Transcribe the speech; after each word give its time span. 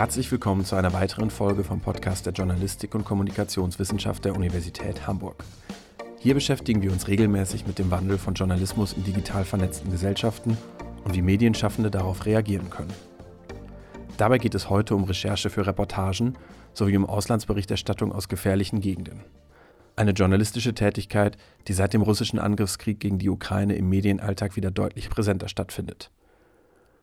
Herzlich 0.00 0.32
willkommen 0.32 0.64
zu 0.64 0.76
einer 0.76 0.94
weiteren 0.94 1.28
Folge 1.28 1.62
vom 1.62 1.80
Podcast 1.80 2.24
der 2.24 2.32
Journalistik 2.32 2.94
und 2.94 3.04
Kommunikationswissenschaft 3.04 4.24
der 4.24 4.34
Universität 4.34 5.06
Hamburg. 5.06 5.44
Hier 6.18 6.32
beschäftigen 6.32 6.80
wir 6.80 6.90
uns 6.90 7.06
regelmäßig 7.06 7.66
mit 7.66 7.78
dem 7.78 7.90
Wandel 7.90 8.16
von 8.16 8.32
Journalismus 8.32 8.94
in 8.94 9.04
digital 9.04 9.44
vernetzten 9.44 9.90
Gesellschaften 9.90 10.56
und 11.04 11.14
wie 11.14 11.20
Medienschaffende 11.20 11.90
darauf 11.90 12.24
reagieren 12.24 12.70
können. 12.70 12.94
Dabei 14.16 14.38
geht 14.38 14.54
es 14.54 14.70
heute 14.70 14.94
um 14.94 15.04
Recherche 15.04 15.50
für 15.50 15.66
Reportagen 15.66 16.32
sowie 16.72 16.96
um 16.96 17.04
Auslandsberichterstattung 17.04 18.10
aus 18.10 18.28
gefährlichen 18.28 18.80
Gegenden. 18.80 19.20
Eine 19.96 20.12
journalistische 20.12 20.72
Tätigkeit, 20.72 21.36
die 21.68 21.74
seit 21.74 21.92
dem 21.92 22.00
russischen 22.00 22.38
Angriffskrieg 22.38 23.00
gegen 23.00 23.18
die 23.18 23.28
Ukraine 23.28 23.74
im 23.74 23.90
Medienalltag 23.90 24.56
wieder 24.56 24.70
deutlich 24.70 25.10
präsenter 25.10 25.48
stattfindet. 25.48 26.10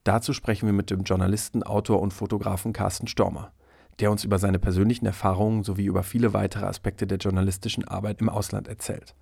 Dazu 0.08 0.32
sprechen 0.32 0.68
wir 0.68 0.74
mit 0.74 0.90
dem 0.90 1.04
Journalisten, 1.04 1.64
Autor 1.64 2.02
und 2.02 2.14
Fotografen 2.14 2.72
Carsten 2.72 3.08
Stormer, 3.08 3.52
der 4.00 4.10
uns 4.10 4.24
über 4.24 4.40
seine 4.40 4.58
persönlichen 4.58 5.06
Erfahrungen 5.06 5.66
sowie 5.66 5.84
über 5.84 6.02
viele 6.02 6.34
weitere 6.34 6.66
Aspekte 6.66 7.06
der 7.06 7.18
journalistischen 7.18 7.86
Arbeit 7.86 8.22
im 8.22 8.30
Ausland 8.30 8.70
erzählt. 8.70 9.16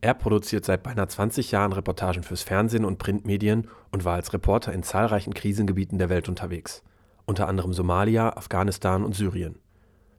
Er 0.00 0.14
produziert 0.14 0.64
seit 0.64 0.82
beinahe 0.82 1.06
20 1.06 1.52
Jahren 1.52 1.72
Reportagen 1.72 2.24
fürs 2.24 2.42
Fernsehen 2.42 2.84
und 2.84 2.98
Printmedien 2.98 3.68
und 3.92 4.04
war 4.04 4.14
als 4.16 4.32
Reporter 4.32 4.72
in 4.72 4.82
zahlreichen 4.82 5.34
Krisengebieten 5.34 5.98
der 5.98 6.08
Welt 6.08 6.28
unterwegs, 6.28 6.82
unter 7.24 7.46
anderem 7.46 7.72
Somalia, 7.72 8.30
Afghanistan 8.30 9.04
und 9.04 9.14
Syrien. 9.14 9.60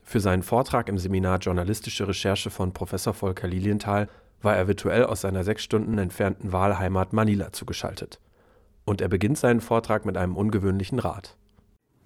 Für 0.02 0.22
seinen 0.22 0.44
Vortrag 0.44 0.88
im 0.88 0.98
Seminar 0.98 1.40
Journalistische 1.40 2.08
Recherche 2.08 2.52
von 2.52 2.72
Professor 2.72 3.14
Volker 3.14 3.50
Lilienthal 3.50 4.08
war 4.42 4.56
er 4.56 4.70
virtuell 4.70 5.04
aus 5.04 5.20
seiner 5.20 5.44
sechs 5.44 5.62
Stunden 5.62 5.98
entfernten 5.98 6.54
Wahlheimat 6.54 7.12
Manila 7.12 7.52
zugeschaltet. 7.52 8.22
Und 8.90 9.02
er 9.02 9.08
beginnt 9.08 9.38
seinen 9.38 9.62
Vortrag 9.62 10.04
mit 10.04 10.18
einem 10.18 10.36
ungewöhnlichen 10.36 10.98
Rat. 10.98 11.36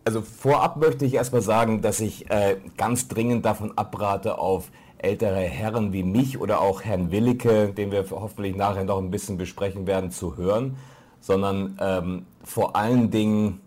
Also 0.04 0.22
vorab 0.22 0.76
möchte 0.76 1.06
ich 1.06 1.14
erstmal 1.14 1.42
sagen, 1.42 1.82
dass 1.82 2.02
ich 2.02 2.30
äh, 2.30 2.58
ganz 2.76 3.08
dringend 3.08 3.46
davon 3.46 3.72
abrate, 3.78 4.38
auf 4.38 4.70
ältere 4.98 5.40
Herren 5.40 5.94
wie 5.94 6.04
mich 6.04 6.42
oder 6.42 6.60
auch 6.60 6.82
Herrn 6.82 7.10
Willicke, 7.10 7.70
den 7.70 7.94
wir 7.94 8.04
hoffentlich 8.12 8.58
nachher 8.58 8.84
noch 8.84 8.98
ein 8.98 9.12
bisschen 9.12 9.38
besprechen 9.38 9.88
werden, 9.88 10.12
zu 10.12 10.36
hören, 10.36 10.76
sondern 11.22 11.78
ähm, 11.80 12.26
vor 12.44 12.76
allen 12.76 13.10
Dingen 13.12 13.62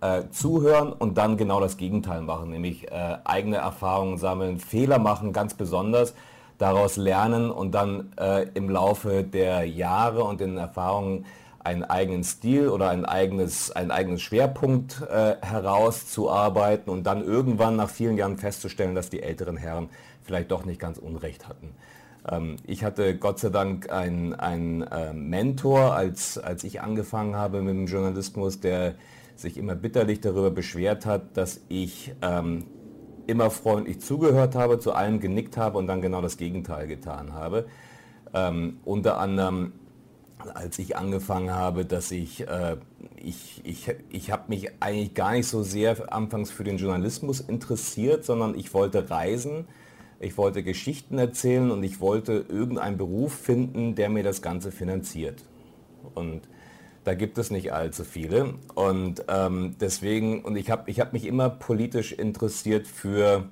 äh, 0.00 0.22
zuhören 0.30 0.92
und 0.92 1.18
dann 1.18 1.36
genau 1.36 1.58
das 1.58 1.76
Gegenteil 1.76 2.20
machen, 2.20 2.50
nämlich 2.50 2.88
äh, 2.92 3.16
eigene 3.24 3.56
Erfahrungen 3.56 4.16
sammeln, 4.16 4.60
Fehler 4.60 5.00
machen 5.00 5.32
ganz 5.32 5.54
besonders, 5.54 6.14
daraus 6.58 6.96
lernen 6.96 7.50
und 7.50 7.72
dann 7.72 8.12
äh, 8.16 8.46
im 8.54 8.70
Laufe 8.70 9.24
der 9.24 9.64
Jahre 9.64 10.22
und 10.22 10.40
den 10.40 10.56
Erfahrungen 10.56 11.24
einen 11.62 11.84
eigenen 11.84 12.24
Stil 12.24 12.68
oder 12.68 12.88
ein 12.88 13.04
eigenes, 13.04 13.70
einen 13.70 13.90
eigenen 13.90 14.18
Schwerpunkt 14.18 15.02
äh, 15.02 15.36
herauszuarbeiten 15.42 16.90
und 16.90 17.04
dann 17.04 17.22
irgendwann 17.22 17.76
nach 17.76 17.90
vielen 17.90 18.16
Jahren 18.16 18.38
festzustellen, 18.38 18.94
dass 18.94 19.10
die 19.10 19.22
älteren 19.22 19.56
Herren 19.56 19.90
vielleicht 20.22 20.50
doch 20.50 20.64
nicht 20.64 20.80
ganz 20.80 20.98
Unrecht 20.98 21.48
hatten. 21.48 21.74
Ähm, 22.28 22.56
ich 22.66 22.82
hatte 22.82 23.16
Gott 23.16 23.38
sei 23.38 23.50
Dank 23.50 23.90
einen, 23.90 24.82
äh, 24.82 25.12
Mentor, 25.12 25.94
als, 25.94 26.38
als 26.38 26.64
ich 26.64 26.80
angefangen 26.80 27.36
habe 27.36 27.60
mit 27.60 27.74
dem 27.74 27.86
Journalismus, 27.86 28.60
der 28.60 28.94
sich 29.36 29.58
immer 29.58 29.74
bitterlich 29.74 30.20
darüber 30.20 30.50
beschwert 30.50 31.04
hat, 31.06 31.36
dass 31.36 31.60
ich 31.68 32.12
ähm, 32.22 32.64
immer 33.26 33.50
freundlich 33.50 34.00
zugehört 34.00 34.54
habe, 34.54 34.78
zu 34.78 34.92
allem 34.92 35.20
genickt 35.20 35.56
habe 35.56 35.78
und 35.78 35.86
dann 35.86 36.00
genau 36.00 36.20
das 36.22 36.36
Gegenteil 36.36 36.86
getan 36.86 37.32
habe. 37.32 37.66
Ähm, 38.32 38.78
unter 38.84 39.18
anderem 39.18 39.72
als 40.54 40.78
ich 40.78 40.96
angefangen 40.96 41.50
habe, 41.50 41.84
dass 41.84 42.10
ich, 42.10 42.46
äh, 42.46 42.76
ich, 43.16 43.60
ich, 43.64 43.94
ich 44.10 44.30
habe 44.30 44.44
mich 44.48 44.70
eigentlich 44.80 45.14
gar 45.14 45.32
nicht 45.32 45.46
so 45.46 45.62
sehr 45.62 46.12
anfangs 46.12 46.50
für 46.50 46.64
den 46.64 46.78
Journalismus 46.78 47.40
interessiert, 47.40 48.24
sondern 48.24 48.58
ich 48.58 48.72
wollte 48.74 49.10
reisen, 49.10 49.66
ich 50.18 50.36
wollte 50.36 50.62
Geschichten 50.62 51.18
erzählen 51.18 51.70
und 51.70 51.82
ich 51.82 52.00
wollte 52.00 52.44
irgendeinen 52.48 52.98
Beruf 52.98 53.32
finden, 53.32 53.94
der 53.94 54.10
mir 54.10 54.22
das 54.22 54.42
Ganze 54.42 54.70
finanziert. 54.70 55.44
Und 56.14 56.42
da 57.04 57.14
gibt 57.14 57.38
es 57.38 57.50
nicht 57.50 57.72
allzu 57.72 58.04
viele. 58.04 58.54
Und 58.74 59.24
ähm, 59.28 59.76
deswegen, 59.80 60.44
und 60.44 60.56
ich 60.56 60.70
habe 60.70 60.90
ich 60.90 61.00
hab 61.00 61.12
mich 61.12 61.26
immer 61.26 61.48
politisch 61.48 62.12
interessiert 62.12 62.86
für 62.86 63.48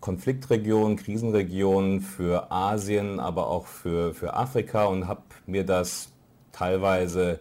Konfliktregionen, 0.00 0.96
Krisenregionen, 0.96 2.00
für 2.00 2.50
Asien, 2.50 3.20
aber 3.20 3.48
auch 3.48 3.66
für, 3.66 4.14
für 4.14 4.34
Afrika 4.34 4.86
und 4.86 5.08
habe 5.08 5.22
mir 5.46 5.64
das 5.64 6.12
teilweise 6.56 7.40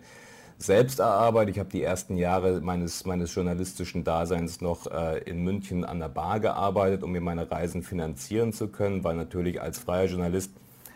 selbst 0.57 0.99
erarbeitet. 0.99 1.55
Ich 1.55 1.59
habe 1.59 1.69
die 1.69 1.83
ersten 1.83 2.15
Jahre 2.17 2.61
meines, 2.61 3.05
meines 3.05 3.33
journalistischen 3.35 4.03
Daseins 4.03 4.61
noch 4.61 4.87
äh, 4.87 5.19
in 5.19 5.43
München 5.43 5.83
an 5.83 5.99
der 5.99 6.09
Bar 6.09 6.39
gearbeitet, 6.39 7.03
um 7.03 7.11
mir 7.11 7.21
meine 7.21 7.49
Reisen 7.49 7.83
finanzieren 7.83 8.53
zu 8.53 8.69
können, 8.69 9.03
weil 9.03 9.15
natürlich 9.15 9.61
als 9.61 9.79
freier 9.79 10.05
Journalist 10.05 10.51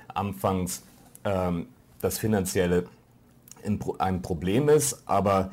anfangs 0.07 0.83
ähm, 1.25 1.67
das 2.01 2.17
Finanzielle 2.17 2.85
ein 3.97 4.21
Problem 4.21 4.69
ist, 4.69 5.03
aber 5.05 5.51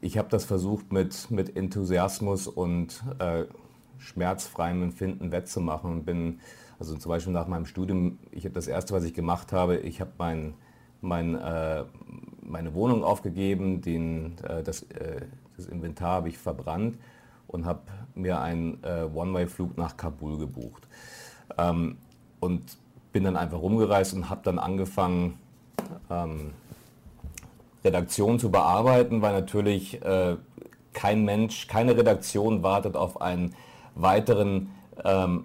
ich 0.00 0.16
habe 0.16 0.28
das 0.28 0.44
versucht 0.44 0.92
mit, 0.92 1.30
mit 1.30 1.56
Enthusiasmus 1.56 2.46
und 2.46 3.02
äh, 3.18 3.44
schmerzfreiem 3.98 4.84
Empfinden 4.84 5.32
wettzumachen 5.32 5.90
und 5.90 6.04
bin, 6.04 6.40
also 6.78 6.96
zum 6.96 7.10
Beispiel 7.10 7.32
nach 7.32 7.48
meinem 7.48 7.66
Studium, 7.66 8.18
ich 8.30 8.44
habe 8.44 8.54
das 8.54 8.68
erste, 8.68 8.94
was 8.94 9.04
ich 9.04 9.12
gemacht 9.12 9.52
habe, 9.52 9.78
ich 9.78 10.00
habe 10.00 10.12
meinen 10.16 10.54
mein, 11.00 11.34
äh, 11.36 11.84
meine 12.42 12.74
Wohnung 12.74 13.04
aufgegeben, 13.04 13.80
den, 13.80 14.36
äh, 14.42 14.62
das, 14.62 14.82
äh, 14.82 15.22
das, 15.56 15.66
Inventar 15.66 16.16
habe 16.16 16.28
ich 16.28 16.38
verbrannt 16.38 16.96
und 17.46 17.64
habe 17.66 17.80
mir 18.14 18.40
einen 18.40 18.82
äh, 18.82 19.04
One-Way-Flug 19.14 19.76
nach 19.76 19.96
Kabul 19.96 20.38
gebucht. 20.38 20.86
Ähm, 21.58 21.96
und 22.40 22.78
bin 23.12 23.24
dann 23.24 23.36
einfach 23.36 23.60
rumgereist 23.60 24.14
und 24.14 24.30
habe 24.30 24.40
dann 24.44 24.58
angefangen, 24.58 25.38
ähm, 26.10 26.52
Redaktion 27.84 28.38
zu 28.38 28.50
bearbeiten, 28.50 29.22
weil 29.22 29.32
natürlich 29.32 30.02
äh, 30.02 30.36
kein 30.92 31.24
Mensch, 31.24 31.66
keine 31.66 31.96
Redaktion 31.96 32.62
wartet 32.62 32.96
auf 32.96 33.20
einen 33.20 33.54
weiteren 33.94 34.70
ähm, 35.04 35.44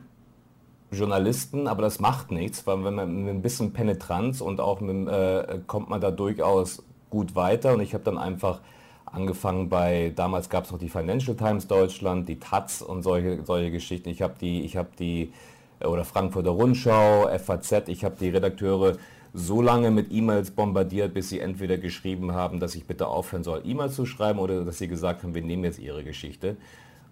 Journalisten, 0.92 1.68
aber 1.68 1.82
das 1.82 2.00
macht 2.00 2.32
nichts, 2.32 2.66
weil 2.68 2.84
wenn 2.84 2.96
man 2.96 3.24
mit 3.24 3.34
ein 3.34 3.42
bisschen 3.42 3.74
Penetranz 3.74 4.42
und 4.42 4.62
auch 4.62 4.82
mit, 4.82 5.08
äh, 5.08 5.60
kommt 5.68 5.90
man 5.90 6.00
da 6.00 6.12
durchaus 6.12 6.84
gut 7.10 7.36
weiter 7.36 7.74
und 7.74 7.82
ich 7.82 7.94
habe 7.94 8.04
dann 8.04 8.18
einfach 8.18 8.60
angefangen 9.06 9.70
bei, 9.70 10.12
damals 10.16 10.50
gab 10.50 10.66
es 10.66 10.72
noch 10.72 10.80
die 10.80 10.90
Financial 10.90 11.36
Times 11.36 11.68
Deutschland, 11.68 12.28
die 12.28 12.40
Taz 12.40 12.82
und 12.82 13.04
solche, 13.04 13.44
solche 13.46 13.72
Geschichten. 13.72 14.10
Ich 14.10 14.22
habe 14.22 14.36
die, 14.40 14.62
ich 14.62 14.78
habe 14.78 14.90
die, 15.00 15.32
äh, 15.80 15.88
oder 15.88 16.06
Frankfurter 16.06 16.52
Rundschau, 16.52 17.30
FAZ, 17.38 17.88
ich 17.88 18.04
habe 18.04 18.16
die 18.20 18.30
Redakteure 18.30 18.98
so 19.34 19.62
lange 19.62 19.92
mit 19.92 20.12
E-Mails 20.12 20.52
bombardiert, 20.52 21.14
bis 21.14 21.30
sie 21.30 21.40
entweder 21.40 21.78
geschrieben 21.78 22.34
haben, 22.34 22.60
dass 22.60 22.74
ich 22.74 22.86
bitte 22.86 23.08
aufhören 23.08 23.44
soll, 23.44 23.62
E-Mails 23.66 23.96
zu 23.96 24.06
schreiben 24.06 24.40
oder 24.40 24.64
dass 24.64 24.78
sie 24.78 24.88
gesagt 24.88 25.24
haben, 25.24 25.36
wir 25.36 25.42
nehmen 25.42 25.66
jetzt 25.66 25.80
ihre 25.80 26.04
Geschichte. 26.04 26.56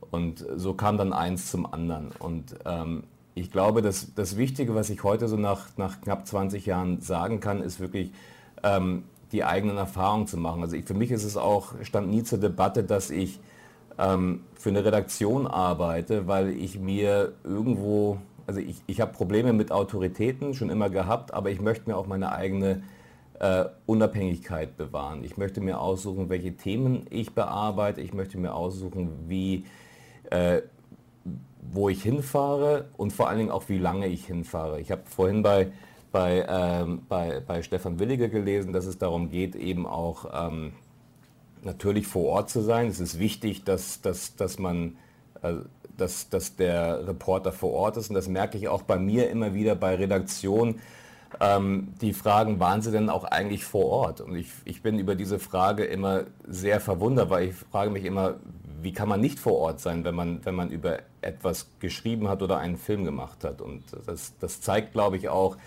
Und 0.09 0.45
so 0.55 0.73
kam 0.73 0.97
dann 0.97 1.11
eins 1.11 1.51
zum 1.51 1.72
anderen. 1.72 2.11
Und 2.19 2.55
ähm, 2.66 3.03
ich 3.36 3.52
glaube, 3.52 3.82
dass 3.82 4.14
das 4.14 4.38
Wichtige, 4.38 4.76
was 4.76 4.90
ich 4.90 5.04
heute 5.04 5.28
so 5.28 5.38
nach, 5.38 5.68
nach 5.78 6.02
knapp 6.02 6.28
20 6.28 6.66
Jahren 6.66 7.02
sagen 7.02 7.40
kann, 7.40 7.62
ist 7.62 7.80
wirklich 7.80 8.12
ähm, 8.64 9.04
die 9.32 9.44
eigenen 9.44 9.78
Erfahrungen 9.78 10.28
zu 10.28 10.38
machen. 10.38 10.62
Also 10.62 10.76
ich, 10.76 10.86
für 10.86 10.94
mich 10.94 11.12
ist 11.12 11.24
es 11.24 11.38
auch, 11.38 11.74
stand 11.82 12.10
nie 12.10 12.24
zur 12.24 12.38
Debatte, 12.38 12.84
dass 12.84 13.10
ich 13.10 13.40
ähm, 13.98 14.42
für 14.54 14.70
eine 14.70 14.86
Redaktion 14.86 15.48
arbeite, 15.48 16.28
weil 16.28 16.50
ich 16.50 16.80
mir 16.80 17.34
irgendwo, 17.44 18.20
also 18.46 18.60
ich, 18.60 18.82
ich 18.86 19.02
habe 19.02 19.12
Probleme 19.12 19.54
mit 19.54 19.72
Autoritäten 19.72 20.54
schon 20.54 20.70
immer 20.70 20.90
gehabt, 20.90 21.34
aber 21.34 21.50
ich 21.50 21.59
möchte 21.59 21.90
mir 21.90 21.97
auch 21.97 22.06
meine 22.06 22.32
eigene 22.32 22.84
äh, 23.40 23.66
Unabhängigkeit 23.88 24.78
bewahren. 24.78 25.24
Ich 25.24 25.38
möchte 25.38 25.59
mir 25.59 25.79
aussuchen, 25.79 26.29
welche 26.29 26.56
Themen 26.56 27.08
ich 27.09 27.34
bearbeite. 27.34 28.02
Ich 28.02 28.14
möchte 28.14 28.38
mir 28.38 28.53
aussuchen, 28.53 29.09
wie, 29.28 29.66
äh, 30.29 30.62
wo 31.72 31.90
ich 31.90 32.04
hinfahre 32.04 32.86
und 32.98 33.14
vor 33.14 33.30
allen 33.30 33.40
Dingen 33.40 33.52
auch, 33.52 33.70
wie 33.70 33.78
lange 33.78 34.08
ich 34.08 34.26
hinfahre. 34.26 34.80
Ich 34.80 34.92
habe 34.92 35.04
vorhin 35.06 35.44
bei, 35.44 35.72
bei, 36.12 36.46
ähm, 36.48 37.04
bei, 37.08 37.40
bei 37.40 37.64
Stefan 37.64 38.00
Willige 38.00 38.30
gelesen, 38.30 38.74
dass 38.74 38.86
es 38.86 38.98
darum 38.98 39.30
geht, 39.30 39.56
eben 39.56 39.86
auch 39.86 40.26
ähm, 40.34 40.74
natürlich 41.64 42.08
vor 42.08 42.26
Ort 42.26 42.50
zu 42.50 42.62
sein. 42.62 42.88
Es 42.88 43.00
ist 43.00 43.20
wichtig, 43.20 43.64
dass, 43.64 44.02
dass, 44.02 44.36
dass 44.36 44.60
man 44.60 44.98
äh, 45.42 45.56
dass, 45.98 46.30
dass 46.30 46.56
der 46.56 47.08
Reporter 47.08 47.52
vor 47.52 47.72
Ort 47.72 47.98
ist 47.98 48.10
und 48.10 48.16
das 48.16 48.28
merke 48.28 48.58
ich 48.58 48.68
auch 48.68 48.82
bei 48.82 48.98
mir 48.98 49.30
immer 49.30 49.54
wieder 49.54 49.76
bei 49.76 49.96
Redaktionen, 49.96 50.80
ähm, 51.40 51.94
die 52.02 52.14
fragen, 52.14 52.60
waren 52.60 52.82
sie 52.82 52.92
denn 52.92 53.10
auch 53.10 53.24
eigentlich 53.24 53.66
vor 53.66 53.86
Ort? 53.86 54.22
Und 54.22 54.36
ich, 54.36 54.50
ich 54.66 54.82
bin 54.82 55.00
über 55.00 55.16
diese 55.16 55.40
Frage 55.40 55.84
immer 55.84 56.24
sehr 56.48 56.80
verwundert, 56.80 57.30
weil 57.30 57.50
ich 57.50 57.56
frage 57.56 57.90
mich 57.90 58.06
immer, 58.06 58.36
wie 58.84 58.94
kann 58.94 59.09
man 59.09 59.22
nicht 59.22 59.40
vor 59.40 59.53
Ort 59.53 59.80
sein, 59.80 60.03
wenn 60.03 60.16
man, 60.16 60.46
wenn 60.46 60.56
man 60.56 60.70
über 60.70 61.00
etwas 61.22 61.68
geschrieben 61.80 62.28
hat 62.28 62.41
oder 62.41 62.58
einen 62.58 62.78
Film 62.78 63.06
gemacht 63.06 63.44
hat. 63.44 63.62
Und 63.62 63.84
das, 64.06 64.34
das 64.40 64.62
zeigt, 64.62 64.94
glaube 64.94 65.18
ich, 65.18 65.30
auch 65.30 65.58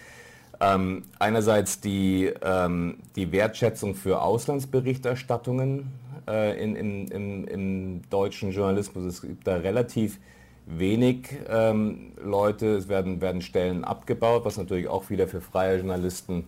ähm, 0.60 1.04
einerseits 1.18 1.80
die, 1.80 2.32
ähm, 2.42 2.98
die 3.14 3.32
Wertschätzung 3.32 3.94
für 3.94 4.22
Auslandsberichterstattungen 4.22 5.92
äh, 6.28 6.62
in, 6.62 6.76
in, 6.76 7.08
im, 7.08 7.48
im, 7.48 8.02
deutschen 8.10 8.52
Journalismus. 8.52 9.04
Es 9.04 9.22
gibt 9.22 9.46
da 9.46 9.56
relativ 9.56 10.18
wenig 10.66 11.28
ähm, 11.48 12.12
Leute, 12.22 12.76
es 12.76 12.88
werden, 12.88 13.20
werden 13.20 13.42
Stellen 13.42 13.84
abgebaut, 13.84 14.44
was 14.44 14.56
natürlich 14.56 14.88
auch 14.88 15.10
wieder 15.10 15.28
für 15.28 15.40
freie 15.40 15.76
Journalisten 15.76 16.44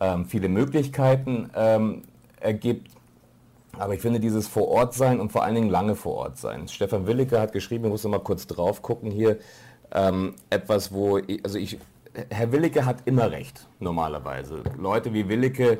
ähm, 0.00 0.26
viele 0.26 0.48
Möglichkeiten 0.48 1.50
ähm, 1.54 2.02
ergibt. 2.40 2.90
Aber 3.78 3.94
ich 3.94 4.00
finde 4.00 4.20
dieses 4.20 4.48
vor 4.48 4.68
Ort 4.68 4.94
sein 4.94 5.20
und 5.20 5.32
vor 5.32 5.42
allen 5.42 5.54
Dingen 5.54 5.70
lange 5.70 5.94
vor 5.94 6.14
Ort 6.14 6.38
sein. 6.38 6.68
Stefan 6.68 7.06
Willicke 7.06 7.40
hat 7.40 7.52
geschrieben, 7.52 7.84
ich 7.84 7.90
muss 7.90 8.04
noch 8.04 8.10
mal 8.10 8.20
kurz 8.20 8.46
drauf 8.46 8.82
gucken 8.82 9.10
hier, 9.10 9.38
ähm, 9.92 10.34
etwas, 10.50 10.92
wo, 10.92 11.18
ich, 11.18 11.44
also 11.44 11.58
ich, 11.58 11.78
Herr 12.30 12.50
Willicke 12.52 12.84
hat 12.84 13.02
immer 13.04 13.30
recht, 13.30 13.66
normalerweise. 13.78 14.62
Leute 14.78 15.12
wie 15.12 15.28
Willicke, 15.28 15.78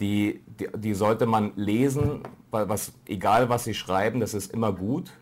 die, 0.00 0.40
die, 0.58 0.68
die 0.76 0.94
sollte 0.94 1.26
man 1.26 1.52
lesen, 1.56 2.22
was, 2.50 2.92
egal 3.06 3.48
was 3.48 3.64
sie 3.64 3.74
schreiben, 3.74 4.20
das 4.20 4.34
ist 4.34 4.52
immer 4.52 4.72
gut 4.72 5.12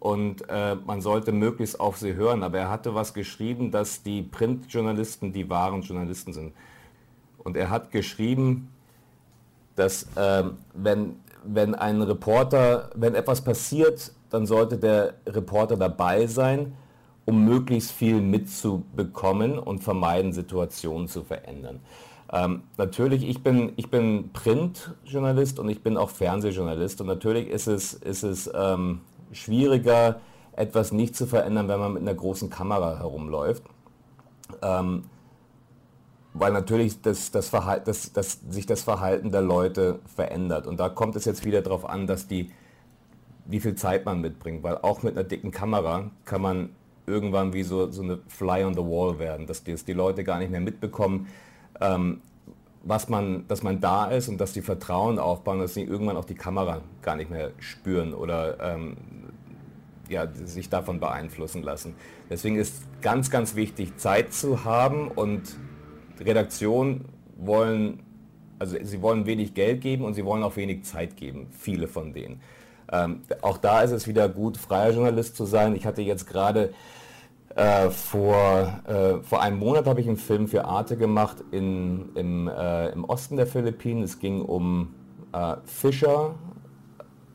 und 0.00 0.48
äh, 0.48 0.76
man 0.76 1.00
sollte 1.00 1.32
möglichst 1.32 1.80
auf 1.80 1.98
sie 1.98 2.14
hören. 2.14 2.42
Aber 2.42 2.58
er 2.58 2.70
hatte 2.70 2.94
was 2.94 3.14
geschrieben, 3.14 3.70
dass 3.70 4.02
die 4.02 4.22
Printjournalisten 4.22 5.32
die 5.32 5.48
wahren 5.50 5.82
Journalisten 5.82 6.32
sind. 6.32 6.52
Und 7.38 7.56
er 7.56 7.70
hat 7.70 7.90
geschrieben, 7.90 8.68
dass 9.74 10.04
äh, 10.16 10.44
wenn, 10.74 11.16
wenn 11.44 11.74
ein 11.74 12.02
Reporter, 12.02 12.90
wenn 12.94 13.14
etwas 13.14 13.42
passiert, 13.42 14.12
dann 14.30 14.46
sollte 14.46 14.78
der 14.78 15.14
Reporter 15.26 15.76
dabei 15.76 16.26
sein, 16.26 16.74
um 17.24 17.44
möglichst 17.44 17.92
viel 17.92 18.20
mitzubekommen 18.20 19.58
und 19.58 19.82
vermeiden, 19.82 20.32
Situationen 20.32 21.08
zu 21.08 21.24
verändern. 21.24 21.80
Ähm, 22.32 22.62
natürlich, 22.76 23.26
ich 23.26 23.42
bin, 23.42 23.72
ich 23.76 23.90
bin 23.90 24.30
Printjournalist 24.32 25.58
und 25.58 25.68
ich 25.68 25.82
bin 25.82 25.96
auch 25.96 26.10
Fernsehjournalist 26.10 27.00
und 27.00 27.06
natürlich 27.06 27.48
ist 27.48 27.66
es, 27.66 27.94
ist 27.94 28.22
es 28.22 28.50
ähm, 28.54 29.00
schwieriger, 29.32 30.20
etwas 30.52 30.92
nicht 30.92 31.16
zu 31.16 31.26
verändern, 31.26 31.68
wenn 31.68 31.78
man 31.78 31.92
mit 31.94 32.02
einer 32.02 32.14
großen 32.14 32.50
Kamera 32.50 32.98
herumläuft. 32.98 33.62
Ähm, 34.62 35.04
weil 36.38 36.52
natürlich 36.52 37.00
das, 37.02 37.30
das 37.30 37.48
Verhalten, 37.48 37.84
das, 37.86 38.12
das, 38.12 38.40
sich 38.48 38.66
das 38.66 38.82
Verhalten 38.82 39.30
der 39.30 39.42
Leute 39.42 39.98
verändert. 40.14 40.66
Und 40.66 40.80
da 40.80 40.88
kommt 40.88 41.16
es 41.16 41.24
jetzt 41.24 41.44
wieder 41.44 41.62
darauf 41.62 41.88
an, 41.88 42.06
dass 42.06 42.26
die, 42.26 42.50
wie 43.46 43.60
viel 43.60 43.74
Zeit 43.74 44.04
man 44.04 44.20
mitbringt. 44.20 44.62
Weil 44.62 44.78
auch 44.78 45.02
mit 45.02 45.16
einer 45.16 45.24
dicken 45.24 45.50
Kamera 45.50 46.10
kann 46.24 46.42
man 46.42 46.70
irgendwann 47.06 47.52
wie 47.52 47.62
so, 47.62 47.90
so 47.90 48.02
eine 48.02 48.18
Fly 48.28 48.64
on 48.64 48.74
the 48.74 48.80
Wall 48.80 49.18
werden, 49.18 49.46
dass 49.46 49.64
die, 49.64 49.72
dass 49.72 49.84
die 49.84 49.94
Leute 49.94 50.24
gar 50.24 50.38
nicht 50.38 50.50
mehr 50.50 50.60
mitbekommen, 50.60 51.28
ähm, 51.80 52.20
was 52.82 53.08
man, 53.08 53.46
dass 53.48 53.62
man 53.62 53.80
da 53.80 54.06
ist 54.06 54.28
und 54.28 54.38
dass 54.38 54.52
die 54.52 54.62
Vertrauen 54.62 55.18
aufbauen, 55.18 55.58
dass 55.58 55.74
sie 55.74 55.82
irgendwann 55.82 56.16
auch 56.16 56.24
die 56.24 56.34
Kamera 56.34 56.80
gar 57.02 57.16
nicht 57.16 57.30
mehr 57.30 57.50
spüren 57.58 58.14
oder 58.14 58.74
ähm, 58.74 58.96
ja, 60.08 60.26
sich 60.32 60.68
davon 60.68 61.00
beeinflussen 61.00 61.62
lassen. 61.62 61.94
Deswegen 62.30 62.56
ist 62.56 62.82
ganz, 63.02 63.30
ganz 63.30 63.56
wichtig, 63.56 63.96
Zeit 63.96 64.32
zu 64.32 64.64
haben 64.64 65.08
und 65.08 65.56
Redaktion 66.20 67.04
wollen, 67.36 68.00
also 68.58 68.76
sie 68.82 69.02
wollen 69.02 69.26
wenig 69.26 69.54
Geld 69.54 69.80
geben 69.80 70.04
und 70.04 70.14
sie 70.14 70.24
wollen 70.24 70.42
auch 70.42 70.56
wenig 70.56 70.84
Zeit 70.84 71.16
geben, 71.16 71.48
viele 71.50 71.88
von 71.88 72.12
denen. 72.12 72.40
Ähm, 72.90 73.22
auch 73.42 73.58
da 73.58 73.82
ist 73.82 73.92
es 73.92 74.08
wieder 74.08 74.28
gut, 74.28 74.56
freier 74.56 74.92
Journalist 74.92 75.36
zu 75.36 75.44
sein. 75.44 75.76
Ich 75.76 75.86
hatte 75.86 76.02
jetzt 76.02 76.26
gerade 76.26 76.72
äh, 77.54 77.90
vor, 77.90 78.80
äh, 78.86 79.22
vor 79.22 79.42
einem 79.42 79.58
Monat 79.58 79.86
habe 79.86 80.00
ich 80.00 80.08
einen 80.08 80.16
Film 80.16 80.48
für 80.48 80.64
Arte 80.64 80.96
gemacht 80.96 81.38
in, 81.50 82.10
im, 82.14 82.48
äh, 82.48 82.90
im 82.90 83.04
Osten 83.04 83.36
der 83.36 83.46
Philippinen. 83.46 84.02
Es 84.02 84.18
ging 84.18 84.42
um 84.42 84.94
äh, 85.32 85.56
Fischer, 85.64 86.36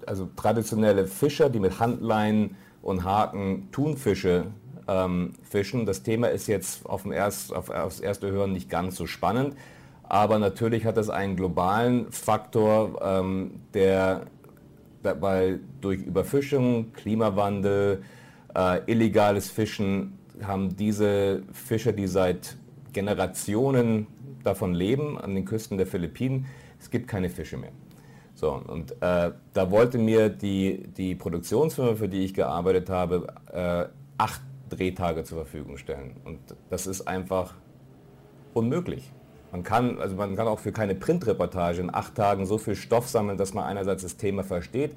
also 0.05 0.29
traditionelle 0.35 1.07
Fischer, 1.07 1.49
die 1.49 1.59
mit 1.59 1.79
Handleinen 1.79 2.55
und 2.81 3.03
Haken 3.03 3.69
Thunfische 3.71 4.47
ähm, 4.87 5.33
fischen. 5.43 5.85
Das 5.85 6.03
Thema 6.03 6.27
ist 6.27 6.47
jetzt 6.47 6.85
auf 6.85 7.03
dem 7.03 7.11
Erst, 7.11 7.53
auf, 7.53 7.69
aufs 7.69 7.99
erste 7.99 8.31
Hören 8.31 8.51
nicht 8.51 8.69
ganz 8.69 8.95
so 8.95 9.07
spannend, 9.07 9.55
aber 10.03 10.39
natürlich 10.39 10.85
hat 10.85 10.97
es 10.97 11.09
einen 11.09 11.35
globalen 11.35 12.11
Faktor, 12.11 12.99
ähm, 13.03 13.61
der, 13.73 14.27
der, 15.03 15.21
weil 15.21 15.59
durch 15.81 16.01
Überfischung, 16.01 16.93
Klimawandel, 16.93 18.03
äh, 18.55 18.79
illegales 18.85 19.49
Fischen 19.49 20.17
haben 20.41 20.75
diese 20.75 21.43
Fischer, 21.51 21.93
die 21.93 22.07
seit 22.07 22.57
Generationen 22.91 24.07
davon 24.43 24.73
leben, 24.73 25.17
an 25.17 25.35
den 25.35 25.45
Küsten 25.45 25.77
der 25.77 25.87
Philippinen, 25.87 26.45
es 26.79 26.91
gibt 26.91 27.07
keine 27.07 27.29
Fische 27.29 27.57
mehr. 27.57 27.71
So, 28.35 28.61
und 28.67 28.91
äh, 29.01 29.31
da 29.53 29.71
wollte 29.71 29.97
mir 29.97 30.29
die, 30.29 30.83
die 30.97 31.15
Produktionsfirma, 31.15 31.95
für 31.95 32.09
die 32.09 32.25
ich 32.25 32.33
gearbeitet 32.33 32.89
habe, 32.89 33.27
äh, 33.51 33.85
acht 34.17 34.41
Drehtage 34.75 35.23
zur 35.23 35.39
Verfügung 35.39 35.77
stellen. 35.77 36.15
Und 36.25 36.39
das 36.69 36.87
ist 36.87 37.07
einfach 37.07 37.55
unmöglich. 38.53 39.11
Man 39.51 39.63
kann, 39.63 39.99
also 39.99 40.15
man 40.15 40.35
kann 40.35 40.47
auch 40.47 40.59
für 40.59 40.71
keine 40.71 40.95
Printreportage 40.95 41.81
in 41.81 41.93
acht 41.93 42.15
Tagen 42.15 42.45
so 42.45 42.57
viel 42.57 42.75
Stoff 42.75 43.07
sammeln, 43.07 43.37
dass 43.37 43.53
man 43.53 43.65
einerseits 43.65 44.01
das 44.01 44.17
Thema 44.17 44.43
versteht, 44.43 44.95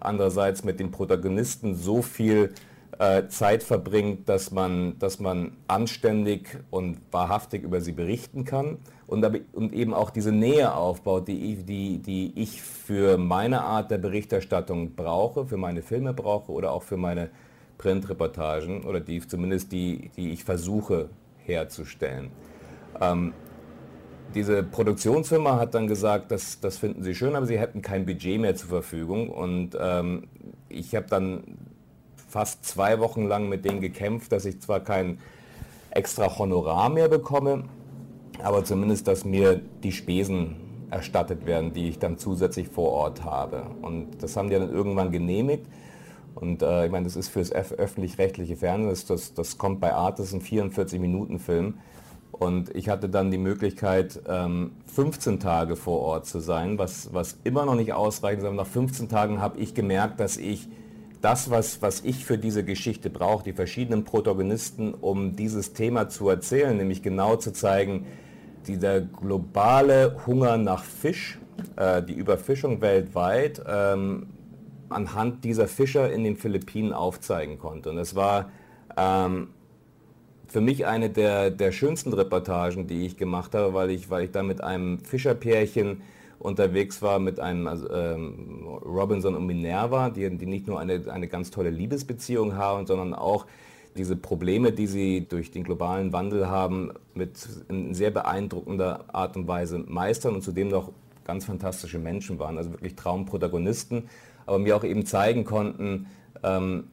andererseits 0.00 0.64
mit 0.64 0.80
den 0.80 0.90
Protagonisten 0.90 1.74
so 1.74 2.00
viel 2.00 2.54
äh, 2.98 3.28
Zeit 3.28 3.62
verbringt, 3.62 4.28
dass 4.28 4.50
man, 4.50 4.98
dass 4.98 5.20
man 5.20 5.52
anständig 5.68 6.58
und 6.70 6.98
wahrhaftig 7.10 7.62
über 7.62 7.80
sie 7.80 7.92
berichten 7.92 8.44
kann 8.44 8.78
und, 9.06 9.24
und 9.52 9.72
eben 9.72 9.94
auch 9.94 10.10
diese 10.10 10.32
Nähe 10.32 10.74
aufbaut, 10.74 11.28
die 11.28 11.52
ich, 11.52 11.64
die, 11.64 11.98
die 11.98 12.32
ich 12.34 12.62
für 12.62 13.18
meine 13.18 13.62
Art 13.62 13.90
der 13.90 13.98
Berichterstattung 13.98 14.94
brauche, 14.94 15.46
für 15.46 15.58
meine 15.58 15.82
Filme 15.82 16.14
brauche 16.14 16.50
oder 16.50 16.72
auch 16.72 16.82
für 16.82 16.96
meine 16.96 17.30
Printreportagen 17.78 18.84
oder 18.84 19.00
die 19.00 19.26
zumindest 19.26 19.72
die, 19.72 20.10
die 20.16 20.32
ich 20.32 20.44
versuche 20.44 21.08
herzustellen. 21.38 22.30
Ähm, 23.00 23.32
diese 24.34 24.62
Produktionsfirma 24.62 25.58
hat 25.58 25.74
dann 25.74 25.86
gesagt, 25.86 26.30
dass, 26.30 26.60
das 26.60 26.76
finden 26.76 27.02
sie 27.02 27.14
schön, 27.14 27.34
aber 27.34 27.46
sie 27.46 27.58
hätten 27.58 27.80
kein 27.80 28.04
Budget 28.04 28.40
mehr 28.40 28.54
zur 28.56 28.68
Verfügung. 28.68 29.30
Und 29.30 29.70
ähm, 29.80 30.24
ich 30.68 30.94
habe 30.94 31.06
dann 31.08 31.44
fast 32.28 32.64
zwei 32.64 33.00
Wochen 33.00 33.26
lang 33.26 33.48
mit 33.48 33.64
denen 33.64 33.80
gekämpft, 33.80 34.32
dass 34.32 34.44
ich 34.44 34.60
zwar 34.60 34.80
kein 34.80 35.18
extra 35.90 36.38
Honorar 36.38 36.90
mehr 36.90 37.08
bekomme, 37.08 37.64
aber 38.42 38.64
zumindest, 38.64 39.08
dass 39.08 39.24
mir 39.24 39.60
die 39.82 39.92
Spesen 39.92 40.56
erstattet 40.90 41.46
werden, 41.46 41.72
die 41.72 41.88
ich 41.88 41.98
dann 41.98 42.18
zusätzlich 42.18 42.68
vor 42.68 42.92
Ort 42.92 43.24
habe. 43.24 43.62
Und 43.82 44.22
das 44.22 44.36
haben 44.36 44.50
die 44.50 44.56
dann 44.56 44.70
irgendwann 44.70 45.10
genehmigt. 45.10 45.66
Und 46.40 46.62
äh, 46.62 46.86
ich 46.86 46.92
meine, 46.92 47.04
das 47.04 47.16
ist 47.16 47.28
fürs 47.28 47.52
öffentlich-rechtliche 47.52 48.56
Fernsehen, 48.56 48.90
das, 48.90 49.06
das, 49.06 49.34
das, 49.34 49.58
kommt 49.58 49.80
bei 49.80 49.92
Art, 49.92 50.20
das 50.20 50.28
ist 50.28 50.34
ein 50.34 50.40
44-Minuten-Film. 50.40 51.74
Und 52.30 52.74
ich 52.76 52.88
hatte 52.88 53.08
dann 53.08 53.32
die 53.32 53.38
Möglichkeit, 53.38 54.20
ähm, 54.28 54.70
15 54.86 55.40
Tage 55.40 55.74
vor 55.74 56.00
Ort 56.00 56.26
zu 56.26 56.38
sein, 56.38 56.78
was, 56.78 57.12
was 57.12 57.38
immer 57.42 57.64
noch 57.64 57.74
nicht 57.74 57.92
ausreicht. 57.92 58.44
Aber 58.44 58.54
nach 58.54 58.66
15 58.66 59.08
Tagen 59.08 59.40
habe 59.40 59.58
ich 59.58 59.74
gemerkt, 59.74 60.20
dass 60.20 60.36
ich 60.36 60.68
das, 61.20 61.50
was, 61.50 61.82
was 61.82 62.02
ich 62.04 62.24
für 62.24 62.38
diese 62.38 62.62
Geschichte 62.62 63.10
brauche, 63.10 63.42
die 63.42 63.52
verschiedenen 63.52 64.04
Protagonisten, 64.04 64.94
um 64.94 65.34
dieses 65.34 65.72
Thema 65.72 66.08
zu 66.08 66.28
erzählen, 66.28 66.76
nämlich 66.76 67.02
genau 67.02 67.34
zu 67.34 67.52
zeigen, 67.52 68.06
dieser 68.68 69.00
globale 69.00 70.16
Hunger 70.24 70.56
nach 70.56 70.84
Fisch, 70.84 71.40
äh, 71.74 72.00
die 72.00 72.12
Überfischung 72.12 72.80
weltweit, 72.80 73.60
ähm, 73.66 74.28
anhand 74.90 75.44
dieser 75.44 75.68
Fischer 75.68 76.12
in 76.12 76.24
den 76.24 76.36
Philippinen 76.36 76.92
aufzeigen 76.92 77.58
konnte. 77.58 77.90
Und 77.90 77.96
das 77.96 78.14
war 78.14 78.50
ähm, 78.96 79.48
für 80.46 80.60
mich 80.60 80.86
eine 80.86 81.10
der, 81.10 81.50
der 81.50 81.72
schönsten 81.72 82.12
Reportagen, 82.12 82.86
die 82.86 83.04
ich 83.04 83.16
gemacht 83.16 83.54
habe, 83.54 83.74
weil 83.74 83.90
ich, 83.90 84.10
weil 84.10 84.24
ich 84.24 84.30
da 84.30 84.42
mit 84.42 84.62
einem 84.62 84.98
Fischerpärchen 85.00 86.02
unterwegs 86.38 87.02
war, 87.02 87.18
mit 87.18 87.40
einem 87.40 87.66
also, 87.66 87.90
ähm, 87.90 88.66
Robinson 88.84 89.34
und 89.34 89.46
Minerva, 89.46 90.10
die, 90.10 90.36
die 90.36 90.46
nicht 90.46 90.66
nur 90.66 90.78
eine, 90.80 91.10
eine 91.12 91.28
ganz 91.28 91.50
tolle 91.50 91.70
Liebesbeziehung 91.70 92.56
haben, 92.56 92.86
sondern 92.86 93.12
auch 93.14 93.46
diese 93.96 94.16
Probleme, 94.16 94.72
die 94.72 94.86
sie 94.86 95.26
durch 95.28 95.50
den 95.50 95.64
globalen 95.64 96.12
Wandel 96.12 96.48
haben, 96.48 96.92
mit 97.14 97.48
in 97.68 97.94
sehr 97.94 98.10
beeindruckender 98.10 99.04
Art 99.12 99.36
und 99.36 99.48
Weise 99.48 99.78
meistern 99.78 100.36
und 100.36 100.42
zudem 100.42 100.68
noch 100.68 100.92
ganz 101.24 101.44
fantastische 101.44 101.98
Menschen 101.98 102.38
waren, 102.38 102.56
also 102.56 102.70
wirklich 102.70 102.94
Traumprotagonisten 102.94 104.08
aber 104.48 104.58
mir 104.58 104.76
auch 104.76 104.84
eben 104.84 105.04
zeigen 105.04 105.44
konnten, 105.44 106.06
ähm, 106.42 106.84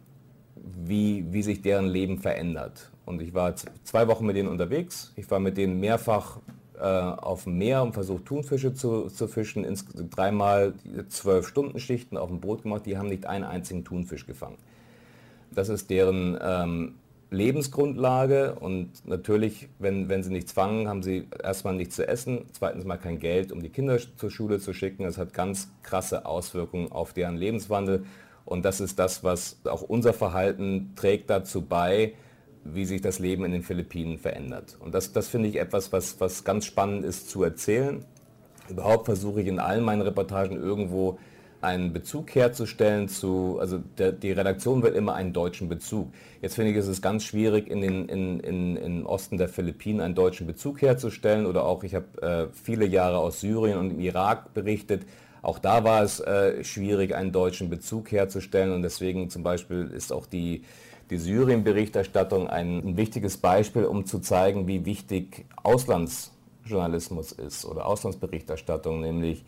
wie, 0.56 1.26
wie 1.32 1.42
sich 1.42 1.62
deren 1.62 1.88
Leben 1.88 2.20
verändert. 2.20 2.92
Und 3.06 3.22
ich 3.22 3.34
war 3.34 3.56
zwei 3.56 4.08
Wochen 4.08 4.26
mit 4.26 4.36
denen 4.36 4.50
unterwegs. 4.50 5.14
Ich 5.16 5.30
war 5.32 5.40
mit 5.40 5.58
denen 5.58 5.80
mehrfach 5.80 6.40
äh, 6.78 6.82
auf 6.82 7.46
dem 7.46 7.58
Meer 7.58 7.84
und 7.84 7.94
versucht 7.94 8.26
Thunfische 8.26 8.74
zu, 8.74 9.08
zu 9.08 9.28
fischen. 9.28 9.64
Ins, 9.64 9.86
dreimal 10.10 10.74
zwölf 11.08 11.48
Stunden 11.48 11.80
Schichten 11.80 12.18
auf 12.18 12.30
dem 12.30 12.42
Boot 12.42 12.64
gemacht. 12.64 12.86
Die 12.86 12.98
haben 12.98 13.08
nicht 13.08 13.26
einen 13.26 13.46
einzigen 13.46 13.86
Thunfisch 13.86 14.26
gefangen. 14.26 14.58
Das 15.52 15.70
ist 15.70 15.90
deren, 15.90 16.38
ähm, 16.42 16.96
Lebensgrundlage 17.32 18.56
und 18.60 19.08
natürlich, 19.08 19.68
wenn, 19.80 20.10
wenn 20.10 20.24
sie 20.24 20.32
nichts 20.32 20.52
fangen, 20.52 20.88
haben 20.88 21.04
sie 21.04 21.28
erstmal 21.44 21.76
nichts 21.76 21.96
zu 21.96 22.08
essen, 22.08 22.46
zweitens 22.54 22.86
mal 22.86 22.98
kein 22.98 23.20
Geld, 23.20 23.52
um 23.52 23.62
die 23.62 23.70
Kinder 23.70 23.98
zur 24.16 24.30
Schule 24.30 24.60
zu 24.60 24.74
schicken. 24.74 25.04
Das 25.04 25.18
hat 25.18 25.34
ganz 25.34 25.70
krasse 25.84 26.26
Auswirkungen 26.26 26.92
auf 26.92 27.14
deren 27.14 27.36
Lebenswandel 27.36 28.06
und 28.46 28.64
das 28.64 28.80
ist 28.80 29.00
das, 29.00 29.24
was 29.24 29.58
auch 29.66 29.82
unser 29.82 30.14
Verhalten 30.14 30.94
trägt 30.96 31.30
dazu 31.30 31.64
bei, 31.64 32.14
wie 32.64 32.86
sich 32.86 33.02
das 33.02 33.20
Leben 33.20 33.44
in 33.44 33.52
den 33.52 33.64
Philippinen 33.64 34.18
verändert. 34.18 34.78
Und 34.80 34.94
das, 34.94 35.12
das 35.12 35.28
finde 35.28 35.50
ich 35.50 35.58
etwas, 35.58 35.92
was, 35.92 36.20
was 36.20 36.44
ganz 36.44 36.66
spannend 36.66 37.06
ist 37.06 37.30
zu 37.30 37.44
erzählen. 37.44 38.06
Überhaupt 38.70 39.06
versuche 39.06 39.42
ich 39.42 39.48
in 39.48 39.60
allen 39.60 39.84
meinen 39.84 40.02
Reportagen 40.02 40.58
irgendwo 40.58 41.20
einen 41.66 41.92
Bezug 41.92 42.34
herzustellen 42.36 43.10
zu, 43.10 43.58
also 43.60 43.80
der, 43.98 44.12
die 44.12 44.32
Redaktion 44.32 44.84
will 44.84 44.94
immer 44.94 45.16
einen 45.16 45.34
deutschen 45.34 45.68
Bezug. 45.68 46.14
Jetzt 46.42 46.56
finde 46.56 46.72
ich, 46.72 46.78
ist 46.78 46.88
es 46.88 47.02
ganz 47.02 47.24
schwierig, 47.24 47.68
in 47.70 47.82
den 47.82 48.08
in, 48.08 48.40
in, 48.40 48.78
in 48.78 49.06
Osten 49.06 49.38
der 49.38 49.50
Philippinen 49.50 50.00
einen 50.00 50.16
deutschen 50.16 50.48
Bezug 50.48 50.82
herzustellen. 50.82 51.46
Oder 51.46 51.66
auch, 51.66 51.84
ich 51.84 51.96
habe 51.96 52.22
äh, 52.22 52.48
viele 52.54 52.86
Jahre 52.86 53.18
aus 53.18 53.42
Syrien 53.42 53.80
und 53.80 53.92
im 53.92 54.00
Irak 54.00 54.54
berichtet. 54.54 55.04
Auch 55.42 55.60
da 55.60 55.84
war 55.84 56.04
es 56.04 56.20
äh, 56.20 56.64
schwierig, 56.64 57.14
einen 57.14 57.32
deutschen 57.32 57.70
Bezug 57.70 58.12
herzustellen. 58.12 58.72
Und 58.72 58.84
deswegen 58.84 59.30
zum 59.30 59.44
Beispiel 59.44 59.92
ist 59.94 60.14
auch 60.14 60.28
die, 60.28 60.64
die 61.10 61.18
Syrien-Berichterstattung 61.18 62.48
ein, 62.48 62.80
ein 62.80 62.98
wichtiges 62.98 63.38
Beispiel, 63.38 63.86
um 63.86 64.06
zu 64.06 64.20
zeigen, 64.20 64.68
wie 64.68 64.86
wichtig 64.86 65.46
Auslandsjournalismus 65.64 67.32
ist 67.32 67.66
oder 67.66 67.86
Auslandsberichterstattung, 67.86 69.02
nämlich 69.02 69.44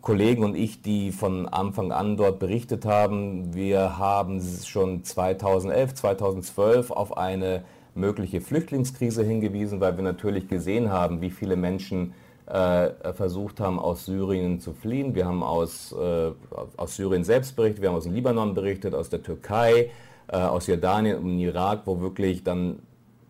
Kollegen 0.00 0.44
und 0.44 0.56
ich, 0.56 0.82
die 0.82 1.12
von 1.12 1.46
Anfang 1.46 1.92
an 1.92 2.16
dort 2.16 2.38
berichtet 2.38 2.84
haben. 2.84 3.54
Wir 3.54 3.98
haben 3.98 4.40
schon 4.64 5.04
2011, 5.04 5.94
2012 5.94 6.90
auf 6.90 7.16
eine 7.16 7.64
mögliche 7.94 8.40
Flüchtlingskrise 8.40 9.24
hingewiesen, 9.24 9.80
weil 9.80 9.96
wir 9.96 10.04
natürlich 10.04 10.48
gesehen 10.48 10.90
haben, 10.90 11.20
wie 11.20 11.30
viele 11.30 11.56
Menschen 11.56 12.14
äh, 12.46 13.12
versucht 13.12 13.60
haben, 13.60 13.78
aus 13.78 14.06
Syrien 14.06 14.60
zu 14.60 14.72
fliehen. 14.72 15.14
Wir 15.14 15.26
haben 15.26 15.42
aus, 15.42 15.92
äh, 15.92 16.30
aus 16.76 16.96
Syrien 16.96 17.24
selbst 17.24 17.56
berichtet, 17.56 17.82
wir 17.82 17.90
haben 17.90 17.96
aus 17.96 18.04
dem 18.04 18.14
Libanon 18.14 18.54
berichtet, 18.54 18.94
aus 18.94 19.10
der 19.10 19.22
Türkei, 19.22 19.90
äh, 20.28 20.36
aus 20.36 20.66
Jordanien 20.66 21.18
und 21.18 21.38
Irak, 21.38 21.82
wo 21.84 22.00
wirklich 22.00 22.44
dann 22.44 22.80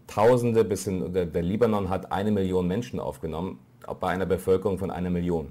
Tausende 0.09 0.65
bis 0.65 0.87
in, 0.87 1.13
der, 1.13 1.27
der 1.27 1.43
Libanon 1.43 1.91
hat 1.91 2.11
eine 2.11 2.31
Million 2.31 2.67
Menschen 2.67 2.99
aufgenommen, 2.99 3.59
bei 4.01 4.09
einer 4.09 4.25
Bevölkerung 4.25 4.79
von 4.79 4.91
einer 4.91 5.11
Million. 5.11 5.49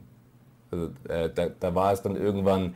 Also, 0.72 0.92
äh, 1.08 1.30
da, 1.34 1.48
da, 1.50 1.76
war 1.76 1.94
es 1.94 2.02
dann 2.02 2.16
irgendwann 2.16 2.76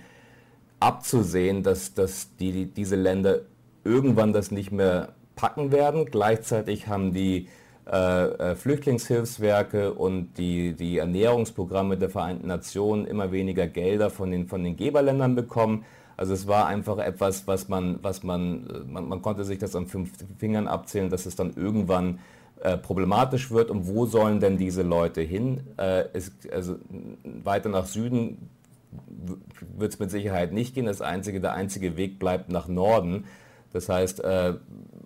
abzusehen, 0.80 1.64
dass, 1.64 1.94
dass 1.94 2.36
die, 2.38 2.52
die, 2.52 2.66
diese 2.66 2.96
Länder 2.96 3.40
irgendwann 3.84 4.34
das 4.34 4.52
nicht 4.52 4.72
mehr 4.72 5.10
packen 5.36 5.72
werden. 5.72 6.06
Gleichzeitig 6.06 6.88
haben 6.88 7.14
die 7.14 7.48
äh, 7.92 8.52
äh, 8.52 8.56
Flüchtlingshilfswerke 8.56 9.94
und 9.94 10.38
die, 10.38 10.74
die 10.74 11.00
Ernährungsprogramme 11.00 11.98
der 11.98 12.10
Vereinten 12.10 12.48
Nationen 12.48 13.06
immer 13.06 13.32
weniger 13.32 13.68
Gelder 13.68 14.10
von 14.10 14.32
den, 14.32 14.48
von 14.48 14.64
den 14.64 14.78
Geberländern 14.78 15.36
bekommen. 15.36 15.84
Also 16.16 16.34
es 16.34 16.48
war 16.48 16.68
einfach 16.68 17.00
etwas, 17.00 17.48
was 17.48 17.68
man, 17.68 17.98
was 18.04 18.22
man, 18.22 18.68
äh, 18.70 18.80
man, 18.88 19.08
man 19.08 19.22
konnte 19.22 19.44
sich 19.44 19.58
das 19.58 19.76
an 19.76 19.88
fünf 19.88 20.12
Fingern 20.38 20.68
abzählen, 20.68 21.10
dass 21.10 21.26
es 21.26 21.36
dann 21.36 21.54
irgendwann 21.56 22.20
äh, 22.62 22.78
problematisch 22.78 23.52
wird 23.52 23.70
und 23.70 23.88
wo 23.88 24.06
sollen 24.06 24.40
denn 24.40 24.58
diese 24.58 24.82
Leute 24.84 25.22
hin? 25.22 25.62
Äh, 25.78 26.06
es, 26.14 26.32
also 26.52 26.76
weiter 27.24 27.70
nach 27.70 27.86
Süden 27.86 28.50
wird 29.78 29.94
es 29.94 30.00
mit 30.00 30.12
Sicherheit 30.12 30.52
nicht 30.54 30.76
gehen. 30.76 30.86
Das 30.86 31.02
einzige, 31.02 31.40
der 31.40 31.54
einzige 31.54 31.98
Weg 31.98 32.20
bleibt 32.20 32.50
nach 32.50 32.68
Norden. 32.68 33.26
Das 33.74 33.90
heißt, 33.90 34.24
äh, 34.24 34.56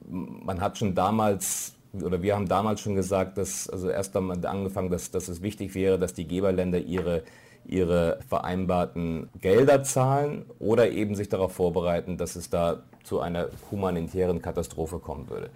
man 0.09 0.61
hat 0.61 0.77
schon 0.77 0.95
damals 0.95 1.73
oder 2.03 2.21
wir 2.21 2.35
haben 2.35 2.47
damals 2.47 2.81
schon 2.81 2.95
gesagt, 2.95 3.37
dass 3.37 3.69
also 3.69 3.89
erst 3.89 4.15
damit 4.15 4.45
angefangen, 4.45 4.89
dass, 4.89 5.11
dass 5.11 5.29
es 5.29 5.41
wichtig 5.41 5.75
wäre, 5.75 5.97
dass 5.97 6.13
die 6.13 6.27
Geberländer 6.27 6.79
ihre 6.79 7.23
ihre 7.67 8.19
vereinbarten 8.27 9.29
Gelder 9.41 9.83
zahlen 9.83 10.45
oder 10.59 10.91
eben 10.91 11.15
sich 11.15 11.29
darauf 11.29 11.53
vorbereiten, 11.53 12.17
dass 12.17 12.35
es 12.35 12.49
da 12.49 12.83
zu 13.03 13.19
einer 13.19 13.47
humanitären 13.71 14.41
Katastrophe 14.41 14.99
kommen 14.99 15.29
würde. 15.29 15.49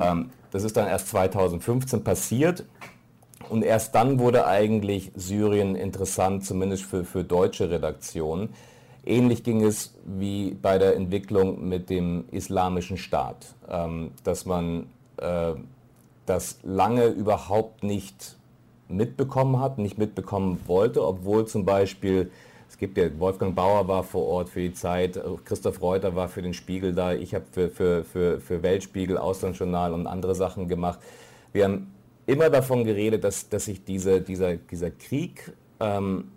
Ähm, 0.00 0.30
das 0.52 0.62
ist 0.62 0.76
dann 0.76 0.86
erst 0.86 1.08
2015 1.08 2.04
passiert 2.04 2.64
und 3.48 3.64
erst 3.64 3.94
dann 3.94 4.18
wurde 4.18 4.46
eigentlich 4.46 5.10
Syrien 5.16 5.74
interessant, 5.74 6.44
zumindest 6.44 6.84
für, 6.84 7.04
für 7.04 7.24
deutsche 7.24 7.70
Redaktionen. 7.70 8.50
Ähnlich 9.04 9.42
ging 9.42 9.64
es 9.64 9.94
wie 10.04 10.52
bei 10.52 10.78
der 10.78 10.94
Entwicklung 10.94 11.68
mit 11.68 11.90
dem 11.90 12.24
islamischen 12.30 12.96
Staat, 12.96 13.54
ähm, 13.68 14.12
dass 14.22 14.46
man 14.46 14.86
äh, 15.16 15.54
das 16.26 16.58
lange 16.62 17.06
überhaupt 17.06 17.82
nicht 17.82 18.36
mitbekommen 18.88 19.58
hat, 19.58 19.78
nicht 19.78 19.98
mitbekommen 19.98 20.60
wollte, 20.66 21.04
obwohl 21.04 21.46
zum 21.46 21.64
Beispiel 21.64 22.30
es 22.72 22.78
gibt 22.78 22.96
ja, 22.96 23.04
Wolfgang 23.18 23.54
Bauer 23.54 23.86
war 23.86 24.02
vor 24.02 24.26
Ort 24.26 24.48
für 24.48 24.60
die 24.60 24.72
Zeit, 24.72 25.20
Christoph 25.44 25.82
Reuter 25.82 26.16
war 26.16 26.28
für 26.30 26.40
den 26.40 26.54
Spiegel 26.54 26.94
da, 26.94 27.12
ich 27.12 27.34
habe 27.34 27.44
für, 27.52 27.68
für, 27.68 28.02
für, 28.02 28.40
für 28.40 28.62
Weltspiegel, 28.62 29.18
Auslandsjournal 29.18 29.92
und 29.92 30.06
andere 30.06 30.34
Sachen 30.34 30.68
gemacht. 30.68 30.98
Wir 31.52 31.64
haben 31.64 31.92
immer 32.24 32.48
davon 32.48 32.84
geredet, 32.84 33.24
dass, 33.24 33.50
dass 33.50 33.66
sich 33.66 33.84
diese, 33.84 34.22
dieser, 34.22 34.56
dieser 34.56 34.90
Krieg 34.90 35.52
ähm, 35.80 36.28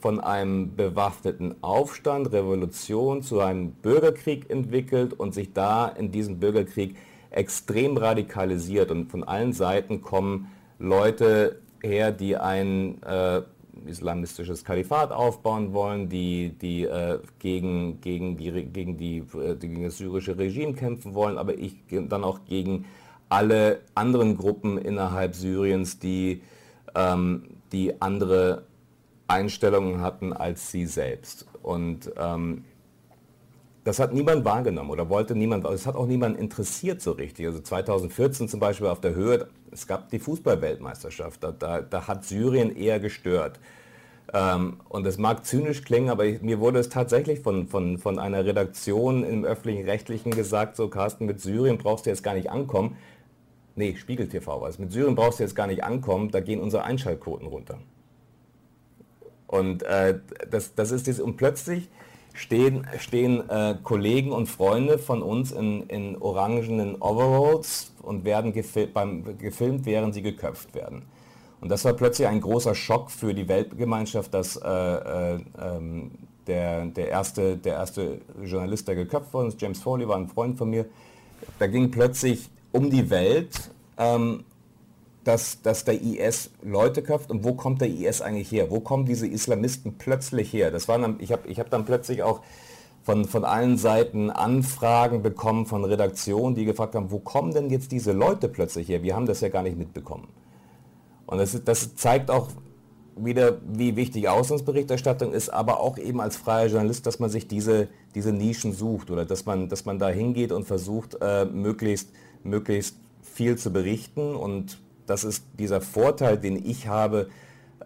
von 0.00 0.18
einem 0.18 0.74
bewaffneten 0.76 1.56
Aufstand, 1.62 2.32
Revolution 2.32 3.20
zu 3.20 3.40
einem 3.40 3.72
Bürgerkrieg 3.72 4.48
entwickelt 4.48 5.12
und 5.12 5.34
sich 5.34 5.52
da 5.52 5.88
in 5.88 6.10
diesem 6.10 6.40
Bürgerkrieg 6.40 6.96
extrem 7.28 7.98
radikalisiert 7.98 8.90
und 8.90 9.10
von 9.10 9.24
allen 9.24 9.52
Seiten 9.52 10.00
kommen 10.00 10.50
Leute 10.78 11.60
her, 11.82 12.12
die 12.12 12.38
ein 12.38 13.02
äh, 13.02 13.42
islamistisches 13.86 14.64
Kalifat 14.64 15.12
aufbauen 15.12 15.72
wollen, 15.72 16.08
die, 16.08 16.50
die 16.60 16.84
äh, 16.84 17.18
gegen, 17.38 18.00
gegen, 18.00 18.36
die, 18.36 18.50
gegen, 18.64 18.96
die, 18.96 19.18
äh, 19.18 19.56
gegen 19.56 19.82
das 19.82 19.98
syrische 19.98 20.36
Regime 20.36 20.74
kämpfen 20.74 21.14
wollen, 21.14 21.38
aber 21.38 21.56
ich 21.56 21.76
dann 21.88 22.24
auch 22.24 22.40
gegen 22.46 22.84
alle 23.28 23.80
anderen 23.94 24.36
Gruppen 24.36 24.76
innerhalb 24.78 25.34
Syriens, 25.34 25.98
die, 25.98 26.42
ähm, 26.94 27.44
die 27.72 28.00
andere 28.02 28.64
Einstellungen 29.26 30.02
hatten 30.02 30.32
als 30.34 30.70
sie 30.70 30.86
selbst. 30.86 31.46
Und 31.62 32.12
ähm, 32.18 32.64
das 33.84 33.98
hat 33.98 34.12
niemand 34.12 34.44
wahrgenommen 34.44 34.90
oder 34.90 35.08
wollte 35.08 35.34
niemand, 35.34 35.64
es 35.66 35.86
hat 35.86 35.96
auch 35.96 36.06
niemand 36.06 36.38
interessiert 36.38 37.02
so 37.02 37.12
richtig. 37.12 37.46
Also 37.46 37.60
2014 37.60 38.48
zum 38.48 38.60
Beispiel 38.60 38.86
auf 38.86 39.00
der 39.00 39.14
Höhe, 39.14 39.48
es 39.72 39.86
gab 39.86 40.08
die 40.10 40.20
Fußballweltmeisterschaft, 40.20 41.42
da, 41.42 41.50
da, 41.52 41.80
da 41.80 42.06
hat 42.06 42.24
Syrien 42.24 42.74
eher 42.76 43.00
gestört. 43.00 43.58
Ähm, 44.32 44.80
und 44.88 45.04
das 45.04 45.18
mag 45.18 45.44
zynisch 45.44 45.82
klingen, 45.82 46.10
aber 46.10 46.24
ich, 46.24 46.42
mir 46.42 46.60
wurde 46.60 46.78
es 46.78 46.88
tatsächlich 46.88 47.40
von, 47.40 47.66
von, 47.66 47.98
von 47.98 48.18
einer 48.18 48.44
Redaktion 48.44 49.24
im 49.24 49.44
öffentlichen 49.44 49.84
Rechtlichen 49.84 50.30
gesagt, 50.30 50.76
so 50.76 50.88
Carsten, 50.88 51.26
mit 51.26 51.40
Syrien 51.40 51.76
brauchst 51.76 52.06
du 52.06 52.10
jetzt 52.10 52.22
gar 52.22 52.34
nicht 52.34 52.50
ankommen. 52.50 52.96
Nee, 53.74 53.96
Spiegel 53.96 54.28
TV 54.28 54.60
war 54.60 54.68
es. 54.68 54.78
Mit 54.78 54.92
Syrien 54.92 55.16
brauchst 55.16 55.40
du 55.40 55.42
jetzt 55.42 55.56
gar 55.56 55.66
nicht 55.66 55.82
ankommen, 55.82 56.30
da 56.30 56.40
gehen 56.40 56.60
unsere 56.60 56.84
Einschaltquoten 56.84 57.48
runter. 57.48 57.78
Und 59.48 59.82
äh, 59.82 60.20
das, 60.50 60.74
das 60.74 60.92
ist 60.92 61.08
das, 61.08 61.20
und 61.20 61.36
plötzlich 61.36 61.90
stehen, 62.34 62.86
stehen 62.98 63.48
äh, 63.48 63.76
Kollegen 63.82 64.32
und 64.32 64.46
Freunde 64.46 64.98
von 64.98 65.22
uns 65.22 65.52
in, 65.52 65.82
in 65.88 66.16
orangenen 66.20 66.96
Overalls 67.00 67.92
und 68.02 68.24
werden 68.24 68.52
gefil 68.52 68.88
beim, 68.92 69.38
gefilmt, 69.38 69.86
während 69.86 70.14
sie 70.14 70.22
geköpft 70.22 70.74
werden. 70.74 71.02
Und 71.60 71.68
das 71.68 71.84
war 71.84 71.92
plötzlich 71.92 72.26
ein 72.26 72.40
großer 72.40 72.74
Schock 72.74 73.10
für 73.10 73.34
die 73.34 73.48
Weltgemeinschaft, 73.48 74.34
dass 74.34 74.56
äh, 74.56 74.68
äh, 74.68 75.38
ähm, 75.60 76.10
der, 76.46 76.86
der, 76.86 77.08
erste, 77.08 77.56
der 77.56 77.74
erste 77.74 78.20
Journalist, 78.42 78.88
der 78.88 78.96
geköpft 78.96 79.32
worden 79.32 79.48
ist, 79.48 79.60
James 79.60 79.80
Foley, 79.80 80.08
war 80.08 80.16
ein 80.16 80.28
Freund 80.28 80.58
von 80.58 80.70
mir, 80.70 80.86
da 81.58 81.66
ging 81.68 81.90
plötzlich 81.90 82.50
um 82.72 82.90
die 82.90 83.08
Welt 83.10 83.70
ähm, 83.96 84.44
dass, 85.24 85.62
dass 85.62 85.84
der 85.84 86.00
IS 86.00 86.50
Leute 86.62 87.02
köpft 87.02 87.30
und 87.30 87.44
wo 87.44 87.54
kommt 87.54 87.80
der 87.80 87.88
IS 87.88 88.20
eigentlich 88.20 88.50
her? 88.50 88.70
Wo 88.70 88.80
kommen 88.80 89.06
diese 89.06 89.26
Islamisten 89.26 89.94
plötzlich 89.98 90.52
her? 90.52 90.70
Das 90.70 90.88
waren 90.88 91.02
dann, 91.02 91.16
ich 91.20 91.32
habe 91.32 91.48
ich 91.48 91.60
hab 91.60 91.70
dann 91.70 91.84
plötzlich 91.84 92.22
auch 92.22 92.40
von, 93.02 93.24
von 93.24 93.44
allen 93.44 93.78
Seiten 93.78 94.30
Anfragen 94.30 95.22
bekommen 95.22 95.66
von 95.66 95.84
Redaktionen, 95.84 96.54
die 96.54 96.64
gefragt 96.64 96.94
haben, 96.94 97.10
wo 97.10 97.18
kommen 97.18 97.52
denn 97.52 97.70
jetzt 97.70 97.92
diese 97.92 98.12
Leute 98.12 98.48
plötzlich 98.48 98.88
her? 98.88 99.02
Wir 99.02 99.14
haben 99.14 99.26
das 99.26 99.40
ja 99.40 99.48
gar 99.48 99.62
nicht 99.62 99.76
mitbekommen. 99.76 100.28
Und 101.26 101.38
das, 101.38 101.62
das 101.64 101.96
zeigt 101.96 102.30
auch 102.30 102.48
wieder, 103.16 103.58
wie 103.66 103.96
wichtig 103.96 104.28
Auslandsberichterstattung 104.28 105.32
ist, 105.32 105.50
aber 105.50 105.80
auch 105.80 105.98
eben 105.98 106.20
als 106.20 106.36
freier 106.36 106.68
Journalist, 106.68 107.06
dass 107.06 107.18
man 107.18 107.30
sich 107.30 107.46
diese, 107.46 107.88
diese 108.14 108.32
Nischen 108.32 108.72
sucht 108.72 109.10
oder 109.10 109.24
dass 109.24 109.44
man, 109.44 109.68
dass 109.68 109.84
man 109.84 109.98
da 109.98 110.08
hingeht 110.08 110.52
und 110.52 110.64
versucht, 110.64 111.18
äh, 111.20 111.44
möglichst, 111.44 112.10
möglichst 112.42 112.96
viel 113.22 113.56
zu 113.56 113.72
berichten 113.72 114.34
und 114.34 114.78
das 115.12 115.24
ist 115.24 115.44
dieser 115.58 115.82
Vorteil, 115.82 116.38
den 116.38 116.56
ich 116.64 116.88
habe 116.88 117.28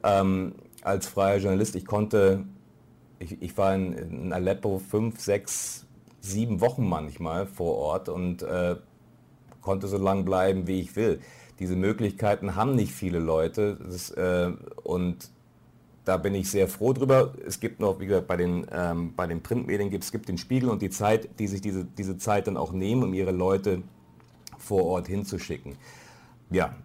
ähm, 0.04 0.54
als 0.83 1.09
freier 1.09 1.38
Journalist. 1.38 1.75
Ich 1.75 1.85
konnte, 1.85 2.45
ich, 3.18 3.42
ich 3.42 3.59
war 3.59 3.75
in, 3.75 3.92
in, 3.95 4.33
Aleppo 4.33 4.78
fünf, 4.78 5.18
sechs 5.21 5.87
sieben 6.21 6.61
Wochen 6.61 6.88
manchmal 6.88 7.47
vor 7.47 7.78
Ort 7.78 8.09
und 8.09 8.42
äh, 8.42 8.76
konnte 9.61 9.88
so 9.88 9.99
lange 9.99 10.23
bleiben, 10.23 10.68
wie 10.68 10.80
ich 10.80 10.95
will. 10.95 11.21
Diese 11.59 11.75
Möglichkeiten 11.75 12.54
haben 12.54 12.76
nicht 12.76 12.92
viele 12.92 13.18
Leute 13.18 13.76
das, 13.85 14.11
äh, 14.12 14.52
und 14.85 15.30
da 16.04 16.18
bin 16.18 16.33
ich 16.33 16.49
sehr 16.49 16.68
froh 16.68 16.92
drüber. 16.92 17.35
Es 17.45 17.59
gibt 17.59 17.80
noch, 17.80 17.99
wie 17.99 18.06
gesagt, 18.06 18.28
bei 18.28 18.37
den, 18.37 18.68
ähm, 18.71 19.14
bei 19.16 19.26
den 19.26 19.42
Printmedien 19.42 19.90
gibt 19.90 20.04
es 20.04 20.12
gibt 20.12 20.28
den 20.28 20.38
Spiegel 20.38 20.68
und 20.68 20.80
die 20.80 20.90
Zeit, 20.90 21.40
die 21.40 21.49
sich 21.49 21.61
diese, 21.61 21.85
diese 21.85 22.18
Zeit 22.18 22.47
dann 22.47 22.56
auch 22.56 22.71
nehmen, 22.71 23.02
um 23.02 23.14
ihre 23.14 23.33
Leute 23.33 23.83
vor 24.59 24.85
Ort 24.85 25.09
hinzuschicken. 25.09 25.75
Ja, 26.50 26.76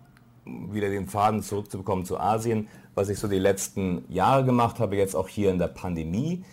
wieder 0.45 0.89
den 0.89 1.07
Faden 1.07 1.43
zurückzubekommen 1.43 2.05
zu 2.05 2.19
Asien, 2.19 2.67
was 2.95 3.10
ich 3.10 3.19
so 3.19 3.27
die 3.27 3.39
letzten 3.39 4.03
Jahre 4.10 4.43
gemacht 4.43 4.79
habe, 4.79 4.95
jetzt 4.95 5.15
auch 5.15 5.27
hier 5.27 5.51
in 5.51 5.60
der 5.60 5.67
Pandemie, 5.67 6.43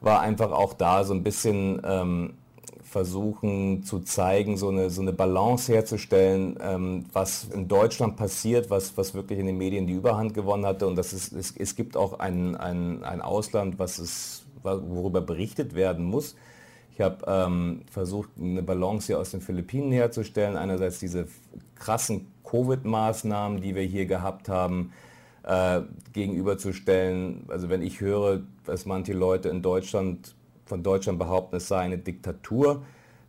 war 0.00 0.20
einfach 0.20 0.50
auch 0.52 0.72
da 0.74 1.04
so 1.04 1.14
ein 1.14 1.22
bisschen 1.22 1.80
ähm, 1.84 2.34
versuchen 2.82 3.84
zu 3.84 4.00
zeigen, 4.00 4.56
so 4.56 4.68
eine, 4.68 4.90
so 4.90 5.00
eine 5.00 5.12
Balance 5.12 5.72
herzustellen, 5.72 6.58
ähm, 6.60 7.04
was 7.12 7.44
in 7.44 7.68
Deutschland 7.68 8.16
passiert, 8.16 8.68
was, 8.68 8.96
was 8.96 9.14
wirklich 9.14 9.38
in 9.38 9.46
den 9.46 9.58
Medien 9.58 9.86
die 9.86 9.92
Überhand 9.92 10.34
gewonnen 10.34 10.66
hatte. 10.66 10.88
Und 10.88 10.96
das 10.96 11.12
ist, 11.12 11.32
es, 11.32 11.54
es 11.56 11.76
gibt 11.76 11.96
auch 11.96 12.18
ein, 12.18 12.56
ein, 12.56 13.04
ein 13.04 13.20
Ausland, 13.20 13.78
was 13.78 13.98
es, 13.98 14.44
worüber 14.62 15.20
berichtet 15.20 15.74
werden 15.74 16.04
muss. 16.04 16.34
Ich 17.00 17.04
habe 17.06 17.24
ähm, 17.26 17.80
versucht, 17.90 18.28
eine 18.38 18.62
Balance 18.62 19.06
hier 19.06 19.18
aus 19.18 19.30
den 19.30 19.40
Philippinen 19.40 19.90
herzustellen. 19.90 20.58
Einerseits 20.58 20.98
diese 20.98 21.28
krassen 21.74 22.26
Covid-Maßnahmen, 22.44 23.62
die 23.62 23.74
wir 23.74 23.84
hier 23.84 24.04
gehabt 24.04 24.50
haben, 24.50 24.92
äh, 25.44 25.80
gegenüberzustellen. 26.12 27.46
Also 27.48 27.70
wenn 27.70 27.80
ich 27.80 28.02
höre, 28.02 28.42
dass 28.66 28.84
manche 28.84 29.14
Leute 29.14 29.48
in 29.48 29.62
Deutschland 29.62 30.34
von 30.66 30.82
Deutschland 30.82 31.18
behaupten, 31.18 31.56
es 31.56 31.68
sei 31.68 31.78
eine 31.78 31.96
Diktatur, 31.96 32.82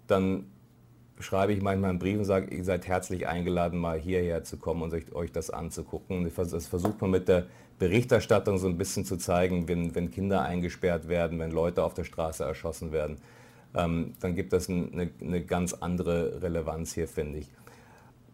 dann 0.06 0.48
schreibe 1.22 1.54
ich 1.54 1.62
manchmal 1.62 1.92
einen 1.92 2.00
Brief 2.00 2.18
und 2.18 2.26
sage, 2.26 2.54
ihr 2.54 2.66
seid 2.66 2.90
herzlich 2.90 3.26
eingeladen, 3.30 3.80
mal 3.80 3.98
hierher 3.98 4.44
zu 4.44 4.58
kommen 4.58 4.82
und 4.82 5.16
euch, 5.16 5.32
das 5.32 5.50
anzugucken. 5.50 6.30
Das 6.36 6.68
versucht 6.68 7.00
man 7.00 7.12
mit 7.12 7.30
der 7.30 7.46
Berichterstattung 7.80 8.58
so 8.58 8.68
ein 8.68 8.78
bisschen 8.78 9.06
zu 9.06 9.16
zeigen, 9.16 9.70
wenn, 9.70 9.96
wenn 9.96 10.12
Kinder 10.12 10.42
eingesperrt 10.42 11.08
werden, 11.08 11.40
wenn 11.40 11.52
Leute 11.52 11.86
auf 11.86 11.94
der 11.94 12.04
Straße 12.04 12.44
erschossen 12.44 12.92
werden, 12.92 13.16
ähm, 13.76 14.14
dann 14.20 14.36
gibt 14.36 14.54
das 14.54 14.70
eine, 14.70 15.10
eine 15.22 15.42
ganz 15.42 15.74
andere 15.74 16.42
Relevanz 16.42 16.94
hier, 16.94 17.08
finde 17.08 17.40
ich 17.40 17.48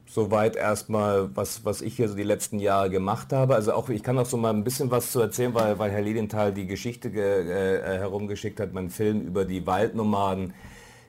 soweit 0.10 0.56
erstmal, 0.56 1.36
was, 1.36 1.66
was 1.66 1.82
ich 1.82 1.96
hier 1.96 2.10
so 2.10 2.16
die 2.16 2.24
letzten 2.24 2.60
Jahre 2.60 2.90
gemacht 2.90 3.34
habe. 3.34 3.56
Also 3.56 3.74
auch, 3.74 3.90
ich 3.90 4.04
kann 4.04 4.18
auch 4.18 4.26
so 4.26 4.38
mal 4.38 4.54
ein 4.54 4.64
bisschen 4.64 4.90
was 4.90 5.12
zu 5.12 5.20
erzählen, 5.20 5.54
weil, 5.54 5.78
weil 5.80 5.92
Herr 5.92 6.02
Lilienthal 6.02 6.54
die 6.54 6.66
Geschichte 6.66 7.10
äh, 7.10 7.78
äh, 7.78 7.98
herumgeschickt 8.00 8.60
hat, 8.60 8.74
mein 8.74 8.90
Film 8.90 9.22
über 9.22 9.46
die 9.46 9.68
Waldnomaden 9.68 10.54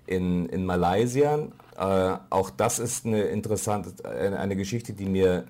in, 0.07 0.49
in 0.49 0.67
Malaysia. 0.67 1.39
Äh, 1.77 2.17
auch 2.31 2.51
das 2.51 2.79
ist 2.79 3.07
eine 3.07 3.23
interessante, 3.23 4.05
eine 4.09 4.57
Geschichte, 4.57 4.93
die 4.93 5.07
mir 5.07 5.45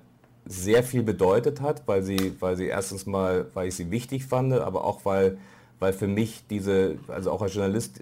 sehr 0.45 0.83
viel 0.83 1.03
bedeutet 1.03 1.61
hat, 1.61 1.83
weil 1.87 2.03
sie, 2.03 2.35
weil 2.39 2.55
sie 2.55 2.65
erstens 2.65 3.05
mal, 3.05 3.47
weil 3.53 3.67
ich 3.67 3.75
sie 3.75 3.91
wichtig 3.91 4.25
fand, 4.25 4.53
aber 4.53 4.83
auch 4.83 5.05
weil, 5.05 5.37
weil 5.79 5.93
für 5.93 6.07
mich 6.07 6.45
diese, 6.49 6.97
also 7.07 7.31
auch 7.31 7.41
als 7.41 7.53
Journalist, 7.53 8.01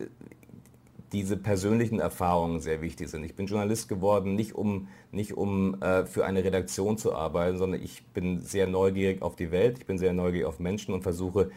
diese 1.12 1.38
persönlichen 1.38 2.00
Erfahrungen 2.00 2.60
sehr 2.60 2.82
wichtig 2.82 3.10
sind. 3.10 3.24
Ich 3.24 3.36
bin 3.36 3.48
Journalist 3.48 3.88
geworden, 3.88 4.36
nicht 4.36 4.56
um, 4.56 4.88
nicht 5.12 5.36
um 5.38 5.82
äh, 5.82 6.06
für 6.06 6.26
eine 6.26 6.44
Redaktion 6.44 6.98
zu 6.98 7.16
arbeiten, 7.16 7.58
sondern 7.58 7.82
ich 7.82 8.04
bin 8.08 8.42
sehr 8.42 8.68
neugierig 8.68 9.22
auf 9.22 9.36
die 9.36 9.52
Welt, 9.52 9.80
ich 9.80 9.86
bin 9.86 9.98
sehr 9.98 10.14
neugierig 10.14 10.46
auf 10.46 10.60
Menschen 10.60 10.94
und 10.94 11.04
versuche 11.04 11.50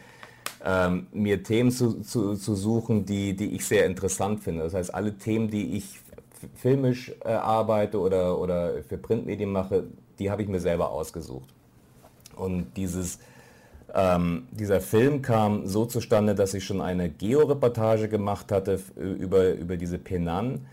ähm, 0.63 1.07
mir 1.11 1.43
Themen 1.43 1.71
zu, 1.71 2.01
zu, 2.01 2.35
zu 2.35 2.55
suchen, 2.55 3.05
die, 3.05 3.35
die 3.35 3.55
ich 3.55 3.65
sehr 3.65 3.85
interessant 3.85 4.41
finde. 4.41 4.63
Das 4.63 4.73
heißt, 4.73 4.93
alle 4.93 5.17
Themen, 5.17 5.49
die 5.49 5.75
ich 5.75 5.99
filmisch 6.55 7.11
äh, 7.23 7.29
arbeite 7.29 7.99
oder, 7.99 8.39
oder 8.39 8.83
für 8.83 8.97
Printmedien 8.97 9.51
mache, 9.51 9.85
die 10.19 10.31
habe 10.31 10.43
ich 10.43 10.47
mir 10.47 10.59
selber 10.59 10.91
ausgesucht. 10.91 11.49
Und 12.35 12.77
dieses 12.77 13.19
ähm, 13.93 14.47
dieser 14.51 14.81
Film 14.81 15.21
kam 15.21 15.67
so 15.67 15.85
zustande, 15.85 16.35
dass 16.35 16.53
ich 16.53 16.63
schon 16.63 16.81
eine 16.81 17.09
Georeportage 17.09 18.07
gemacht 18.07 18.51
hatte 18.51 18.79
über, 18.95 19.51
über 19.53 19.77
diese 19.77 19.97
Penan 19.97 20.65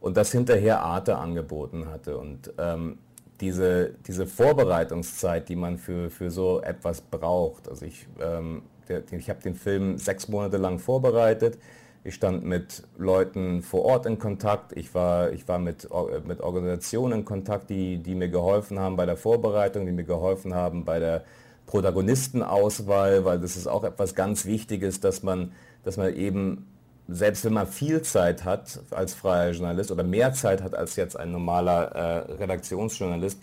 und 0.00 0.16
das 0.16 0.32
hinterher 0.32 0.80
Arte 0.80 1.16
angeboten 1.16 1.88
hatte. 1.88 2.18
Und 2.18 2.52
ähm, 2.58 2.98
diese, 3.40 3.94
diese 4.06 4.26
Vorbereitungszeit, 4.26 5.48
die 5.48 5.56
man 5.56 5.78
für, 5.78 6.10
für 6.10 6.30
so 6.30 6.60
etwas 6.60 7.00
braucht, 7.00 7.68
also 7.68 7.86
ich, 7.86 8.06
ähm, 8.20 8.62
ich 9.10 9.30
habe 9.30 9.40
den 9.40 9.54
Film 9.54 9.98
sechs 9.98 10.28
Monate 10.28 10.56
lang 10.56 10.78
vorbereitet, 10.78 11.58
ich 12.06 12.14
stand 12.14 12.44
mit 12.44 12.82
Leuten 12.98 13.62
vor 13.62 13.82
Ort 13.86 14.04
in 14.04 14.18
Kontakt, 14.18 14.76
ich 14.76 14.94
war, 14.94 15.32
ich 15.32 15.48
war 15.48 15.58
mit, 15.58 15.88
mit 16.26 16.40
Organisationen 16.40 17.20
in 17.20 17.24
Kontakt, 17.24 17.70
die, 17.70 17.96
die 17.96 18.14
mir 18.14 18.28
geholfen 18.28 18.78
haben 18.78 18.96
bei 18.96 19.06
der 19.06 19.16
Vorbereitung, 19.16 19.86
die 19.86 19.92
mir 19.92 20.04
geholfen 20.04 20.54
haben 20.54 20.84
bei 20.84 20.98
der 20.98 21.24
Protagonistenauswahl, 21.66 23.24
weil 23.24 23.40
das 23.40 23.56
ist 23.56 23.66
auch 23.66 23.84
etwas 23.84 24.14
ganz 24.14 24.44
Wichtiges, 24.44 25.00
dass 25.00 25.22
man, 25.22 25.52
dass 25.82 25.96
man 25.96 26.14
eben, 26.14 26.66
selbst 27.08 27.44
wenn 27.44 27.52
man 27.52 27.66
viel 27.66 28.02
Zeit 28.02 28.44
hat 28.44 28.80
als 28.90 29.14
freier 29.14 29.52
Journalist 29.52 29.90
oder 29.90 30.04
mehr 30.04 30.32
Zeit 30.32 30.62
hat 30.62 30.74
als 30.74 30.96
jetzt 30.96 31.18
ein 31.18 31.32
normaler 31.32 31.92
äh, 31.92 32.32
Redaktionsjournalist, 32.34 33.40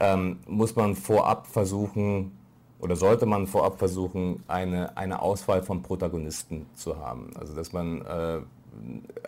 ähm, 0.00 0.38
muss 0.46 0.76
man 0.76 0.96
vorab 0.96 1.46
versuchen 1.46 2.32
oder 2.80 2.96
sollte 2.96 3.26
man 3.26 3.46
vorab 3.46 3.78
versuchen, 3.78 4.42
eine, 4.48 4.96
eine 4.96 5.22
Auswahl 5.22 5.62
von 5.62 5.82
Protagonisten 5.82 6.66
zu 6.74 6.98
haben. 6.98 7.30
Also 7.38 7.54
dass 7.54 7.72
man 7.72 8.02
äh, 8.02 8.40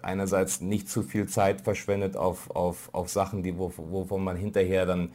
einerseits 0.03 0.61
nicht 0.61 0.89
zu 0.89 1.03
viel 1.03 1.29
Zeit 1.29 1.61
verschwendet 1.61 2.17
auf, 2.17 2.51
auf, 2.51 2.89
auf 2.93 3.09
Sachen, 3.09 3.43
die, 3.43 3.57
wovon 3.57 4.25
man 4.25 4.37
hinterher 4.37 4.87
dann 4.87 5.11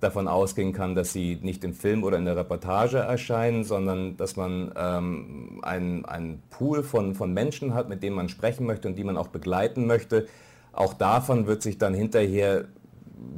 davon 0.00 0.28
ausgehen 0.28 0.72
kann, 0.72 0.94
dass 0.94 1.12
sie 1.12 1.38
nicht 1.42 1.64
im 1.64 1.72
Film 1.72 2.04
oder 2.04 2.18
in 2.18 2.26
der 2.26 2.36
Reportage 2.36 2.98
erscheinen, 2.98 3.64
sondern 3.64 4.16
dass 4.16 4.36
man 4.36 4.72
ähm, 4.76 5.60
einen, 5.62 6.04
einen 6.04 6.42
Pool 6.50 6.82
von, 6.82 7.14
von 7.14 7.32
Menschen 7.32 7.74
hat, 7.74 7.88
mit 7.88 8.02
denen 8.02 8.16
man 8.16 8.28
sprechen 8.28 8.66
möchte 8.66 8.88
und 8.88 8.96
die 8.96 9.04
man 9.04 9.16
auch 9.16 9.28
begleiten 9.28 9.86
möchte. 9.86 10.26
Auch 10.72 10.92
davon 10.92 11.46
wird 11.46 11.62
sich 11.62 11.78
dann 11.78 11.94
hinterher, 11.94 12.66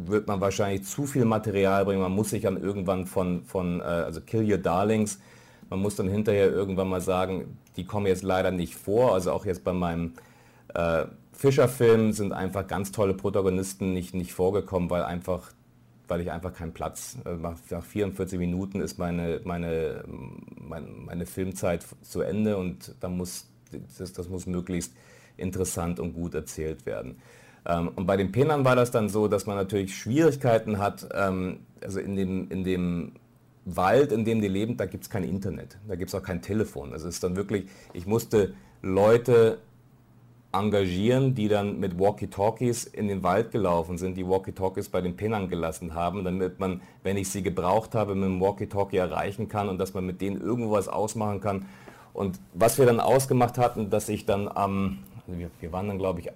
wird 0.05 0.27
man 0.27 0.41
wahrscheinlich 0.41 0.85
zu 0.85 1.07
viel 1.07 1.25
Material 1.25 1.85
bringen. 1.85 2.01
Man 2.01 2.13
muss 2.13 2.31
sich 2.31 2.43
dann 2.43 2.61
irgendwann 2.61 3.07
von, 3.07 3.45
von 3.45 3.81
äh, 3.81 3.85
also 3.85 4.21
Kill 4.21 4.51
Your 4.51 4.59
Darlings, 4.59 5.21
man 5.71 5.81
muss 5.81 5.97
dann 5.97 6.09
hinterher 6.09 6.51
irgendwann 6.51 6.89
mal 6.89 7.01
sagen, 7.01 7.59
die 7.77 7.85
kommen 7.85 8.07
jetzt 8.07 8.23
leider 8.23 8.51
nicht 8.51 8.75
vor. 8.75 9.15
Also 9.15 9.33
auch 9.33 9.45
jetzt 9.45 9.65
bei 9.65 9.73
meinem 9.73 10.15
äh, 10.75 11.05
Fischer-Film 11.33 12.13
sind 12.13 12.33
einfach 12.33 12.67
ganz 12.67 12.91
tolle 12.91 13.15
Protagonisten 13.15 13.93
nicht, 13.93 14.15
nicht 14.15 14.33
vorgekommen, 14.33 14.91
weil 14.91 15.03
einfach 15.03 15.53
weil 16.09 16.21
ich 16.21 16.31
einfach 16.31 16.53
keinen 16.53 16.73
Platz. 16.73 17.19
Äh, 17.25 17.37
nach 17.37 17.85
44 17.85 18.39
Minuten 18.39 18.81
ist 18.81 18.99
meine, 18.99 19.41
meine, 19.45 20.05
meine, 20.57 20.87
meine 20.87 21.27
Filmzeit 21.27 21.87
zu 22.03 22.23
Ende 22.23 22.57
und 22.57 22.95
da 23.01 23.09
muss, 23.09 23.49
das, 23.99 24.13
das 24.13 24.29
muss 24.29 24.47
möglichst 24.47 24.93
interessant 25.37 26.01
und 26.01 26.15
gut 26.15 26.35
erzählt 26.35 26.87
werden. 26.87 27.21
Ähm, 27.67 27.91
und 27.95 28.07
bei 28.07 28.17
den 28.17 28.33
Penern 28.33 28.65
war 28.65 28.77
das 28.77 28.91
dann 28.91 29.09
so, 29.09 29.29
dass 29.29 29.47
man 29.47 29.57
natürlich 29.57 29.97
Schwierigkeiten 29.97 30.79
hat, 30.79 31.09
ähm, 31.15 31.61
also 31.83 32.01
in 32.01 32.17
dem, 32.17 32.51
in 32.51 32.65
dem 32.65 33.13
Wald, 33.65 34.13
in 34.13 34.25
dem 34.25 34.41
die 34.41 34.49
leben, 34.49 34.77
da 34.77 34.87
gibt 34.87 35.05
es 35.05 35.11
kein 35.11 35.25
Internet, 35.25 35.79
da 35.87 35.95
gibt 35.95 36.09
es 36.09 36.15
auch 36.15 36.23
kein 36.23 36.41
Telefon. 36.41 36.93
Also 36.93 37.09
es 37.09 37.17
ist 37.17 37.25
dann 37.25 37.37
wirklich, 37.37 37.69
ich 37.93 38.07
musste 38.07 38.55
Leute 38.81 39.59
engagieren, 40.53 41.35
die 41.35 41.49
dann 41.49 41.79
mit 41.79 41.99
Walkie-Talkies 41.99 42.85
in 42.85 43.09
den 43.09 43.23
Wald 43.23 43.51
gelaufen 43.51 43.99
sind, 43.99 44.17
die 44.17 44.27
Walkie-Talkies 44.27 44.89
bei 44.89 45.01
den 45.01 45.17
Pinnern 45.17 45.49
gelassen 45.49 45.95
haben, 45.95 46.25
damit 46.25 46.59
man, 46.59 46.81
wenn 47.03 47.19
ich 47.19 47.31
sie 47.31 47.43
gebraucht 47.43 47.95
habe, 47.95 48.15
mit 48.15 48.25
dem 48.25 48.41
Walkie-Talkie 48.41 48.97
erreichen 48.97 49.49
kann 49.49 49.69
und 49.69 49.79
dass 49.79 49.93
man 49.93 50.07
mit 50.07 50.21
denen 50.21 50.41
irgendwas 50.41 50.89
ausmachen 50.89 51.41
kann. 51.41 51.67
Und 52.15 52.41
was 52.55 52.79
wir 52.79 52.87
dann 52.87 52.99
ausgemacht 52.99 53.59
hatten, 53.59 53.91
dass 53.91 54.09
ich 54.09 54.25
dann 54.25 54.49
am, 54.49 55.01
also 55.27 55.39
wir, 55.39 55.51
wir 55.61 55.73
waren 55.73 55.89
dann 55.89 55.99
glaube 55.99 56.21
ich 56.21 56.31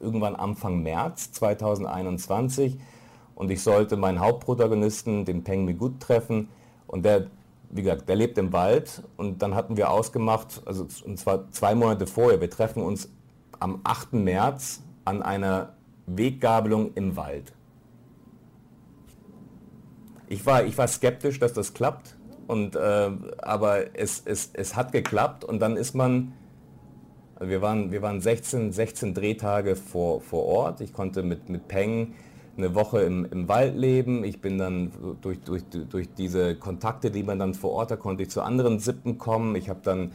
irgendwann 0.00 0.34
Anfang 0.34 0.82
März 0.82 1.32
2021 1.32 2.78
und 3.34 3.50
ich 3.50 3.62
sollte 3.62 3.96
meinen 3.96 4.20
Hauptprotagonisten, 4.20 5.26
den 5.26 5.44
Peng 5.44 5.66
Migut, 5.66 6.00
treffen 6.00 6.48
und 6.86 7.04
der 7.04 7.26
wie 7.70 7.82
gesagt, 7.82 8.08
der 8.08 8.16
lebt 8.16 8.38
im 8.38 8.52
Wald 8.54 9.02
und 9.18 9.42
dann 9.42 9.54
hatten 9.54 9.76
wir 9.76 9.90
ausgemacht, 9.90 10.62
also 10.64 10.86
und 11.04 11.18
zwar 11.18 11.50
zwei 11.50 11.74
Monate 11.74 12.06
vorher, 12.06 12.40
wir 12.40 12.48
treffen 12.48 12.82
uns 12.82 13.10
am 13.60 13.80
8. 13.84 14.12
März 14.14 14.82
an 15.04 15.22
einer 15.22 15.74
Weggabelung 16.06 16.94
im 16.94 17.16
Wald. 17.16 17.52
Ich 20.28 20.44
war, 20.44 20.64
ich 20.64 20.76
war 20.76 20.88
skeptisch, 20.88 21.38
dass 21.38 21.52
das 21.52 21.72
klappt, 21.72 22.18
und, 22.48 22.76
äh, 22.76 23.10
aber 23.42 23.94
es, 23.94 24.22
es, 24.24 24.50
es 24.54 24.74
hat 24.74 24.90
geklappt 24.92 25.44
und 25.44 25.60
dann 25.60 25.76
ist 25.76 25.94
man, 25.94 26.32
also 27.36 27.50
wir 27.50 27.60
waren, 27.60 27.92
wir 27.92 28.00
waren 28.00 28.22
16, 28.22 28.72
16 28.72 29.12
Drehtage 29.12 29.76
vor, 29.76 30.22
vor 30.22 30.46
Ort. 30.46 30.80
Ich 30.80 30.94
konnte 30.94 31.22
mit, 31.22 31.50
mit 31.50 31.68
Peng 31.68 32.14
eine 32.56 32.74
Woche 32.74 33.02
im, 33.02 33.26
im 33.30 33.48
Wald 33.48 33.76
leben. 33.76 34.24
Ich 34.24 34.40
bin 34.40 34.56
dann 34.56 34.90
durch, 35.20 35.40
durch, 35.40 35.62
durch 35.64 36.08
diese 36.14 36.56
Kontakte, 36.56 37.10
die 37.10 37.22
man 37.22 37.38
dann 37.38 37.52
vor 37.52 37.72
Ort 37.72 37.90
hat, 37.90 38.00
konnte 38.00 38.22
ich 38.22 38.30
zu 38.30 38.40
anderen 38.40 38.78
Sippen 38.78 39.18
kommen. 39.18 39.54
Ich 39.54 39.68
habe 39.68 39.80
dann 39.82 40.12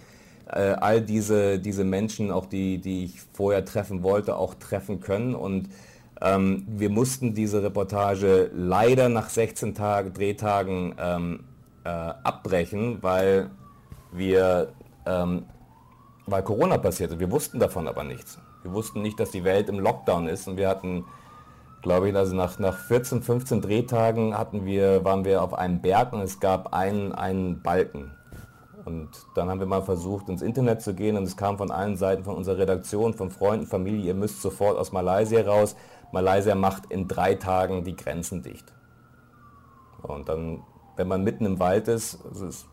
all 0.52 1.02
diese, 1.02 1.60
diese 1.60 1.84
Menschen, 1.84 2.32
auch 2.32 2.46
die, 2.46 2.80
die 2.80 3.06
ich 3.06 3.22
vorher 3.34 3.66
treffen 3.66 4.04
wollte, 4.04 4.36
auch 4.36 4.56
treffen 4.56 5.00
können. 5.00 5.36
Und 5.36 5.70
ähm, 6.22 6.66
wir 6.68 6.90
mussten 6.90 7.34
diese 7.34 7.64
Reportage 7.64 8.52
leider 8.54 9.10
nach 9.10 9.30
16 9.30 9.74
Tag, 9.76 10.14
Drehtagen 10.14 10.96
ähm, 11.00 11.44
äh, 11.84 11.90
abbrechen, 11.90 13.00
weil 13.02 13.50
wir 14.12 14.74
ähm, 15.06 15.46
weil 16.26 16.44
Corona 16.44 16.78
passierte. 16.78 17.20
Wir 17.20 17.32
wussten 17.32 17.60
davon 17.60 17.88
aber 17.88 18.04
nichts. 18.04 18.40
Wir 18.62 18.72
wussten 18.72 19.02
nicht, 19.02 19.20
dass 19.20 19.32
die 19.32 19.44
Welt 19.44 19.68
im 19.70 19.80
Lockdown 19.80 20.28
ist 20.28 20.48
und 20.48 20.58
wir 20.58 20.70
hatten, 20.70 21.06
glaube 21.82 22.10
ich, 22.10 22.16
also 22.16 22.36
nach, 22.36 22.60
nach 22.60 22.78
14, 22.78 23.22
15 23.22 23.62
Drehtagen 23.62 24.38
hatten 24.38 24.66
wir, 24.66 25.04
waren 25.04 25.26
wir 25.26 25.42
auf 25.42 25.54
einem 25.54 25.82
Berg 25.82 26.14
und 26.14 26.22
es 26.22 26.40
gab 26.40 26.74
einen, 26.74 27.12
einen 27.12 27.62
Balken. 27.62 28.12
Und 28.86 29.10
dann 29.36 29.50
haben 29.50 29.60
wir 29.60 29.68
mal 29.68 29.82
versucht, 29.82 30.28
ins 30.30 30.42
Internet 30.42 30.82
zu 30.82 30.94
gehen 30.94 31.16
und 31.16 31.24
es 31.24 31.38
kam 31.38 31.58
von 31.58 31.72
allen 31.72 31.96
Seiten 31.96 32.24
von 32.24 32.36
unserer 32.36 32.58
Redaktion, 32.58 33.14
von 33.14 33.32
Freunden, 33.32 33.66
Familie, 33.66 34.08
ihr 34.08 34.14
müsst 34.14 34.42
sofort 34.42 34.78
aus 34.78 34.92
Malaysia 34.92 35.42
raus. 35.42 35.76
Malaysia 36.12 36.54
macht 36.54 36.92
in 36.92 37.08
drei 37.08 37.36
Tagen 37.36 37.84
die 37.84 37.96
Grenzen 37.96 38.44
dicht. 38.44 38.72
Und 40.02 40.28
dann, 40.28 40.64
wenn 40.98 41.08
man 41.08 41.24
mitten 41.24 41.46
im 41.46 41.60
Wald 41.60 41.88
ist, 41.88 42.20
es, 42.26 42.66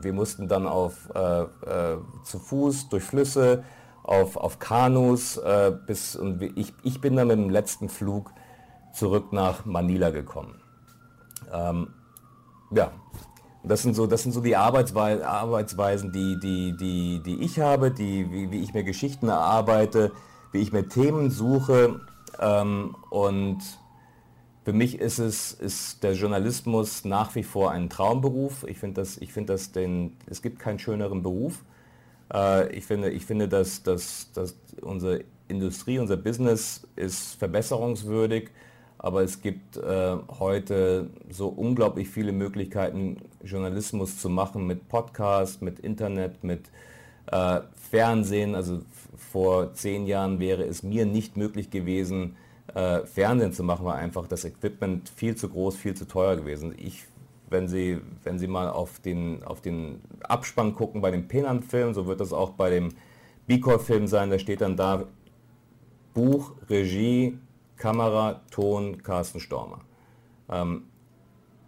wir 0.00 0.12
mussten 0.12 0.48
dann 0.48 0.66
auf, 0.66 1.08
äh, 1.14 1.42
äh, 1.42 1.98
zu 2.24 2.38
Fuß 2.38 2.90
durch 2.90 3.04
Flüsse, 3.04 3.64
auf, 4.02 4.36
auf 4.36 4.58
Kanus 4.58 5.36
äh, 5.38 5.72
bis 5.86 6.16
und 6.16 6.42
ich, 6.42 6.72
ich 6.82 7.00
bin 7.00 7.16
dann 7.16 7.28
mit 7.28 7.38
dem 7.38 7.50
letzten 7.50 7.88
Flug 7.88 8.32
zurück 8.92 9.32
nach 9.32 9.64
Manila 9.64 10.10
gekommen. 10.10 10.60
Ähm, 11.52 11.88
ja, 12.70 12.92
das 13.68 13.82
sind 13.82 13.94
so, 13.94 14.06
das 14.06 14.22
sind 14.22 14.32
so 14.32 14.40
die 14.40 14.56
Arbeitsweisen, 14.56 15.22
Arbeitsweisen 15.22 16.12
die, 16.12 16.38
die, 16.38 16.76
die, 16.76 17.22
die 17.24 17.42
ich 17.42 17.60
habe, 17.60 17.90
die, 17.90 18.30
wie, 18.30 18.50
wie 18.50 18.62
ich 18.62 18.74
mir 18.74 18.84
Geschichten 18.84 19.28
erarbeite, 19.28 20.12
wie 20.52 20.58
ich 20.58 20.72
mir 20.72 20.88
Themen 20.88 21.30
suche 21.30 22.00
ähm, 22.38 22.96
und 23.10 23.60
für 24.64 24.74
mich 24.74 24.98
ist 24.98 25.18
es 25.18 25.52
ist 25.52 26.02
der 26.02 26.12
Journalismus 26.12 27.06
nach 27.06 27.34
wie 27.34 27.42
vor 27.42 27.70
ein 27.70 27.88
Traumberuf. 27.88 28.64
Ich 28.68 28.78
finde 28.78 29.00
das, 29.00 29.16
ich 29.16 29.32
finde 29.32 29.54
das 29.54 29.72
den, 29.72 30.14
es 30.26 30.42
gibt 30.42 30.58
keinen 30.58 30.78
schöneren 30.78 31.22
Beruf. 31.22 31.64
Äh, 32.32 32.70
ich 32.76 32.84
finde, 32.84 33.08
ich 33.10 33.24
finde, 33.24 33.48
dass, 33.48 33.82
dass, 33.82 34.30
dass 34.32 34.56
unsere 34.82 35.24
Industrie, 35.48 35.98
unser 35.98 36.18
Business 36.18 36.86
ist 36.96 37.36
verbesserungswürdig, 37.36 38.50
aber 38.98 39.22
es 39.22 39.40
gibt 39.40 39.76
äh, 39.76 40.16
heute 40.40 41.08
so 41.30 41.48
unglaublich 41.48 42.08
viele 42.08 42.32
Möglichkeiten, 42.32 43.18
Journalismus 43.44 44.18
zu 44.18 44.28
machen 44.28 44.66
mit 44.66 44.88
Podcast, 44.88 45.62
mit 45.62 45.78
Internet, 45.78 46.42
mit 46.42 46.70
äh, 47.26 47.60
Fernsehen. 47.90 48.56
Also 48.56 48.80
vor 49.16 49.72
zehn 49.74 50.06
Jahren 50.06 50.40
wäre 50.40 50.64
es 50.64 50.82
mir 50.82 51.06
nicht 51.06 51.36
möglich 51.36 51.70
gewesen, 51.70 52.36
äh, 52.74 53.06
Fernsehen 53.06 53.52
zu 53.52 53.62
machen, 53.62 53.86
war 53.86 53.94
einfach 53.94 54.26
das 54.26 54.44
Equipment 54.44 55.08
viel 55.08 55.36
zu 55.36 55.48
groß, 55.48 55.76
viel 55.76 55.94
zu 55.94 56.06
teuer 56.06 56.36
gewesen. 56.36 56.74
Ich, 56.76 57.04
wenn 57.50 57.68
Sie, 57.68 58.00
wenn 58.24 58.38
Sie 58.38 58.48
mal 58.48 58.68
auf 58.68 58.98
den, 58.98 59.44
auf 59.44 59.60
den 59.60 60.00
Abspann 60.22 60.74
gucken 60.74 61.00
bei 61.00 61.12
dem 61.12 61.28
Penant-Film, 61.28 61.94
so 61.94 62.06
wird 62.06 62.20
das 62.20 62.32
auch 62.32 62.50
bei 62.50 62.70
dem 62.70 62.90
Bicor-Film 63.46 64.08
sein, 64.08 64.28
da 64.28 64.38
steht 64.38 64.60
dann 64.60 64.76
da 64.76 65.04
Buch, 66.12 66.52
Regie, 66.68 67.38
Kamera, 67.78 68.42
Ton, 68.50 69.02
Carsten 69.02 69.40
Stormer. 69.40 69.80
Ähm, 70.50 70.84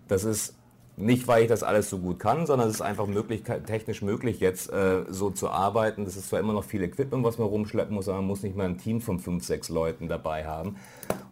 das 0.08 0.24
ist 0.24 0.56
nicht, 1.00 1.26
weil 1.28 1.42
ich 1.42 1.48
das 1.48 1.62
alles 1.62 1.88
so 1.88 1.98
gut 1.98 2.18
kann, 2.18 2.46
sondern 2.46 2.68
es 2.68 2.74
ist 2.74 2.80
einfach 2.82 3.06
möglich, 3.06 3.42
technisch 3.42 4.02
möglich, 4.02 4.40
jetzt 4.40 4.70
äh, 4.70 5.04
so 5.08 5.30
zu 5.30 5.48
arbeiten. 5.48 6.04
Das 6.04 6.16
ist 6.16 6.28
zwar 6.28 6.40
immer 6.40 6.52
noch 6.52 6.64
viel 6.64 6.82
Equipment, 6.82 7.24
was 7.24 7.38
man 7.38 7.48
rumschleppen 7.48 7.94
muss, 7.94 8.08
aber 8.08 8.18
man 8.18 8.26
muss 8.26 8.42
nicht 8.42 8.56
mal 8.56 8.66
ein 8.66 8.78
Team 8.78 9.00
von 9.00 9.18
fünf, 9.18 9.44
sechs 9.44 9.68
Leuten 9.68 10.08
dabei 10.08 10.46
haben. 10.46 10.76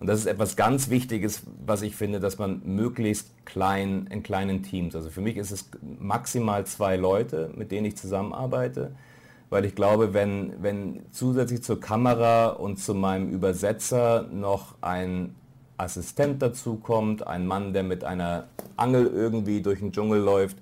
Und 0.01 0.07
das 0.07 0.21
ist 0.21 0.27
etwas 0.27 0.57
ganz 0.57 0.91
Wichtiges, 0.91 1.43
was 1.65 1.83
ich 1.83 1.97
finde, 1.97 2.21
dass 2.21 2.39
man 2.39 2.63
möglichst 2.65 3.31
klein, 3.45 4.09
in 4.11 4.23
kleinen 4.23 4.63
Teams, 4.63 4.95
also 4.95 5.11
für 5.11 5.21
mich 5.21 5.37
ist 5.37 5.51
es 5.51 5.69
maximal 5.99 6.65
zwei 6.67 6.97
Leute, 6.97 7.51
mit 7.55 7.71
denen 7.71 7.87
ich 7.87 7.97
zusammenarbeite, 7.97 8.93
weil 9.51 9.65
ich 9.65 9.75
glaube, 9.75 10.15
wenn, 10.15 10.53
wenn 10.63 11.03
zusätzlich 11.11 11.63
zur 11.63 11.81
Kamera 11.81 12.49
und 12.49 12.79
zu 12.79 12.95
meinem 12.95 13.31
Übersetzer 13.31 14.29
noch 14.31 14.75
ein 14.81 15.35
Assistent 15.79 16.43
dazu 16.43 16.77
kommt, 16.77 17.27
ein 17.27 17.47
Mann, 17.47 17.73
der 17.73 17.83
mit 17.83 18.05
einer 18.05 18.49
Angel 18.77 19.07
irgendwie 19.07 19.63
durch 19.63 19.79
den 19.79 19.93
Dschungel 19.93 20.21
läuft 20.21 20.59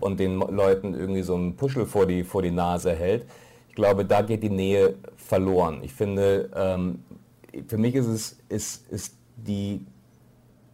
und 0.00 0.20
den 0.20 0.38
Leuten 0.38 0.94
irgendwie 0.94 1.22
so 1.22 1.34
einen 1.34 1.56
Puschel 1.56 1.86
vor 1.86 2.06
die, 2.06 2.22
vor 2.22 2.42
die 2.42 2.50
Nase 2.50 2.92
hält. 2.92 3.26
Ich 3.68 3.74
glaube, 3.74 4.04
da 4.04 4.22
geht 4.22 4.42
die 4.42 4.50
Nähe 4.50 4.94
verloren. 5.16 5.80
Ich 5.82 5.94
finde, 5.94 6.50
ähm, 6.54 7.02
für 7.66 7.78
mich 7.78 7.94
ist 7.94 8.06
es 8.06 8.38
ist, 8.48 8.90
ist 8.90 9.16
die 9.36 9.86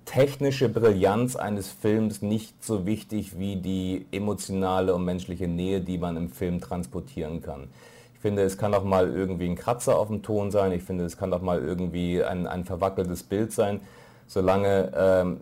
technische 0.09 0.71
Brillanz 0.71 1.37
eines 1.37 1.69
Films 1.69 2.23
nicht 2.23 2.65
so 2.65 2.87
wichtig 2.87 3.39
wie 3.39 3.57
die 3.57 4.07
emotionale 4.11 4.95
und 4.95 5.05
menschliche 5.05 5.47
Nähe, 5.47 5.83
die 5.83 5.99
man 5.99 6.17
im 6.17 6.31
Film 6.31 6.63
transportieren 6.63 7.43
kann. 7.43 7.69
Ich 8.15 8.21
finde, 8.21 8.43
es 8.43 8.57
kann 8.57 8.73
auch 8.73 8.85
mal 8.85 9.13
irgendwie 9.15 9.47
ein 9.47 9.55
Kratzer 9.55 9.99
auf 9.99 10.09
dem 10.09 10.23
Ton 10.23 10.51
sein. 10.51 10.73
Ich 10.73 10.83
finde, 10.83 11.05
es 11.05 11.19
kann 11.19 11.31
auch 11.35 11.43
mal 11.43 11.63
irgendwie 11.63 12.25
ein, 12.25 12.47
ein 12.47 12.65
verwackeltes 12.65 13.23
Bild 13.23 13.53
sein. 13.53 13.81
Solange, 14.27 14.93
ähm, 14.97 15.41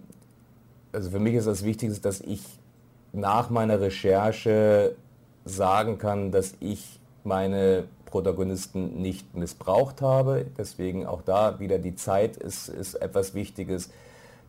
also 0.93 1.11
für 1.11 1.21
mich 1.21 1.35
ist 1.35 1.47
das 1.47 1.65
Wichtigste, 1.65 2.01
dass 2.01 2.21
ich 2.21 2.43
nach 3.13 3.51
meiner 3.51 3.81
Recherche 3.81 4.97
sagen 5.45 5.97
kann, 5.99 6.33
dass 6.33 6.55
ich 6.59 6.99
meine 7.23 7.85
Protagonisten 8.05 9.01
nicht 9.01 9.37
missbraucht 9.37 10.03
habe. 10.03 10.45
Deswegen 10.59 11.07
auch 11.07 11.23
da 11.23 11.61
wieder 11.61 11.79
die 11.79 11.95
Zeit 11.95 12.37
ist, 12.37 12.69
ist 12.69 12.95
etwas 12.95 13.33
Wichtiges, 13.33 13.91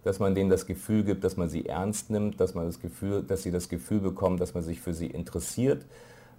dass 0.07 0.19
man 0.19 0.35
denen 0.35 0.49
das 0.49 0.65
Gefühl 0.65 1.03
gibt, 1.03 1.25
dass 1.25 1.35
man 1.35 1.49
sie 1.49 1.65
ernst 1.65 2.09
nimmt, 2.09 2.39
dass 2.39 2.55
man 2.55 2.65
das 2.65 2.79
Gefühl, 2.79 3.23
dass 3.23 3.43
sie 3.43 3.51
das 3.51 3.67
Gefühl 3.67 3.99
bekommen, 3.99 4.37
dass 4.37 4.53
man 4.53 4.63
sich 4.63 4.79
für 4.79 4.93
sie 4.93 5.07
interessiert 5.07 5.85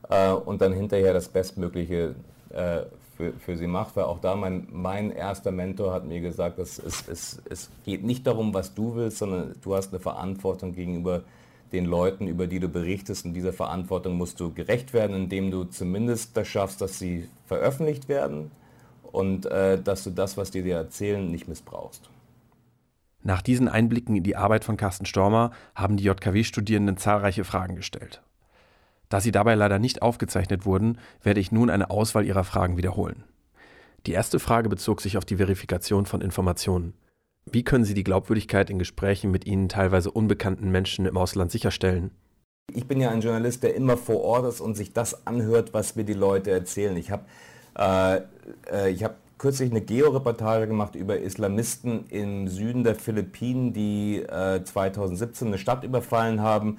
äh, 0.08 0.30
und 0.32 0.62
dann 0.62 0.72
hinterher 0.72 1.12
das 1.12 1.28
Bestmögliche 1.28 2.14
äh, 2.48 2.80
für, 3.14 3.34
für 3.34 3.56
sie 3.58 3.66
macht. 3.66 3.94
Weil 3.94 4.04
auch 4.04 4.20
da 4.20 4.36
mein, 4.36 4.68
mein 4.72 5.10
erster 5.10 5.50
Mentor 5.50 5.92
hat 5.92 6.06
mir 6.06 6.22
gesagt, 6.22 6.58
dass 6.58 6.78
es, 6.78 7.06
es, 7.08 7.42
es 7.50 7.68
geht 7.84 8.04
nicht 8.04 8.26
darum, 8.26 8.54
was 8.54 8.72
du 8.72 8.94
willst, 8.94 9.18
sondern 9.18 9.54
du 9.62 9.74
hast 9.74 9.92
eine 9.92 10.00
Verantwortung 10.00 10.72
gegenüber 10.72 11.20
den 11.70 11.84
Leuten, 11.84 12.26
über 12.26 12.46
die 12.46 12.60
du 12.60 12.68
berichtest. 12.68 13.26
Und 13.26 13.34
dieser 13.34 13.52
Verantwortung 13.52 14.16
musst 14.16 14.40
du 14.40 14.50
gerecht 14.50 14.94
werden, 14.94 15.14
indem 15.14 15.50
du 15.50 15.64
zumindest 15.64 16.34
das 16.38 16.48
schaffst, 16.48 16.80
dass 16.80 16.98
sie 16.98 17.28
veröffentlicht 17.44 18.08
werden 18.08 18.50
und 19.12 19.44
äh, 19.44 19.78
dass 19.78 20.04
du 20.04 20.10
das, 20.10 20.38
was 20.38 20.50
die 20.50 20.62
dir 20.62 20.76
erzählen, 20.76 21.30
nicht 21.30 21.48
missbrauchst. 21.48 22.08
Nach 23.28 23.42
diesen 23.42 23.68
Einblicken 23.68 24.16
in 24.16 24.22
die 24.22 24.36
Arbeit 24.36 24.64
von 24.64 24.78
Carsten 24.78 25.04
Stormer 25.04 25.50
haben 25.74 25.98
die 25.98 26.04
JKW-Studierenden 26.04 26.96
zahlreiche 26.96 27.44
Fragen 27.44 27.76
gestellt. 27.76 28.22
Da 29.10 29.20
sie 29.20 29.32
dabei 29.32 29.54
leider 29.54 29.78
nicht 29.78 30.00
aufgezeichnet 30.00 30.64
wurden, 30.64 30.96
werde 31.22 31.38
ich 31.38 31.52
nun 31.52 31.68
eine 31.68 31.90
Auswahl 31.90 32.24
ihrer 32.24 32.44
Fragen 32.44 32.78
wiederholen. 32.78 33.24
Die 34.06 34.12
erste 34.12 34.38
Frage 34.38 34.70
bezog 34.70 35.02
sich 35.02 35.18
auf 35.18 35.26
die 35.26 35.36
Verifikation 35.36 36.06
von 36.06 36.22
Informationen. 36.22 36.94
Wie 37.44 37.64
können 37.64 37.84
Sie 37.84 37.92
die 37.92 38.02
Glaubwürdigkeit 38.02 38.70
in 38.70 38.78
Gesprächen 38.78 39.30
mit 39.30 39.44
Ihnen 39.44 39.68
teilweise 39.68 40.10
unbekannten 40.10 40.70
Menschen 40.70 41.04
im 41.04 41.18
Ausland 41.18 41.52
sicherstellen? 41.52 42.12
Ich 42.72 42.86
bin 42.86 42.98
ja 42.98 43.10
ein 43.10 43.20
Journalist, 43.20 43.62
der 43.62 43.74
immer 43.74 43.98
vor 43.98 44.22
Ort 44.22 44.46
ist 44.46 44.62
und 44.62 44.74
sich 44.74 44.94
das 44.94 45.26
anhört, 45.26 45.74
was 45.74 45.96
mir 45.96 46.04
die 46.04 46.14
Leute 46.14 46.50
erzählen. 46.50 46.96
Ich 46.96 47.10
habe 47.10 47.26
äh, 47.76 48.22
äh, 48.70 48.96
hab 48.96 49.16
kürzlich 49.38 49.70
eine 49.70 49.80
Georeportage 49.80 50.66
gemacht 50.66 50.96
über 50.96 51.18
Islamisten 51.18 52.06
im 52.10 52.48
Süden 52.48 52.84
der 52.84 52.96
Philippinen, 52.96 53.72
die 53.72 54.16
äh, 54.22 54.62
2017 54.62 55.48
eine 55.48 55.58
Stadt 55.58 55.84
überfallen 55.84 56.42
haben 56.42 56.78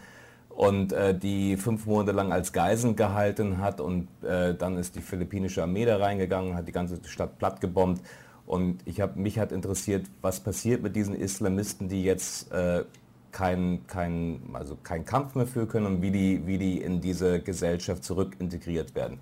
und 0.49 0.91
äh, 0.91 1.17
die 1.17 1.55
fünf 1.55 1.85
Monate 1.85 2.11
lang 2.11 2.33
als 2.33 2.51
Geisel 2.51 2.93
gehalten 2.93 3.59
hat 3.59 3.79
und 3.79 4.09
äh, 4.23 4.53
dann 4.53 4.77
ist 4.77 4.95
die 4.95 5.01
philippinische 5.01 5.63
Armee 5.63 5.85
da 5.85 5.97
reingegangen, 5.97 6.55
hat 6.55 6.67
die 6.67 6.73
ganze 6.73 6.99
Stadt 7.05 7.39
platt 7.39 7.61
gebombt 7.61 8.01
und 8.45 8.81
ich 8.85 8.99
habe 8.99 9.17
mich 9.17 9.39
hat 9.39 9.53
interessiert, 9.53 10.07
was 10.21 10.41
passiert 10.41 10.83
mit 10.83 10.95
diesen 10.95 11.15
Islamisten, 11.15 11.87
die 11.87 12.03
jetzt 12.03 12.51
äh, 12.51 12.83
keinen 13.31 13.87
kein, 13.87 14.41
also 14.53 14.75
kein 14.83 15.05
Kampf 15.05 15.35
mehr 15.35 15.47
führen 15.47 15.69
können 15.69 15.85
und 15.85 16.01
wie 16.01 16.11
die, 16.11 16.45
wie 16.45 16.57
die 16.57 16.81
in 16.81 16.99
diese 16.99 17.39
Gesellschaft 17.39 18.03
zurück 18.03 18.35
integriert 18.39 18.95
werden. 18.95 19.19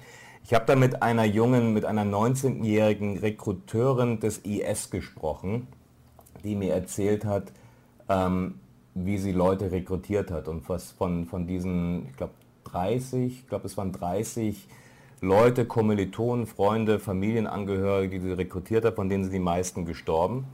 Ich 0.47 0.53
habe 0.53 0.63
da 0.65 0.77
mit 0.77 1.03
einer 1.03 1.25
jungen, 1.25 1.73
mit 1.73 1.83
einer 1.83 2.05
19-jährigen 2.05 3.17
Rekruteurin 3.17 4.21
des 4.21 4.37
IS 4.45 4.89
gesprochen, 4.89 5.67
die 6.41 6.55
mir 6.55 6.73
erzählt 6.73 7.25
hat, 7.25 7.51
ähm, 8.07 8.61
wie 8.93 9.17
sie 9.17 9.33
Leute 9.33 9.73
rekrutiert 9.73 10.31
hat 10.31 10.47
und 10.47 10.69
was 10.69 10.91
von, 10.91 11.25
von 11.25 11.47
diesen, 11.47 12.07
ich 12.07 12.15
glaube 12.15 12.31
30, 12.63 13.39
ich 13.41 13.47
glaube 13.49 13.67
es 13.67 13.75
waren 13.75 13.91
30 13.91 14.69
Leute, 15.19 15.65
Kommilitonen, 15.65 16.47
Freunde, 16.47 16.99
Familienangehörige, 16.99 18.17
die 18.17 18.27
sie 18.27 18.31
rekrutiert 18.31 18.85
hat, 18.85 18.95
von 18.95 19.09
denen 19.09 19.25
sind 19.25 19.33
die 19.33 19.39
meisten 19.39 19.83
gestorben. 19.83 20.47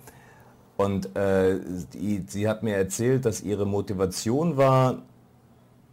Und 0.75 1.15
äh, 1.15 1.60
die, 1.93 2.23
sie 2.25 2.47
hat 2.49 2.63
mir 2.63 2.77
erzählt, 2.77 3.25
dass 3.25 3.41
ihre 3.41 3.67
Motivation 3.67 4.58
war, 4.58 5.03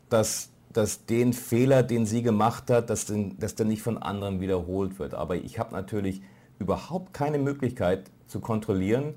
dass 0.08 0.50
dass 0.72 1.06
den 1.06 1.32
Fehler, 1.32 1.82
den 1.82 2.06
sie 2.06 2.22
gemacht 2.22 2.70
hat, 2.70 2.90
dass, 2.90 3.06
den, 3.06 3.38
dass 3.38 3.54
der 3.54 3.66
nicht 3.66 3.82
von 3.82 3.98
anderen 3.98 4.40
wiederholt 4.40 4.98
wird. 4.98 5.14
Aber 5.14 5.36
ich 5.36 5.58
habe 5.58 5.74
natürlich 5.74 6.22
überhaupt 6.58 7.12
keine 7.12 7.38
Möglichkeit 7.38 8.10
zu 8.26 8.40
kontrollieren, 8.40 9.14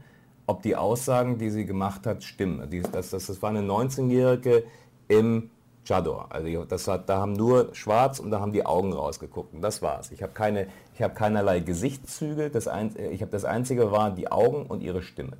ob 0.47 0.63
die 0.63 0.75
Aussagen, 0.75 1.37
die 1.37 1.49
sie 1.49 1.65
gemacht 1.65 2.07
hat, 2.07 2.23
stimmen. 2.23 2.67
Das, 2.91 3.11
das, 3.11 3.27
das 3.27 3.41
war 3.41 3.49
eine 3.49 3.61
19-Jährige 3.61 4.63
im 5.07 5.51
Chador. 5.85 6.27
Also 6.29 6.65
das 6.65 6.87
hat, 6.87 7.09
da 7.09 7.19
haben 7.19 7.33
nur 7.33 7.73
schwarz 7.73 8.19
und 8.19 8.31
da 8.31 8.39
haben 8.39 8.51
die 8.51 8.65
Augen 8.65 8.93
rausgeguckt. 8.93 9.53
Und 9.53 9.61
das 9.61 9.81
war's. 9.81 10.11
Ich 10.11 10.23
habe 10.23 10.33
keine, 10.33 10.67
habe 10.99 11.13
keinerlei 11.13 11.59
Gesichtszüge. 11.59 12.49
Das 12.49 12.67
ein, 12.67 12.95
ich 13.11 13.21
habe 13.21 13.31
das 13.31 13.45
einzige 13.45 13.91
waren 13.91 14.15
die 14.15 14.31
Augen 14.31 14.65
und 14.65 14.81
ihre 14.81 15.03
Stimme. 15.03 15.37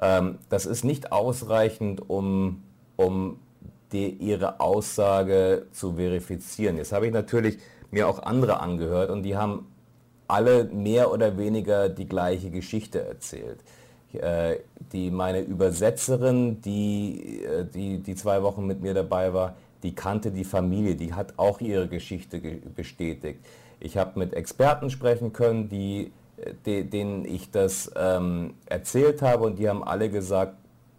Ähm, 0.00 0.38
das 0.48 0.66
ist 0.66 0.84
nicht 0.84 1.12
ausreichend, 1.12 2.08
um, 2.08 2.62
um 2.96 3.38
die, 3.92 4.08
ihre 4.08 4.60
Aussage 4.60 5.66
zu 5.72 5.94
verifizieren. 5.94 6.76
Jetzt 6.76 6.92
habe 6.92 7.06
ich 7.06 7.12
natürlich 7.12 7.58
mir 7.90 8.08
auch 8.08 8.22
andere 8.22 8.60
angehört 8.60 9.10
und 9.10 9.22
die 9.22 9.36
haben 9.36 9.66
alle 10.28 10.64
mehr 10.64 11.12
oder 11.12 11.38
weniger 11.38 11.88
die 11.88 12.08
gleiche 12.08 12.50
Geschichte 12.50 13.00
erzählt. 13.02 13.60
Äh, 14.12 14.58
die 14.92 15.10
meine 15.10 15.40
Übersetzerin, 15.40 16.60
die, 16.62 17.42
äh, 17.44 17.64
die, 17.64 17.98
die 17.98 18.14
zwei 18.14 18.42
Wochen 18.42 18.66
mit 18.66 18.80
mir 18.80 18.94
dabei 18.94 19.32
war, 19.34 19.56
die 19.82 19.94
kannte 19.94 20.30
die 20.30 20.44
Familie, 20.44 20.94
die 20.94 21.12
hat 21.12 21.34
auch 21.36 21.60
ihre 21.60 21.86
Geschichte 21.86 22.40
bestätigt. 22.74 23.40
Ich 23.78 23.96
habe 23.96 24.18
mit 24.18 24.32
Experten 24.32 24.90
sprechen 24.90 25.32
können, 25.32 25.68
die, 25.68 26.12
die, 26.64 26.84
denen 26.84 27.24
ich 27.24 27.50
das 27.50 27.90
ähm, 27.96 28.54
erzählt 28.66 29.22
habe 29.22 29.44
und 29.44 29.58
die 29.58 29.68
haben 29.68 29.84
alle 29.84 30.08
gesagt, 30.08 30.56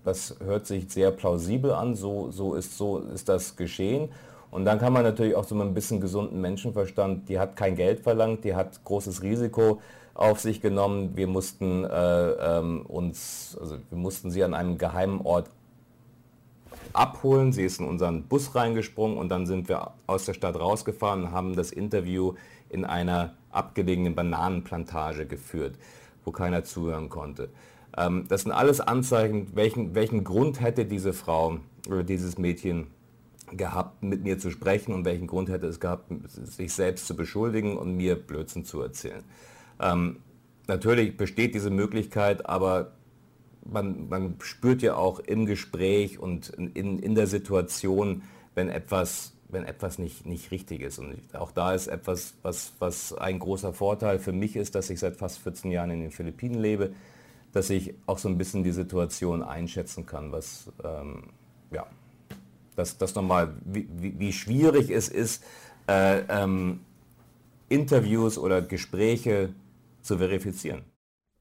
das 0.08 0.36
hört 0.44 0.66
sich 0.66 0.92
sehr 0.92 1.12
plausibel 1.12 1.72
an, 1.72 1.96
so, 1.96 2.32
so, 2.32 2.56
ist, 2.56 2.78
so 2.78 3.00
ist 3.00 3.28
das 3.30 3.56
geschehen. 3.56 4.10
Und 4.50 4.64
dann 4.66 4.80
kann 4.80 4.94
man 4.94 5.04
natürlich 5.04 5.36
auch 5.36 5.44
so 5.44 5.54
mit 5.54 5.68
ein 5.68 5.74
bisschen 5.74 6.00
gesunden 6.00 6.40
Menschenverstand, 6.40 7.28
die 7.28 7.38
hat 7.38 7.58
kein 7.58 7.76
Geld 7.76 8.00
verlangt, 8.00 8.46
die 8.46 8.56
hat 8.56 8.84
großes 8.86 9.22
Risiko 9.22 9.82
auf 10.14 10.40
sich 10.40 10.62
genommen. 10.62 11.16
Wir 11.16 11.28
mussten 11.28 11.84
äh, 11.84 12.30
ähm, 12.32 12.86
uns, 12.88 13.58
also 13.60 13.78
wir 13.90 13.98
mussten 13.98 14.32
sie 14.32 14.44
an 14.44 14.54
einem 14.54 14.78
geheimen 14.78 15.22
Ort 15.22 15.50
abholen. 16.94 17.52
Sie 17.52 17.66
ist 17.66 17.80
in 17.80 17.88
unseren 17.88 18.24
Bus 18.24 18.56
reingesprungen 18.56 19.18
und 19.18 19.30
dann 19.30 19.46
sind 19.46 19.68
wir 19.68 19.92
aus 20.08 20.26
der 20.26 20.34
Stadt 20.34 20.58
rausgefahren 20.58 21.24
und 21.26 21.32
haben 21.32 21.56
das 21.56 21.72
Interview 21.72 22.34
in 22.70 22.86
einer 22.86 23.34
abgelegenen 23.52 24.16
Bananenplantage 24.16 25.26
geführt, 25.26 25.76
wo 26.24 26.32
keiner 26.32 26.64
zuhören 26.64 27.10
konnte. 27.10 27.50
Ähm, 27.96 28.26
das 28.28 28.44
sind 28.44 28.52
alles 28.52 28.82
Anzeichen, 28.82 29.56
welchen, 29.56 29.96
welchen 29.96 30.24
Grund 30.24 30.62
hätte 30.62 30.86
diese 30.86 31.14
Frau 31.14 31.60
oder 31.88 32.04
dieses 32.04 32.38
Mädchen 32.38 32.88
gehabt, 33.52 34.04
mit 34.04 34.24
mir 34.24 34.40
zu 34.40 34.52
sprechen 34.52 34.94
und 34.94 35.06
welchen 35.06 35.28
Grund 35.28 35.50
hätte 35.50 35.68
es 35.68 35.80
gehabt, 35.80 36.12
sich 36.28 36.74
selbst 36.74 37.08
zu 37.08 37.16
beschuldigen 37.16 37.78
und 37.78 37.96
mir 37.96 38.16
Blödsinn 38.16 38.66
zu 38.66 38.82
erzählen. 38.82 39.24
Ähm, 39.80 40.18
natürlich 40.68 41.16
besteht 41.16 41.56
diese 41.56 41.70
Möglichkeit, 41.70 42.48
aber 42.48 42.92
man, 43.64 44.10
man, 44.10 44.36
spürt 44.42 44.82
ja 44.82 44.96
auch 44.96 45.20
im 45.20 45.46
Gespräch 45.46 46.20
und 46.20 46.50
in, 46.50 47.00
in 47.00 47.16
der 47.16 47.28
Situation, 47.28 48.24
wenn 48.56 48.70
etwas, 48.70 49.34
wenn 49.50 49.66
etwas 49.66 50.00
nicht, 50.00 50.26
nicht 50.26 50.52
richtig 50.52 50.82
ist. 50.82 51.00
Und 51.00 51.18
auch 51.34 51.52
da 51.52 51.74
ist 51.74 51.88
etwas, 51.88 52.36
was, 52.42 52.74
was 52.80 53.14
ein 53.14 53.40
großer 53.40 53.74
Vorteil 53.74 54.20
für 54.20 54.32
mich 54.32 54.56
ist, 54.56 54.76
dass 54.76 54.90
ich 54.90 55.00
seit 55.00 55.18
fast 55.18 55.40
14 55.40 55.72
Jahren 55.72 55.92
in 55.92 56.02
den 56.02 56.12
Philippinen 56.12 56.60
lebe, 56.60 56.92
dass 57.52 57.70
ich 57.70 57.94
auch 58.06 58.18
so 58.18 58.30
ein 58.30 58.38
bisschen 58.38 58.64
die 58.64 58.72
Situation 58.72 59.44
einschätzen 59.44 60.06
kann, 60.06 60.32
was, 60.32 60.72
ähm, 60.84 61.30
ja, 61.72 61.86
dass 62.76 62.98
das 62.98 63.16
nochmal, 63.16 63.56
wie, 63.66 63.88
wie, 63.98 64.20
wie, 64.20 64.34
schwierig 64.34 64.90
es 64.90 65.10
ist, 65.10 65.44
äh, 65.88 66.22
ähm, 66.30 66.82
Interviews 67.70 68.38
oder 68.38 68.62
Gespräche 68.62 69.50
zu 70.02 70.18
verifizieren. 70.18 70.84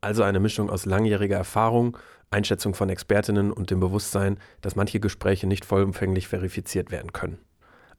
Also 0.01 0.23
eine 0.23 0.40
Mischung 0.40 0.71
aus 0.71 0.87
langjähriger 0.87 1.37
Erfahrung, 1.37 1.97
Einschätzung 2.31 2.75
von 2.75 2.88
Expertinnen 2.88 3.53
und 3.53 3.71
dem 3.71 3.81
Bewusstsein, 3.81 4.38
dass 4.61 4.77
manche 4.77 5.01
Gespräche 5.01 5.47
nicht 5.47 5.64
vollumfänglich 5.64 6.29
verifiziert 6.29 6.90
werden 6.90 7.12
können. 7.12 7.38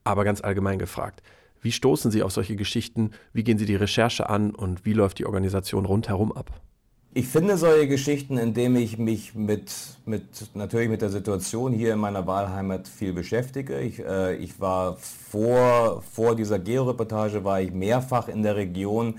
Aber 0.04 0.24
ganz 0.24 0.42
allgemein 0.42 0.80
gefragt, 0.80 1.22
wie 1.62 1.72
stoßen 1.72 2.12
Sie 2.12 2.24
auf 2.24 2.32
solche 2.32 2.56
Geschichten, 2.56 3.12
wie 3.34 3.44
gehen 3.44 3.58
Sie 3.58 3.66
die 3.66 3.76
Recherche 3.76 4.30
an 4.30 4.54
und 4.54 4.86
wie 4.86 4.94
läuft 4.94 5.20
die 5.20 5.26
Organisation 5.26 5.86
rundherum 5.86 6.32
ab? 6.32 6.62
Ich 7.18 7.30
finde 7.30 7.58
solche 7.58 7.88
Geschichten, 7.88 8.38
indem 8.38 8.76
ich 8.76 9.00
mich 9.00 9.34
mit, 9.34 9.74
mit, 10.06 10.24
natürlich 10.54 10.88
mit 10.88 11.02
der 11.02 11.10
Situation 11.10 11.74
hier 11.74 11.94
in 11.94 12.00
meiner 12.00 12.28
Wahlheimat 12.28 12.88
viel 12.88 13.12
beschäftige. 13.12 13.80
Ich, 13.80 13.98
äh, 14.06 14.36
ich 14.36 14.62
war 14.62 14.98
vor, 14.98 16.04
vor 16.14 16.36
dieser 16.36 16.60
Georeportage 16.60 17.44
war 17.44 17.60
ich 17.60 17.72
mehrfach 17.72 18.28
in 18.28 18.44
der 18.44 18.56
Region, 18.56 19.16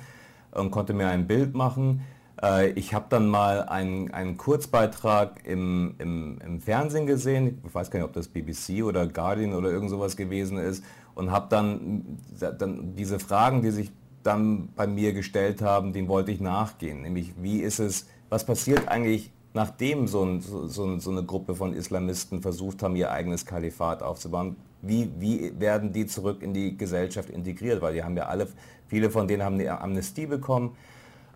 und 0.52 0.70
konnte 0.70 0.94
mir 0.94 1.08
ein 1.08 1.26
Bild 1.26 1.56
machen. 1.56 2.02
Äh, 2.40 2.70
ich 2.70 2.94
habe 2.94 3.06
dann 3.08 3.26
mal 3.26 3.64
einen, 3.64 4.12
einen 4.14 4.36
Kurzbeitrag 4.36 5.44
im, 5.44 5.96
im, 5.98 6.38
im, 6.46 6.60
Fernsehen 6.60 7.04
gesehen, 7.04 7.60
ich 7.66 7.74
weiß 7.74 7.90
gar 7.90 7.98
nicht, 7.98 8.08
ob 8.08 8.14
das 8.14 8.28
BBC 8.28 8.84
oder 8.84 9.08
Guardian 9.08 9.54
oder 9.54 9.72
irgend 9.72 9.90
sowas 9.90 10.16
gewesen 10.16 10.56
ist, 10.56 10.84
und 11.16 11.32
habe 11.32 11.48
dann, 11.50 12.20
dann 12.38 12.94
diese 12.94 13.18
Fragen, 13.18 13.60
die 13.60 13.72
sich 13.72 13.90
dann 14.22 14.68
bei 14.76 14.86
mir 14.86 15.12
gestellt 15.12 15.62
haben, 15.62 15.92
den 15.92 16.08
wollte 16.08 16.32
ich 16.32 16.40
nachgehen. 16.40 17.02
Nämlich, 17.02 17.34
wie 17.40 17.60
ist 17.60 17.78
es, 17.78 18.06
was 18.28 18.44
passiert 18.44 18.88
eigentlich, 18.88 19.30
nachdem 19.54 20.06
so, 20.06 20.24
ein, 20.24 20.40
so, 20.40 20.98
so 20.98 21.10
eine 21.10 21.24
Gruppe 21.24 21.54
von 21.54 21.72
Islamisten 21.72 22.42
versucht 22.42 22.82
haben, 22.82 22.96
ihr 22.96 23.10
eigenes 23.10 23.46
Kalifat 23.46 24.02
aufzubauen? 24.02 24.56
Wie, 24.82 25.10
wie 25.18 25.58
werden 25.58 25.92
die 25.92 26.06
zurück 26.06 26.42
in 26.42 26.54
die 26.54 26.76
Gesellschaft 26.76 27.30
integriert? 27.30 27.82
Weil 27.82 27.94
die 27.94 28.04
haben 28.04 28.16
ja 28.16 28.26
alle 28.26 28.48
Viele 28.88 29.10
von 29.10 29.28
denen 29.28 29.42
haben 29.42 29.54
eine 29.54 29.80
Amnestie 29.80 30.26
bekommen. 30.26 30.76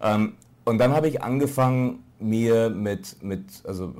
Ähm, 0.01 0.35
und 0.64 0.79
dann 0.79 0.92
habe 0.92 1.09
ich 1.09 1.23
angefangen, 1.23 2.03
mir 2.18 2.71
mit, 2.71 3.23
mit 3.23 3.62
also 3.64 3.92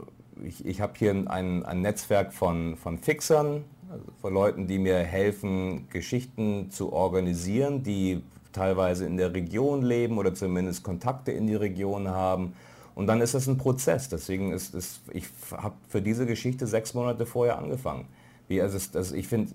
ich, 0.45 0.65
ich 0.65 0.81
habe 0.81 0.93
hier 0.97 1.11
ein, 1.11 1.65
ein 1.65 1.83
Netzwerk 1.83 2.33
von, 2.33 2.77
von 2.77 2.99
Fixern, 2.99 3.65
also 3.91 4.05
von 4.21 4.33
Leuten, 4.33 4.67
die 4.67 4.79
mir 4.79 4.99
helfen, 4.99 5.89
Geschichten 5.91 6.71
zu 6.71 6.93
organisieren, 6.93 7.83
die 7.83 8.23
teilweise 8.53 9.07
in 9.07 9.17
der 9.17 9.35
Region 9.35 9.83
leben 9.83 10.19
oder 10.19 10.35
zumindest 10.35 10.83
Kontakte 10.83 11.33
in 11.33 11.47
die 11.47 11.55
Region 11.55 12.09
haben. 12.09 12.55
Und 12.95 13.07
dann 13.07 13.21
ist 13.21 13.35
das 13.35 13.47
ein 13.47 13.59
Prozess. 13.59 14.09
Deswegen 14.09 14.53
ist 14.53 14.75
es, 14.75 15.01
ich 15.13 15.25
habe 15.57 15.75
für 15.89 16.03
diese 16.03 16.27
Geschichte 16.27 16.67
sechs 16.67 16.95
Monate 16.95 17.27
vorher 17.27 17.59
angefangen. 17.59 18.07
Wie, 18.49 18.61
also, 18.61 18.79
also 18.97 19.15
ich 19.15 19.29
finde, 19.29 19.53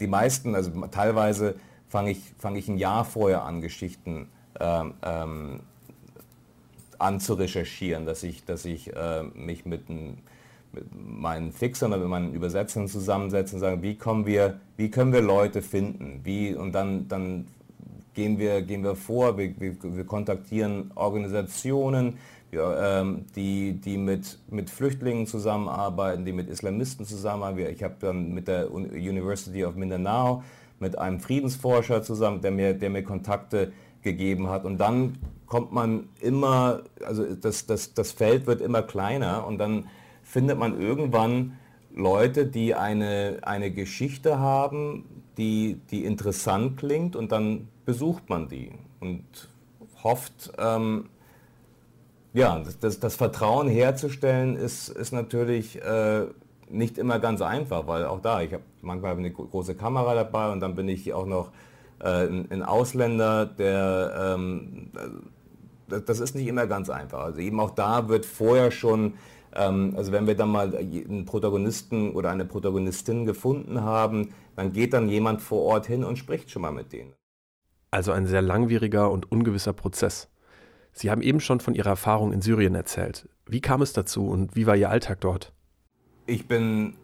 die 0.00 0.06
meisten, 0.06 0.54
also 0.54 0.70
teilweise 0.90 1.54
fange 1.88 2.10
ich, 2.10 2.20
fang 2.38 2.56
ich 2.56 2.68
ein 2.68 2.76
Jahr 2.76 3.04
vorher 3.04 3.44
an, 3.44 3.60
Geschichten 3.60 4.28
ähm, 4.60 4.94
ähm, 5.02 5.60
an 6.98 7.18
dass 8.06 8.22
ich, 8.22 8.44
dass 8.44 8.64
ich 8.64 8.94
äh, 8.94 9.22
mich 9.22 9.66
mit, 9.66 9.88
ein, 9.88 10.18
mit, 10.72 10.84
meinen 10.94 11.52
Fixern 11.52 11.92
oder 11.92 12.00
mit 12.00 12.08
meinen 12.08 12.34
Übersetzern 12.34 12.88
zusammensetze 12.88 13.56
und 13.56 13.60
sage, 13.60 13.82
wie, 13.82 13.96
kommen 13.96 14.26
wir, 14.26 14.60
wie 14.76 14.90
können 14.90 15.12
wir 15.12 15.20
Leute 15.20 15.62
finden? 15.62 16.20
Wie, 16.24 16.54
und 16.54 16.72
dann, 16.72 17.08
dann 17.08 17.46
gehen, 18.14 18.38
wir, 18.38 18.62
gehen 18.62 18.82
wir 18.82 18.96
vor, 18.96 19.36
wir, 19.36 19.54
wir, 19.58 19.76
wir 19.82 20.04
kontaktieren 20.04 20.90
Organisationen, 20.94 22.18
wir, 22.50 22.76
ähm, 22.80 23.26
die, 23.34 23.80
die 23.80 23.98
mit, 23.98 24.38
mit 24.48 24.70
Flüchtlingen 24.70 25.26
zusammenarbeiten, 25.26 26.24
die 26.24 26.32
mit 26.32 26.48
Islamisten 26.48 27.04
zusammenarbeiten. 27.04 27.74
Ich 27.74 27.82
habe 27.82 27.96
dann 28.00 28.32
mit 28.32 28.48
der 28.48 28.72
University 28.72 29.64
of 29.64 29.74
Mindanao 29.74 30.42
mit 30.80 30.98
einem 30.98 31.20
Friedensforscher 31.20 32.02
zusammen, 32.02 32.40
der 32.40 32.50
mir, 32.50 32.74
der 32.74 32.90
mir 32.90 33.02
Kontakte 33.02 33.72
gegeben 34.02 34.48
hat. 34.48 34.64
Und 34.64 34.78
dann 34.78 35.18
kommt 35.46 35.72
man 35.72 36.08
immer, 36.20 36.82
also 37.04 37.34
das, 37.34 37.66
das, 37.66 37.94
das 37.94 38.12
Feld 38.12 38.46
wird 38.46 38.60
immer 38.60 38.82
kleiner 38.82 39.46
und 39.46 39.58
dann 39.58 39.86
findet 40.22 40.58
man 40.58 40.80
irgendwann 40.80 41.58
Leute, 41.94 42.46
die 42.46 42.74
eine, 42.74 43.38
eine 43.42 43.70
Geschichte 43.70 44.38
haben, 44.38 45.04
die, 45.38 45.80
die 45.90 46.04
interessant 46.04 46.76
klingt 46.76 47.16
und 47.16 47.32
dann 47.32 47.68
besucht 47.84 48.28
man 48.28 48.48
die 48.48 48.72
und 49.00 49.24
hofft, 50.02 50.52
ähm, 50.58 51.08
ja, 52.32 52.62
das, 52.80 52.98
das, 52.98 53.16
Vertrauen 53.16 53.68
herzustellen 53.68 54.56
ist, 54.56 54.88
ist 54.88 55.12
natürlich 55.12 55.80
äh, 55.82 56.26
nicht 56.68 56.98
immer 56.98 57.18
ganz 57.20 57.40
einfach, 57.40 57.86
weil 57.86 58.04
auch 58.06 58.20
da, 58.20 58.42
ich 58.42 58.52
habe 58.52 58.64
manchmal 58.82 59.16
eine 59.16 59.30
große 59.30 59.74
Kamera 59.76 60.14
dabei 60.14 60.50
und 60.50 60.60
dann 60.60 60.74
bin 60.74 60.88
ich 60.88 61.12
auch 61.12 61.26
noch 61.26 61.50
äh, 62.00 62.26
ein, 62.26 62.62
Ausländer, 62.62 63.46
der, 63.46 64.34
ähm, 64.36 64.90
das, 65.88 66.04
das, 66.04 66.20
ist 66.20 66.34
nicht 66.34 66.48
immer 66.48 66.66
ganz 66.66 66.90
einfach. 66.90 67.20
Also 67.20 67.40
eben 67.40 67.60
auch 67.60 67.70
da 67.70 68.08
wird 68.08 68.26
vorher 68.26 68.70
schon, 68.72 69.14
ähm, 69.54 69.94
also 69.96 70.10
wenn 70.10 70.26
wir 70.26 70.34
dann 70.34 70.48
mal 70.48 70.76
einen 70.76 71.24
Protagonisten 71.26 72.12
oder 72.14 72.30
eine 72.30 72.44
Protagonistin 72.44 73.26
gefunden 73.26 73.82
haben, 73.82 74.30
dann 74.56 74.72
geht 74.72 74.92
dann 74.92 75.08
jemand 75.08 75.40
vor 75.40 75.62
Ort 75.62 75.86
hin 75.86 76.02
und 76.02 76.16
spricht 76.16 76.50
schon 76.50 76.62
mal 76.62 76.72
mit 76.72 76.92
denen. 76.92 77.12
Also 77.94 78.10
ein 78.10 78.26
sehr 78.26 78.42
langwieriger 78.42 79.12
und 79.12 79.30
ungewisser 79.30 79.72
Prozess. 79.72 80.28
Sie 80.92 81.12
haben 81.12 81.22
eben 81.22 81.38
schon 81.38 81.60
von 81.60 81.76
Ihrer 81.76 81.90
Erfahrung 81.90 82.32
in 82.32 82.42
Syrien 82.42 82.74
erzählt. 82.74 83.28
Wie 83.46 83.60
kam 83.60 83.82
es 83.82 83.92
dazu 83.92 84.26
und 84.26 84.56
wie 84.56 84.66
war 84.66 84.74
Ihr 84.74 84.90
Alltag 84.90 85.20
dort? 85.20 85.52
Ich 86.26 86.48
bin 86.48 86.94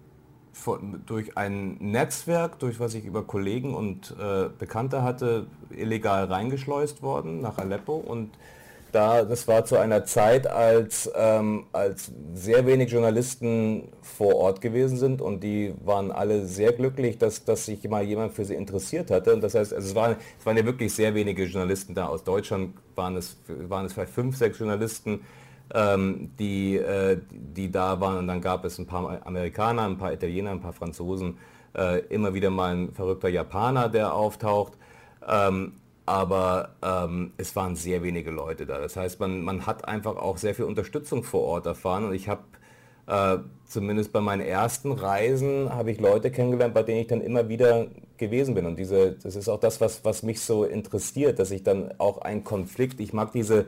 von, 0.53 1.03
durch 1.07 1.39
ein 1.39 1.77
Netzwerk, 1.79 2.59
durch 2.59 2.81
was 2.81 2.95
ich 2.95 3.05
über 3.05 3.23
Kollegen 3.23 3.73
und 3.73 4.17
äh, 4.19 4.49
Bekannte 4.59 5.05
hatte, 5.05 5.47
illegal 5.71 6.25
reingeschleust 6.25 7.03
worden 7.03 7.41
nach 7.41 7.59
Aleppo 7.59 7.95
und 7.95 8.31
da, 8.93 9.25
das 9.25 9.49
war 9.49 9.65
zu 9.65 9.77
einer 9.77 10.05
Zeit, 10.05 10.47
als, 10.47 11.11
ähm, 11.15 11.67
als 11.73 12.11
sehr 12.35 12.67
wenig 12.67 12.91
Journalisten 12.91 13.89
vor 14.03 14.35
Ort 14.37 14.61
gewesen 14.61 14.97
sind 14.97 15.21
und 15.23 15.43
die 15.43 15.75
waren 15.85 16.11
alle 16.11 16.47
sehr 16.47 16.73
glücklich, 16.73 17.19
dass, 17.19 17.45
dass 17.45 17.67
sich 17.67 17.89
mal 17.89 18.03
jemand 18.03 18.33
für 18.33 18.45
sie 18.45 18.55
interessiert 18.55 19.11
hatte. 19.11 19.33
Und 19.33 19.43
das 19.43 19.55
heißt, 19.55 19.73
also 19.73 19.89
es, 19.89 19.95
waren, 19.95 20.17
es 20.39 20.47
waren 20.47 20.57
ja 20.57 20.65
wirklich 20.65 20.93
sehr 20.93 21.15
wenige 21.15 21.45
Journalisten 21.45 21.95
da. 21.95 22.07
Aus 22.07 22.25
Deutschland 22.25 22.75
waren 22.95 23.17
es, 23.17 23.37
waren 23.47 23.87
es 23.87 23.93
vielleicht 23.93 24.13
fünf, 24.13 24.37
sechs 24.37 24.59
Journalisten, 24.59 25.21
ähm, 25.75 26.31
die, 26.39 26.77
äh, 26.77 27.19
die 27.31 27.71
da 27.71 28.01
waren. 28.01 28.19
Und 28.19 28.29
dann 28.29 28.41
gab 28.41 28.65
es 28.65 28.79
ein 28.79 28.87
paar 28.87 29.27
Amerikaner, 29.27 29.83
ein 29.83 29.99
paar 29.99 30.13
Italiener, 30.13 30.51
ein 30.51 30.61
paar 30.61 30.73
Franzosen, 30.73 31.39
äh, 31.77 32.01
immer 32.07 32.35
wieder 32.35 32.51
mal 32.51 32.75
ein 32.75 32.93
verrückter 32.93 33.29
Japaner, 33.29 33.89
der 33.89 34.15
auftaucht. 34.15 34.75
Ähm, 35.29 35.73
aber 36.11 36.71
ähm, 36.83 37.31
es 37.37 37.55
waren 37.55 37.77
sehr 37.77 38.03
wenige 38.03 38.33
Leute 38.33 38.67
da. 38.67 38.81
Das 38.81 38.97
heißt, 38.97 39.21
man, 39.21 39.43
man 39.43 39.65
hat 39.65 39.87
einfach 39.87 40.17
auch 40.17 40.39
sehr 40.39 40.57
viel 40.57 40.65
Unterstützung 40.65 41.23
vor 41.23 41.43
Ort 41.43 41.67
erfahren 41.67 42.05
und 42.05 42.15
ich 42.15 42.29
habe 42.29 42.43
äh, 43.07 43.39
zumindest 43.65 44.13
bei 44.13 44.21
meinen 44.21 44.41
ersten 44.41 44.91
Reisen 44.91 45.73
habe 45.73 45.93
ich 45.93 46.01
Leute 46.01 46.33
kennengelernt, 46.33 46.75
bei 46.75 46.83
denen 46.83 47.03
ich 47.03 47.07
dann 47.07 47.21
immer 47.21 47.49
wieder 47.49 47.87
gewesen 48.17 48.57
bin. 48.57 48.67
Und 48.67 48.77
diese, 48.77 49.13
das 49.23 49.37
ist 49.37 49.49
auch 49.49 49.61
das, 49.61 49.81
was, 49.81 50.05
was 50.05 50.25
mich 50.25 50.41
so 50.41 50.65
interessiert, 50.65 51.39
dass 51.39 51.53
ich 51.53 51.63
dann 51.63 51.95
auch 51.99 52.19
einen 52.19 52.43
Konflikt, 52.43 52.99
ich 52.99 53.13
mag 53.13 53.31
diese, 53.31 53.67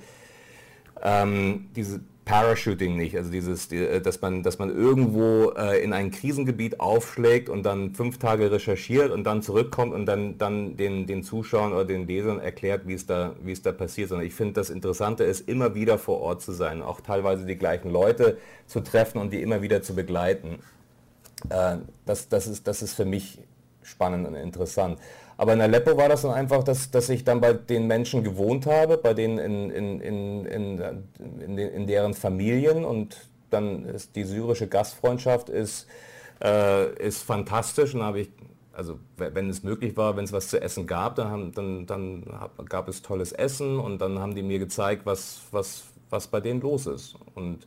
ähm, 1.00 1.70
diese 1.76 2.00
Parachuting 2.25 2.97
nicht, 2.97 3.17
also 3.17 3.33
dieses, 3.33 3.73
äh, 3.73 4.01
dass 4.01 4.21
man, 4.21 4.45
dass 4.45 4.59
man 4.59 4.71
irgendwo 4.71 5.51
äh, 5.51 5.83
in 5.83 5.93
ein 5.93 6.13
Krisengebiet 6.13 6.79
aufschlägt 6.79 7.49
und 7.49 7.65
dann 7.65 7.95
fünf 7.95 8.19
Tage 8.19 8.53
recherchiert 8.53 9.11
und 9.11 9.25
dann 9.25 9.43
zurückkommt 9.43 9.93
und 9.93 10.07
dann, 10.07 10.39
dann 10.39 10.77
den, 10.77 11.07
den 11.07 11.25
Zuschauern 11.25 11.73
oder 11.73 11.85
den 11.85 12.07
Lesern 12.07 12.39
erklärt, 12.39 12.87
wie 12.87 12.95
es 12.95 13.07
da, 13.07 13.35
wie 13.43 13.51
es 13.51 13.63
da 13.63 13.73
passiert. 13.73 14.09
Sondern 14.09 14.27
ich 14.27 14.35
finde, 14.35 14.55
das 14.55 14.71
Interessante 14.71 15.25
ist, 15.25 15.49
immer 15.49 15.75
wieder 15.75 15.99
vor 15.99 16.21
Ort 16.21 16.43
zu 16.43 16.53
sein, 16.53 16.81
auch 16.81 17.01
teilweise 17.01 17.45
die 17.45 17.57
gleichen 17.57 17.91
Leute 17.91 18.39
zu 18.67 18.81
treffen 18.81 19.19
und 19.19 19.33
die 19.33 19.43
immer 19.43 19.61
wieder 19.61 19.83
zu 19.83 19.97
begleiten. 19.97 20.61
Äh, 21.49 21.79
das, 22.07 22.29
das, 22.29 22.47
ist, 22.47 22.69
das 22.69 22.83
ist 22.83 22.95
für 22.95 23.05
mich 23.05 23.41
spannend 23.83 24.29
und 24.29 24.37
interessant. 24.37 25.01
Aber 25.42 25.55
in 25.55 25.61
Aleppo 25.61 25.96
war 25.96 26.09
das 26.09 26.22
dann 26.22 26.31
einfach, 26.31 26.62
dass, 26.62 26.92
dass 26.92 27.09
ich 27.09 27.24
dann 27.24 27.40
bei 27.40 27.52
den 27.52 27.88
Menschen 27.88 28.22
gewohnt 28.22 28.64
habe, 28.64 28.96
bei 28.96 29.12
denen 29.12 29.38
in, 29.38 29.70
in, 29.70 30.00
in, 30.00 30.46
in, 30.46 31.02
in, 31.40 31.59
in 31.59 31.87
deren 31.88 32.14
Familien. 32.14 32.85
Und 32.85 33.16
dann 33.50 33.85
ist 33.87 34.14
die 34.14 34.22
syrische 34.22 34.68
Gastfreundschaft 34.68 35.48
ist, 35.48 35.88
äh, 36.40 36.94
ist 36.94 37.24
fantastisch. 37.24 37.92
Und 37.92 38.05
habe 38.05 38.20
ich, 38.20 38.31
also 38.72 39.00
wenn 39.16 39.50
es 39.50 39.64
möglich 39.64 39.96
war, 39.96 40.16
wenn 40.16 40.26
es 40.26 40.33
was 40.33 40.46
zu 40.46 40.62
essen 40.62 40.87
gab, 40.87 41.16
dann, 41.16 41.28
haben, 41.28 41.52
dann, 41.52 41.87
dann 41.87 42.24
gab 42.68 42.87
es 42.87 43.02
tolles 43.02 43.33
Essen. 43.33 43.81
Und 43.81 44.00
dann 44.00 44.20
haben 44.20 44.37
die 44.37 44.42
mir 44.42 44.61
gezeigt, 44.61 45.07
was, 45.07 45.40
was, 45.50 45.83
was 46.09 46.28
bei 46.28 46.38
denen 46.38 46.61
los 46.61 46.87
ist. 46.87 47.16
Und 47.35 47.66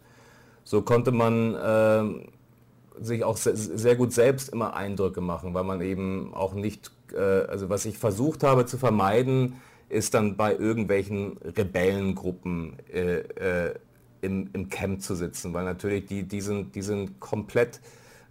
so 0.63 0.81
konnte 0.81 1.11
man 1.11 1.55
äh, 1.55 3.03
sich 3.03 3.25
auch 3.25 3.35
sehr 3.35 3.97
gut 3.97 4.13
selbst 4.13 4.47
immer 4.47 4.77
Eindrücke 4.77 5.19
machen, 5.19 5.53
weil 5.53 5.65
man 5.65 5.81
eben 5.81 6.33
auch 6.33 6.53
nicht, 6.53 6.94
also 7.13 7.69
was 7.69 7.85
ich 7.85 7.97
versucht 7.97 8.43
habe 8.43 8.65
zu 8.65 8.77
vermeiden, 8.77 9.55
ist 9.89 10.13
dann 10.13 10.35
bei 10.35 10.55
irgendwelchen 10.55 11.37
Rebellengruppen 11.37 12.77
äh, 12.91 13.19
äh, 13.19 13.73
im, 14.21 14.49
im 14.53 14.69
Camp 14.69 15.01
zu 15.01 15.15
sitzen, 15.15 15.53
weil 15.53 15.65
natürlich 15.65 16.05
die, 16.05 16.23
die, 16.23 16.41
sind, 16.41 16.75
die 16.75 16.81
sind 16.81 17.19
komplett, 17.19 17.79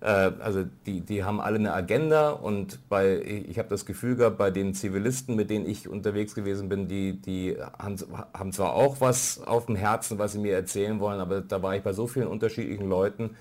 äh, 0.00 0.06
also 0.06 0.64
die, 0.86 1.00
die 1.00 1.22
haben 1.22 1.40
alle 1.40 1.56
eine 1.56 1.72
Agenda 1.72 2.30
und 2.30 2.88
bei, 2.88 3.22
ich 3.22 3.58
habe 3.58 3.68
das 3.68 3.86
Gefühl 3.86 4.16
gehabt, 4.16 4.38
bei 4.38 4.50
den 4.50 4.74
Zivilisten, 4.74 5.36
mit 5.36 5.50
denen 5.50 5.66
ich 5.66 5.88
unterwegs 5.88 6.34
gewesen 6.34 6.68
bin, 6.68 6.88
die, 6.88 7.20
die 7.20 7.56
haben, 7.78 7.96
haben 8.32 8.52
zwar 8.52 8.74
auch 8.74 9.00
was 9.00 9.40
auf 9.46 9.66
dem 9.66 9.76
Herzen, 9.76 10.18
was 10.18 10.32
sie 10.32 10.38
mir 10.38 10.54
erzählen 10.54 10.98
wollen, 10.98 11.20
aber 11.20 11.40
da 11.40 11.62
war 11.62 11.76
ich 11.76 11.82
bei 11.82 11.92
so 11.92 12.08
vielen 12.08 12.26
unterschiedlichen 12.26 12.88
Leuten, 12.88 13.36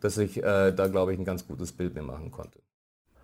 dass 0.00 0.16
ich 0.18 0.38
äh, 0.38 0.72
da, 0.72 0.86
glaube 0.86 1.12
ich, 1.12 1.18
ein 1.18 1.24
ganz 1.24 1.46
gutes 1.46 1.72
Bild 1.72 1.94
mir 1.94 2.02
machen 2.02 2.30
konnte. 2.30 2.58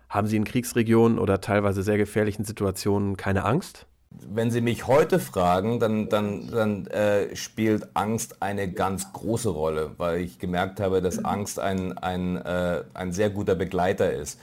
Haben 0.09 0.27
Sie 0.27 0.37
in 0.37 0.45
Kriegsregionen 0.45 1.19
oder 1.19 1.41
teilweise 1.41 1.83
sehr 1.83 1.97
gefährlichen 1.97 2.45
Situationen 2.45 3.17
keine 3.17 3.43
Angst? 3.43 3.85
Wenn 4.09 4.51
Sie 4.51 4.61
mich 4.61 4.87
heute 4.87 5.19
fragen, 5.19 5.79
dann, 5.79 6.07
dann, 6.07 6.49
dann 6.49 6.87
äh, 6.87 7.35
spielt 7.35 7.89
Angst 7.93 8.41
eine 8.41 8.71
ganz 8.71 9.11
große 9.11 9.49
Rolle, 9.49 9.91
weil 9.97 10.21
ich 10.21 10.39
gemerkt 10.39 10.79
habe, 10.79 11.01
dass 11.01 11.23
Angst 11.23 11.59
ein, 11.59 11.97
ein, 11.97 12.37
äh, 12.37 12.83
ein 12.93 13.11
sehr 13.11 13.29
guter 13.29 13.55
Begleiter 13.55 14.11
ist, 14.13 14.39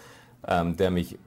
ähm, 0.47 0.77
der 0.77 0.91
mich 0.91 1.19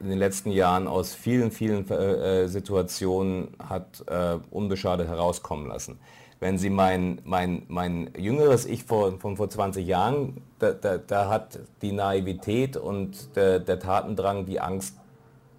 in 0.00 0.08
den 0.08 0.18
letzten 0.18 0.50
Jahren 0.50 0.88
aus 0.88 1.14
vielen, 1.14 1.50
vielen 1.52 1.88
äh, 1.90 2.48
Situationen 2.48 3.48
hat 3.68 4.02
äh, 4.08 4.38
unbeschadet 4.50 5.06
herauskommen 5.06 5.68
lassen 5.68 5.98
wenn 6.42 6.58
Sie 6.58 6.70
mein, 6.70 7.20
mein, 7.22 7.62
mein 7.68 8.10
jüngeres 8.18 8.66
Ich 8.66 8.82
vor, 8.82 9.20
von 9.20 9.36
vor 9.36 9.48
20 9.48 9.86
Jahren, 9.86 10.42
da, 10.58 10.72
da, 10.72 10.98
da 10.98 11.28
hat 11.28 11.60
die 11.82 11.92
Naivität 11.92 12.76
und 12.76 13.36
der, 13.36 13.60
der, 13.60 13.78
Tatendrang 13.78 14.44
die 14.44 14.58
Angst 14.58 14.96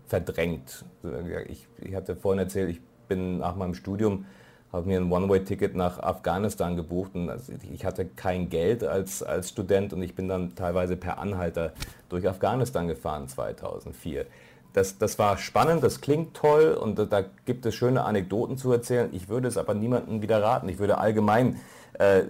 verdrängt. 0.08 0.84
Ich, 1.48 1.70
ich 1.80 1.96
hatte 1.96 2.18
vorhin 2.18 2.40
erzählt, 2.40 2.70
ich 2.70 2.82
bin 3.08 3.38
nach 3.38 3.56
meinem 3.56 3.76
Studium, 3.76 4.26
habe 4.74 4.86
mir 4.86 5.00
ein 5.00 5.10
One-Way-Ticket 5.10 5.74
nach 5.74 6.00
Afghanistan 6.00 6.76
gebucht 6.76 7.16
und 7.16 7.32
ich 7.72 7.86
hatte 7.86 8.06
kein 8.06 8.50
Geld 8.50 8.84
als, 8.84 9.24
als 9.24 9.50
Student 9.50 9.94
und 9.94 10.02
ich 10.02 10.16
bin 10.16 10.28
dann 10.28 10.54
teilweise 10.54 10.98
per 10.98 11.18
Anhalter 11.18 11.72
durch 12.10 12.28
Afghanistan 12.28 12.90
gefahren 12.90 13.30
2004 13.30 14.26
das, 14.74 14.98
das 14.98 15.20
war 15.20 15.38
spannend, 15.38 15.84
das 15.84 16.02
klingt 16.02 16.34
toll 16.34 16.74
und 16.74 16.98
da, 16.98 17.24
gibt 17.46 17.66
es 17.66 17.76
schöne 17.76 18.04
Anekdoten 18.04 18.58
zu 18.58 18.72
erzählen. 18.72 19.10
Ich 19.14 19.30
würde 19.30 19.48
es 19.48 19.58
aber 19.58 19.74
niemandem 19.76 20.22
wieder 20.22 20.42
raten. 20.42 20.68
Ich 20.68 20.80
würde 20.80 20.98
allgemein 20.98 21.60
äh, 21.94 22.24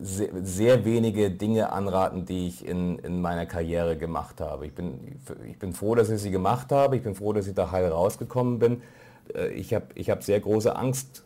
sehr, 0.00 0.30
sehr, 0.42 0.84
wenige 0.86 1.30
Dinge 1.30 1.70
anraten, 1.70 2.24
die 2.24 2.48
ich 2.48 2.66
in, 2.66 2.98
in 3.00 3.20
meiner 3.20 3.44
Karriere 3.44 3.98
gemacht 3.98 4.40
habe. 4.40 4.66
Ich 4.66 4.74
bin, 4.74 5.18
ich 5.46 5.58
bin 5.58 5.74
froh, 5.74 5.94
dass 5.94 6.08
ich 6.08 6.20
sie 6.22 6.30
gemacht 6.30 6.72
habe. 6.72 6.96
Ich 6.96 7.02
bin 7.02 7.14
froh, 7.14 7.34
dass 7.34 7.46
ich 7.46 7.54
da 7.54 7.70
heil 7.70 7.88
rausgekommen 7.88 8.58
bin. 8.58 8.82
Äh, 9.34 9.48
ich 9.48 9.74
habe 9.74 9.86
ich 9.94 10.08
hab 10.08 10.22
sehr 10.22 10.40
große 10.40 10.74
Angst 10.74 11.24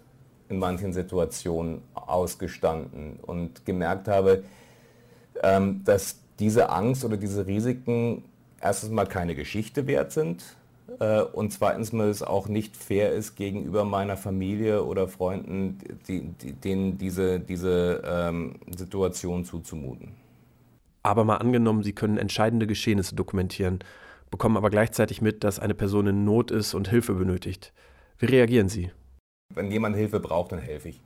in 0.49 0.59
manchen 0.59 0.93
Situationen 0.93 1.83
ausgestanden 1.95 3.21
und 3.23 3.65
gemerkt 3.65 4.09
habe, 4.09 4.43
ähm, 5.43 5.83
dass 5.85 6.17
diese 6.39 6.71
Angst 6.71 7.05
oder 7.05 7.17
diese 7.17 7.47
Risiken 7.47 8.25
erstens 8.67 8.91
mal 8.91 9.07
keine 9.07 9.35
Geschichte 9.35 9.87
wert 9.87 10.13
sind 10.13 10.45
äh, 10.99 11.23
und 11.23 11.53
zweitens 11.53 11.93
mal 11.93 12.09
es 12.09 12.23
auch 12.23 12.49
nicht 12.49 12.77
fair 12.77 13.13
ist 13.13 13.37
gegenüber 13.37 13.85
meiner 13.85 14.17
Familie 14.17 14.85
oder 14.85 15.09
Freunden, 15.09 15.79
die, 16.09 16.23
die, 16.23 16.53
denen 16.53 16.99
diese, 16.99 17.41
diese 17.41 18.03
ähm, 18.05 18.57
Situation 18.77 19.45
zuzumuten. 19.45 20.13
Aber 21.03 21.25
mal 21.25 21.37
angenommen, 21.37 21.85
Sie 21.85 21.93
können 21.93 22.19
entscheidende 22.19 22.67
Geschehnisse 22.67 23.15
dokumentieren, 23.15 23.79
bekommen 24.31 24.57
aber 24.57 24.71
gleichzeitig 24.71 25.23
mit, 25.23 25.45
dass 25.45 25.61
eine 25.61 25.75
Person 25.75 26.09
in 26.09 26.25
Not 26.25 26.51
ist 26.51 26.75
und 26.75 26.89
Hilfe 26.89 27.15
benötigt. 27.15 27.73
Wie 28.19 28.27
reagieren 28.27 28.69
Sie? 28.69 28.91
Wenn 29.55 29.71
jemand 29.71 29.95
Hilfe 29.95 30.19
braucht, 30.19 30.51
dann 30.51 30.59
helfe 30.59 30.89
ich. 30.89 31.01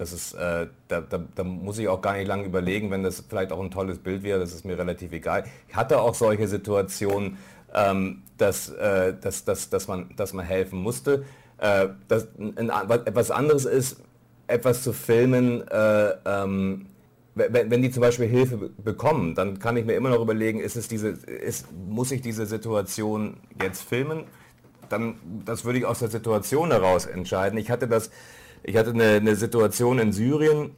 Das 0.00 0.14
ist, 0.14 0.32
äh, 0.32 0.66
da, 0.88 1.02
da, 1.02 1.20
da, 1.34 1.44
muss 1.44 1.78
ich 1.78 1.86
auch 1.86 2.00
gar 2.00 2.16
nicht 2.16 2.26
lange 2.26 2.44
überlegen, 2.44 2.90
wenn 2.90 3.02
das 3.02 3.22
vielleicht 3.28 3.52
auch 3.52 3.60
ein 3.60 3.70
tolles 3.70 3.98
Bild 3.98 4.22
wäre, 4.22 4.40
das 4.40 4.54
ist 4.54 4.64
mir 4.64 4.78
relativ 4.78 5.12
egal. 5.12 5.44
Ich 5.68 5.76
hatte 5.76 6.00
auch 6.00 6.14
solche 6.14 6.48
Situationen, 6.48 7.36
ähm, 7.74 8.22
dass, 8.38 8.70
äh, 8.70 9.12
dass, 9.20 9.44
dass, 9.44 9.68
dass, 9.68 9.88
man, 9.88 10.08
dass 10.16 10.32
man 10.32 10.46
helfen 10.46 10.80
musste. 10.80 11.26
Äh, 11.58 11.88
das, 12.08 12.28
ein, 12.38 12.70
etwas 12.70 13.30
anderes 13.30 13.66
ist, 13.66 14.00
etwas 14.46 14.82
zu 14.82 14.94
filmen, 14.94 15.68
äh, 15.68 16.14
ähm, 16.24 16.86
wenn, 17.34 17.70
wenn, 17.70 17.82
die 17.82 17.90
zum 17.90 18.00
Beispiel 18.00 18.26
Hilfe 18.26 18.70
bekommen, 18.82 19.34
dann 19.34 19.58
kann 19.58 19.76
ich 19.76 19.84
mir 19.84 19.96
immer 19.96 20.08
noch 20.08 20.22
überlegen, 20.22 20.60
ist 20.60 20.76
es 20.76 20.88
diese, 20.88 21.10
ist, 21.10 21.66
muss 21.86 22.10
ich 22.10 22.22
diese 22.22 22.46
Situation 22.46 23.36
jetzt 23.62 23.82
filmen? 23.82 24.24
Dann, 24.88 25.16
das 25.44 25.66
würde 25.66 25.78
ich 25.78 25.84
aus 25.84 25.98
der 25.98 26.08
Situation 26.08 26.70
heraus 26.70 27.04
entscheiden. 27.04 27.58
Ich 27.58 27.70
hatte 27.70 27.86
das 27.86 28.10
ich 28.62 28.76
hatte 28.76 28.90
eine, 28.90 29.04
eine 29.04 29.36
Situation 29.36 29.98
in 29.98 30.12
Syrien, 30.12 30.72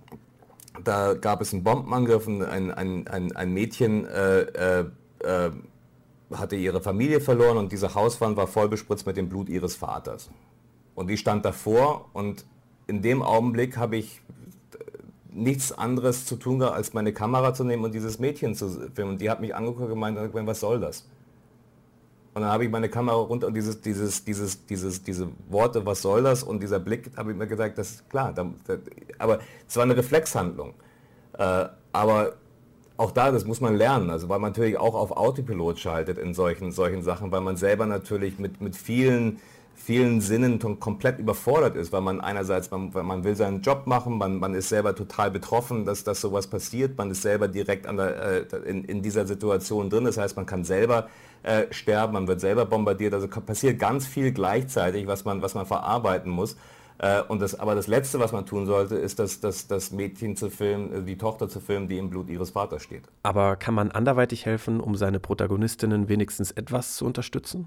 da 0.84 1.14
gab 1.14 1.40
es 1.40 1.52
einen 1.52 1.64
Bombenangriff 1.64 2.26
und 2.26 2.42
ein, 2.42 2.70
ein, 2.70 3.06
ein, 3.06 3.36
ein 3.36 3.52
Mädchen 3.52 4.06
äh, 4.06 4.40
äh, 4.40 4.84
äh, 5.20 5.50
hatte 6.32 6.56
ihre 6.56 6.80
Familie 6.80 7.20
verloren 7.20 7.58
und 7.58 7.72
diese 7.72 7.94
Hauswand 7.94 8.36
war 8.36 8.46
voll 8.46 8.68
bespritzt 8.68 9.06
mit 9.06 9.16
dem 9.16 9.28
Blut 9.28 9.48
ihres 9.48 9.76
Vaters. 9.76 10.30
Und 10.94 11.08
die 11.08 11.16
stand 11.16 11.44
davor 11.44 12.08
und 12.12 12.44
in 12.86 13.02
dem 13.02 13.22
Augenblick 13.22 13.76
habe 13.76 13.96
ich 13.96 14.22
nichts 15.30 15.72
anderes 15.72 16.26
zu 16.26 16.36
tun 16.36 16.58
gehabt, 16.58 16.76
als 16.76 16.92
meine 16.92 17.12
Kamera 17.12 17.54
zu 17.54 17.64
nehmen 17.64 17.84
und 17.84 17.94
dieses 17.94 18.18
Mädchen 18.18 18.54
zu 18.54 18.90
filmen. 18.94 19.12
Und 19.12 19.20
die 19.20 19.30
hat 19.30 19.40
mich 19.40 19.54
angeguckt 19.54 19.82
und 19.82 19.88
gemeint, 19.88 20.18
was 20.46 20.60
soll 20.60 20.80
das? 20.80 21.06
Und 22.34 22.42
dann 22.42 22.50
habe 22.50 22.64
ich 22.64 22.70
meine 22.70 22.88
Kamera 22.88 23.16
runter 23.16 23.46
und 23.46 23.54
dieses, 23.54 23.82
dieses, 23.82 24.24
dieses, 24.24 24.64
dieses, 24.64 25.02
diese 25.02 25.28
Worte, 25.48 25.84
was 25.84 26.00
soll 26.00 26.22
das? 26.22 26.42
Und 26.42 26.62
dieser 26.62 26.80
Blick, 26.80 27.10
habe 27.16 27.32
ich 27.32 27.36
mir 27.36 27.46
gesagt, 27.46 27.76
das 27.76 27.90
ist 27.90 28.10
klar. 28.10 28.32
Da, 28.32 28.46
da, 28.66 28.78
aber 29.18 29.40
es 29.68 29.76
war 29.76 29.82
eine 29.82 29.96
Reflexhandlung. 29.96 30.72
Äh, 31.38 31.66
aber 31.92 32.32
auch 32.96 33.10
da, 33.10 33.30
das 33.30 33.44
muss 33.44 33.60
man 33.60 33.76
lernen, 33.76 34.10
also 34.10 34.28
weil 34.28 34.38
man 34.38 34.52
natürlich 34.52 34.78
auch 34.78 34.94
auf 34.94 35.10
Autopilot 35.12 35.78
schaltet 35.78 36.18
in 36.18 36.34
solchen, 36.34 36.72
solchen 36.72 37.02
Sachen, 37.02 37.32
weil 37.32 37.40
man 37.40 37.56
selber 37.56 37.86
natürlich 37.86 38.38
mit, 38.38 38.60
mit 38.60 38.76
vielen, 38.76 39.38
vielen 39.84 40.20
Sinnen 40.20 40.60
komplett 40.78 41.18
überfordert 41.18 41.74
ist, 41.74 41.92
weil 41.92 42.02
man 42.02 42.20
einerseits, 42.20 42.70
man, 42.70 42.92
man 42.92 43.24
will 43.24 43.34
seinen 43.34 43.62
Job 43.62 43.86
machen, 43.86 44.16
man, 44.16 44.38
man 44.38 44.54
ist 44.54 44.68
selber 44.68 44.94
total 44.94 45.30
betroffen, 45.30 45.84
dass, 45.84 46.04
dass 46.04 46.20
sowas 46.20 46.46
passiert, 46.46 46.96
man 46.96 47.10
ist 47.10 47.22
selber 47.22 47.48
direkt 47.48 47.88
an 47.88 47.96
der, 47.96 48.52
äh, 48.52 48.56
in, 48.64 48.84
in 48.84 49.02
dieser 49.02 49.26
Situation 49.26 49.90
drin, 49.90 50.04
das 50.04 50.18
heißt, 50.18 50.36
man 50.36 50.46
kann 50.46 50.64
selber 50.64 51.08
äh, 51.42 51.64
sterben, 51.70 52.12
man 52.12 52.28
wird 52.28 52.40
selber 52.40 52.64
bombardiert, 52.64 53.12
also 53.12 53.26
passiert 53.26 53.80
ganz 53.80 54.06
viel 54.06 54.32
gleichzeitig, 54.32 55.08
was 55.08 55.24
man, 55.24 55.42
was 55.42 55.54
man 55.54 55.66
verarbeiten 55.66 56.30
muss. 56.30 56.56
Äh, 56.98 57.22
und 57.22 57.42
das, 57.42 57.58
aber 57.58 57.74
das 57.74 57.88
Letzte, 57.88 58.20
was 58.20 58.30
man 58.30 58.46
tun 58.46 58.66
sollte, 58.66 58.94
ist, 58.94 59.18
das, 59.18 59.40
das, 59.40 59.66
das 59.66 59.90
Mädchen 59.90 60.36
zu 60.36 60.48
filmen, 60.50 60.92
äh, 60.92 61.02
die 61.02 61.18
Tochter 61.18 61.48
zu 61.48 61.58
filmen, 61.58 61.88
die 61.88 61.98
im 61.98 62.10
Blut 62.10 62.30
ihres 62.30 62.50
Vaters 62.50 62.82
steht. 62.82 63.02
Aber 63.24 63.56
kann 63.56 63.74
man 63.74 63.90
anderweitig 63.90 64.46
helfen, 64.46 64.80
um 64.80 64.94
seine 64.94 65.18
Protagonistinnen 65.18 66.08
wenigstens 66.08 66.52
etwas 66.52 66.94
zu 66.94 67.04
unterstützen? 67.04 67.66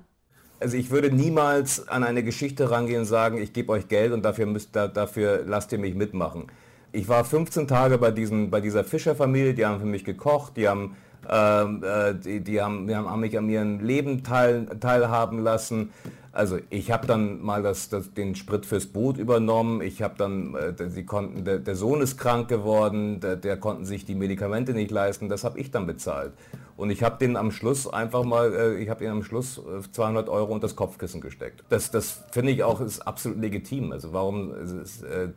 Also 0.59 0.77
ich 0.77 0.89
würde 0.89 1.11
niemals 1.11 1.87
an 1.87 2.03
eine 2.03 2.23
Geschichte 2.23 2.71
rangehen 2.71 3.01
und 3.01 3.05
sagen, 3.05 3.37
ich 3.37 3.51
gebe 3.53 3.71
euch 3.71 3.87
Geld 3.87 4.13
und 4.13 4.23
dafür, 4.23 4.45
müsst, 4.45 4.75
da, 4.75 4.87
dafür 4.87 5.43
lasst 5.45 5.71
ihr 5.71 5.79
mich 5.79 5.95
mitmachen. 5.95 6.47
Ich 6.91 7.09
war 7.09 7.25
15 7.25 7.67
Tage 7.67 7.97
bei, 7.97 8.11
diesen, 8.11 8.49
bei 8.49 8.61
dieser 8.61 8.85
Fischerfamilie, 8.85 9.53
die 9.53 9.65
haben 9.65 9.81
für 9.81 9.85
mich 9.85 10.05
gekocht, 10.05 10.55
die 10.55 10.69
haben, 10.69 10.95
ähm, 11.29 11.83
äh, 11.83 12.15
die, 12.15 12.39
die, 12.39 12.61
haben, 12.61 12.87
die 12.87 12.95
haben 12.95 13.19
mich 13.19 13.37
an 13.37 13.49
ihrem 13.49 13.79
Leben 13.81 14.23
teil, 14.23 14.65
teilhaben 14.79 15.43
lassen. 15.43 15.91
Also 16.31 16.57
ich 16.69 16.91
habe 16.91 17.05
dann 17.05 17.41
mal 17.41 17.61
das, 17.61 17.89
das, 17.89 18.13
den 18.13 18.35
Sprit 18.35 18.65
fürs 18.65 18.87
Boot 18.87 19.17
übernommen. 19.17 19.81
Ich 19.81 20.01
habe 20.01 20.15
dann, 20.17 20.55
äh, 20.55 20.89
sie 20.89 21.05
konnten, 21.05 21.43
der, 21.43 21.59
der, 21.59 21.75
Sohn 21.75 22.01
ist 22.01 22.17
krank 22.17 22.47
geworden, 22.47 23.19
der, 23.19 23.35
der, 23.35 23.57
konnten 23.57 23.85
sich 23.85 24.05
die 24.05 24.15
Medikamente 24.15 24.73
nicht 24.73 24.91
leisten. 24.91 25.27
Das 25.27 25.43
habe 25.43 25.59
ich 25.59 25.71
dann 25.71 25.85
bezahlt. 25.85 26.31
Und 26.77 26.89
ich 26.89 27.03
habe 27.03 27.17
den 27.17 27.37
am 27.37 27.51
Schluss 27.51 27.87
einfach 27.87 28.23
mal, 28.23 28.53
äh, 28.53 28.83
ich 28.83 28.89
habe 28.89 29.03
ihnen 29.03 29.13
am 29.13 29.23
Schluss 29.23 29.61
200 29.91 30.27
äh, 30.27 30.31
Euro 30.31 30.53
unter 30.53 30.67
das 30.67 30.75
Kopfkissen 30.75 31.21
gesteckt. 31.21 31.63
Das, 31.69 31.89
das 31.89 32.23
finde 32.31 32.51
ich 32.51 32.63
auch 32.63 32.81
ist 32.81 33.01
absolut 33.01 33.39
legitim. 33.39 33.93
Also 33.93 34.11
warum, 34.11 34.53
ist, 34.53 35.03
äh, 35.03 35.29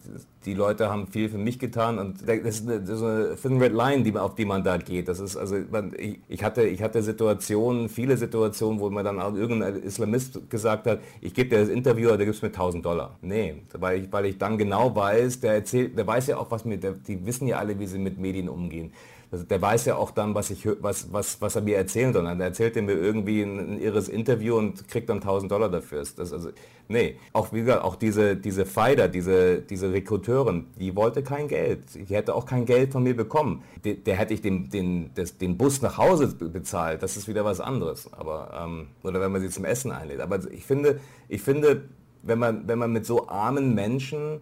die 0.45 0.55
Leute 0.55 0.91
haben 0.91 1.07
viel 1.07 1.28
für 1.28 1.39
mich 1.39 1.59
getan 1.59 1.99
und 1.99 2.28
das 2.28 2.39
ist 2.39 2.68
eine, 2.68 2.80
das 2.80 2.97
ist 2.97 3.03
eine 3.03 3.36
Thin 3.36 3.61
Red 3.61 3.72
Line, 3.72 4.03
die, 4.03 4.16
auf 4.16 4.34
die 4.34 4.45
man 4.45 4.64
da 4.64 4.78
geht. 4.78 5.07
Das 5.07 5.20
ist 5.20 5.36
also, 5.36 5.57
man, 5.70 5.93
ich, 5.97 6.18
ich, 6.28 6.43
hatte, 6.43 6.62
ich 6.62 6.82
hatte 6.82 7.03
Situationen, 7.03 7.89
viele 7.89 8.16
Situationen, 8.16 8.80
wo 8.80 8.91
mir 8.91 9.05
dann 9.05 9.20
auch 9.20 9.34
irgendein 9.34 9.76
Islamist 9.76 10.51
gesagt 10.51 10.86
hat, 10.86 11.01
ich 11.20 11.34
gebe 11.34 11.51
dir 11.51 11.61
das 11.61 11.68
Interview, 11.68 12.16
der 12.16 12.26
gibst 12.26 12.43
mir 12.43 12.49
1000 12.49 12.84
Dollar. 12.84 13.16
Nee, 13.20 13.62
weil 13.74 14.03
ich, 14.03 14.12
weil 14.12 14.26
ich 14.26 14.39
dann 14.39 14.59
genau 14.59 14.95
weiß, 14.95 15.41
der 15.41 15.55
erzählt, 15.55 15.97
der 15.97 16.07
weiß 16.07 16.26
ja 16.28 16.39
auch, 16.39 16.51
was 16.51 16.64
mir, 16.64 16.78
der, 16.78 16.93
die 16.93 17.24
wissen 17.26 17.47
ja 17.47 17.59
alle, 17.59 17.78
wie 17.78 17.86
sie 17.86 17.99
mit 17.99 18.18
Medien 18.18 18.49
umgehen. 18.49 18.93
Der 19.31 19.61
weiß 19.61 19.85
ja 19.85 19.97
auch 19.97 20.11
dann, 20.11 20.35
was, 20.35 20.51
ich, 20.51 20.66
was, 20.81 21.12
was, 21.12 21.41
was 21.43 21.57
er 21.57 21.62
mir 21.62 21.76
erzählen 21.76 22.12
soll. 22.12 22.24
Dann 22.24 22.41
erzählt 22.41 22.76
er 22.76 22.83
mir 22.83 22.95
irgendwie 22.95 23.43
ein, 23.43 23.74
ein 23.74 23.81
irres 23.81 24.09
Interview 24.09 24.57
und 24.57 24.89
kriegt 24.89 25.11
dann 25.11 25.18
1000 25.18 25.53
Dollar 25.53 25.68
dafür. 25.68 25.99
Das, 25.99 26.33
also, 26.33 26.51
nee, 26.89 27.16
auch 27.35 27.53
wie 27.53 27.61
gesagt, 27.61 27.85
auch 27.85 27.97
diese, 27.97 28.37
diese 28.37 28.64
Fighter, 28.64 29.09
diese, 29.09 29.61
diese 29.61 29.93
Rekruteurin, 29.93 30.66
die 30.81 30.97
wollte 30.97 31.22
kein 31.22 31.47
Geld. 31.47 31.81
Die 31.95 32.14
hätte 32.14 32.35
auch 32.35 32.47
kein 32.47 32.64
Geld 32.64 32.93
von 32.93 33.03
mir 33.03 33.14
bekommen. 33.14 33.62
Der, 33.85 33.95
der 33.95 34.16
hätte 34.16 34.33
ich 34.33 34.41
den, 34.41 34.70
den, 34.70 35.11
das, 35.14 35.37
den 35.37 35.59
Bus 35.59 35.83
nach 35.83 35.99
Hause 35.99 36.29
bezahlt. 36.29 37.03
Das 37.03 37.18
ist 37.18 37.29
wieder 37.29 37.45
was 37.45 37.61
anderes. 37.61 38.11
Aber, 38.14 38.51
ähm, 38.64 38.87
oder 39.03 39.20
wenn 39.20 39.31
man 39.31 39.43
sie 39.43 39.51
zum 39.51 39.66
Essen 39.66 39.93
einlädt. 39.93 40.20
Aber 40.20 40.41
ich 40.51 40.64
finde, 40.64 41.01
ich 41.29 41.43
finde 41.43 41.83
wenn, 42.22 42.39
man, 42.39 42.68
wenn 42.68 42.79
man 42.79 42.93
mit 42.93 43.07
so 43.07 43.29
armen 43.29 43.74
Menschen 43.74 44.41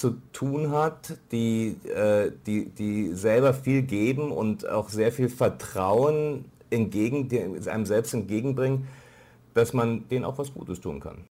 zu 0.00 0.12
tun 0.32 0.70
hat, 0.70 1.18
die, 1.30 1.76
äh, 1.86 2.32
die, 2.46 2.70
die 2.70 3.12
selber 3.12 3.52
viel 3.52 3.82
geben 3.82 4.32
und 4.32 4.66
auch 4.66 4.88
sehr 4.88 5.12
viel 5.12 5.28
Vertrauen 5.28 6.46
entgegen, 6.70 7.28
einem 7.68 7.84
selbst 7.84 8.14
entgegenbringen, 8.14 8.88
dass 9.52 9.74
man 9.74 10.08
denen 10.08 10.24
auch 10.24 10.38
was 10.38 10.54
Gutes 10.54 10.80
tun 10.80 11.00
kann. 11.00 11.26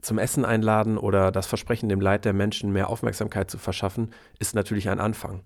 Zum 0.00 0.18
Essen 0.18 0.44
einladen 0.44 0.98
oder 0.98 1.32
das 1.32 1.48
Versprechen, 1.48 1.88
dem 1.88 2.00
Leid 2.00 2.24
der 2.24 2.32
Menschen 2.32 2.72
mehr 2.72 2.90
Aufmerksamkeit 2.90 3.50
zu 3.50 3.58
verschaffen, 3.58 4.12
ist 4.38 4.54
natürlich 4.54 4.88
ein 4.88 5.00
Anfang. 5.00 5.40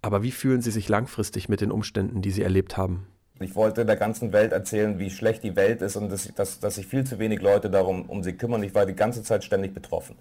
Aber 0.00 0.22
wie 0.22 0.30
fühlen 0.30 0.62
Sie 0.62 0.70
sich 0.70 0.88
langfristig 0.88 1.48
mit 1.48 1.60
den 1.60 1.72
Umständen, 1.72 2.22
die 2.22 2.30
Sie 2.30 2.42
erlebt 2.42 2.76
haben? 2.76 3.08
Ich 3.40 3.56
wollte 3.56 3.84
der 3.84 3.96
ganzen 3.96 4.32
Welt 4.32 4.52
erzählen, 4.52 5.00
wie 5.00 5.10
schlecht 5.10 5.42
die 5.42 5.56
Welt 5.56 5.82
ist 5.82 5.96
und 5.96 6.08
dass, 6.08 6.32
dass, 6.34 6.60
dass 6.60 6.76
sich 6.76 6.86
viel 6.86 7.02
zu 7.02 7.18
wenig 7.18 7.40
Leute 7.40 7.68
darum 7.68 8.08
um 8.08 8.22
sie 8.22 8.34
kümmern. 8.34 8.62
Ich 8.62 8.76
war 8.76 8.86
die 8.86 8.94
ganze 8.94 9.24
Zeit 9.24 9.42
ständig 9.42 9.74
betroffen. 9.74 10.16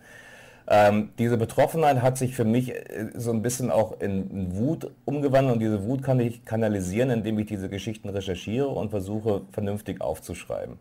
Ähm, 0.74 1.10
diese 1.20 1.36
Betroffenheit 1.36 2.02
hat 2.02 2.18
sich 2.18 2.34
für 2.34 2.46
mich 2.46 2.74
äh, 2.74 3.10
so 3.14 3.32
ein 3.32 3.42
bisschen 3.42 3.70
auch 3.72 4.00
in 4.00 4.56
Wut 4.56 4.90
umgewandelt 5.04 5.56
und 5.56 5.60
diese 5.60 5.84
Wut 5.84 6.02
kann 6.02 6.22
ich 6.22 6.46
kanalisieren, 6.46 7.10
indem 7.10 7.38
ich 7.40 7.48
diese 7.48 7.68
Geschichten 7.68 8.08
recherchiere 8.08 8.70
und 8.70 8.90
versuche 8.90 9.42
vernünftig 9.52 10.00
aufzuschreiben. 10.00 10.80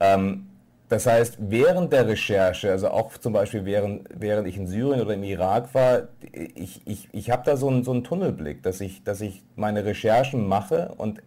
Ähm, 0.00 0.46
das 0.88 1.04
heißt, 1.04 1.36
während 1.38 1.92
der 1.92 2.08
Recherche, 2.08 2.70
also 2.70 2.88
auch 2.88 3.18
zum 3.18 3.34
Beispiel 3.34 3.66
während, 3.66 4.08
während 4.14 4.48
ich 4.48 4.56
in 4.56 4.66
Syrien 4.66 5.02
oder 5.02 5.12
im 5.12 5.22
Irak 5.22 5.74
war, 5.74 6.08
ich, 6.32 6.80
ich, 6.86 7.10
ich 7.12 7.30
habe 7.30 7.42
da 7.44 7.58
so 7.58 7.68
einen, 7.68 7.84
so 7.84 7.92
einen 7.92 8.04
Tunnelblick, 8.04 8.62
dass 8.62 8.80
ich, 8.80 9.04
dass 9.04 9.20
ich 9.20 9.42
meine 9.54 9.84
Recherchen 9.84 10.48
mache 10.48 10.94
und 10.96 11.22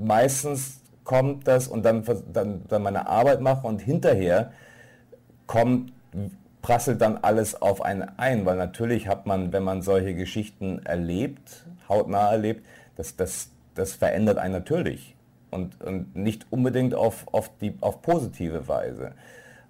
meistens 0.00 0.80
kommt 1.04 1.46
das 1.46 1.68
und 1.68 1.84
dann, 1.84 2.04
dann, 2.32 2.62
dann 2.68 2.82
meine 2.82 3.06
Arbeit 3.06 3.42
mache 3.42 3.66
und 3.66 3.82
hinterher 3.82 4.52
kommt 5.46 5.92
prasselt 6.62 7.00
dann 7.00 7.18
alles 7.18 7.60
auf 7.60 7.82
einen 7.82 8.02
ein, 8.16 8.46
weil 8.46 8.56
natürlich 8.56 9.08
hat 9.08 9.26
man, 9.26 9.52
wenn 9.52 9.64
man 9.64 9.82
solche 9.82 10.14
Geschichten 10.14 10.78
erlebt, 10.84 11.66
hautnah 11.88 12.30
erlebt, 12.30 12.64
das, 12.96 13.16
das, 13.16 13.50
das 13.74 13.94
verändert 13.94 14.38
einen 14.38 14.54
natürlich 14.54 15.16
und, 15.50 15.82
und 15.82 16.16
nicht 16.16 16.46
unbedingt 16.50 16.94
auf, 16.94 17.26
auf, 17.32 17.50
die, 17.58 17.74
auf 17.80 18.00
positive 18.00 18.68
Weise. 18.68 19.12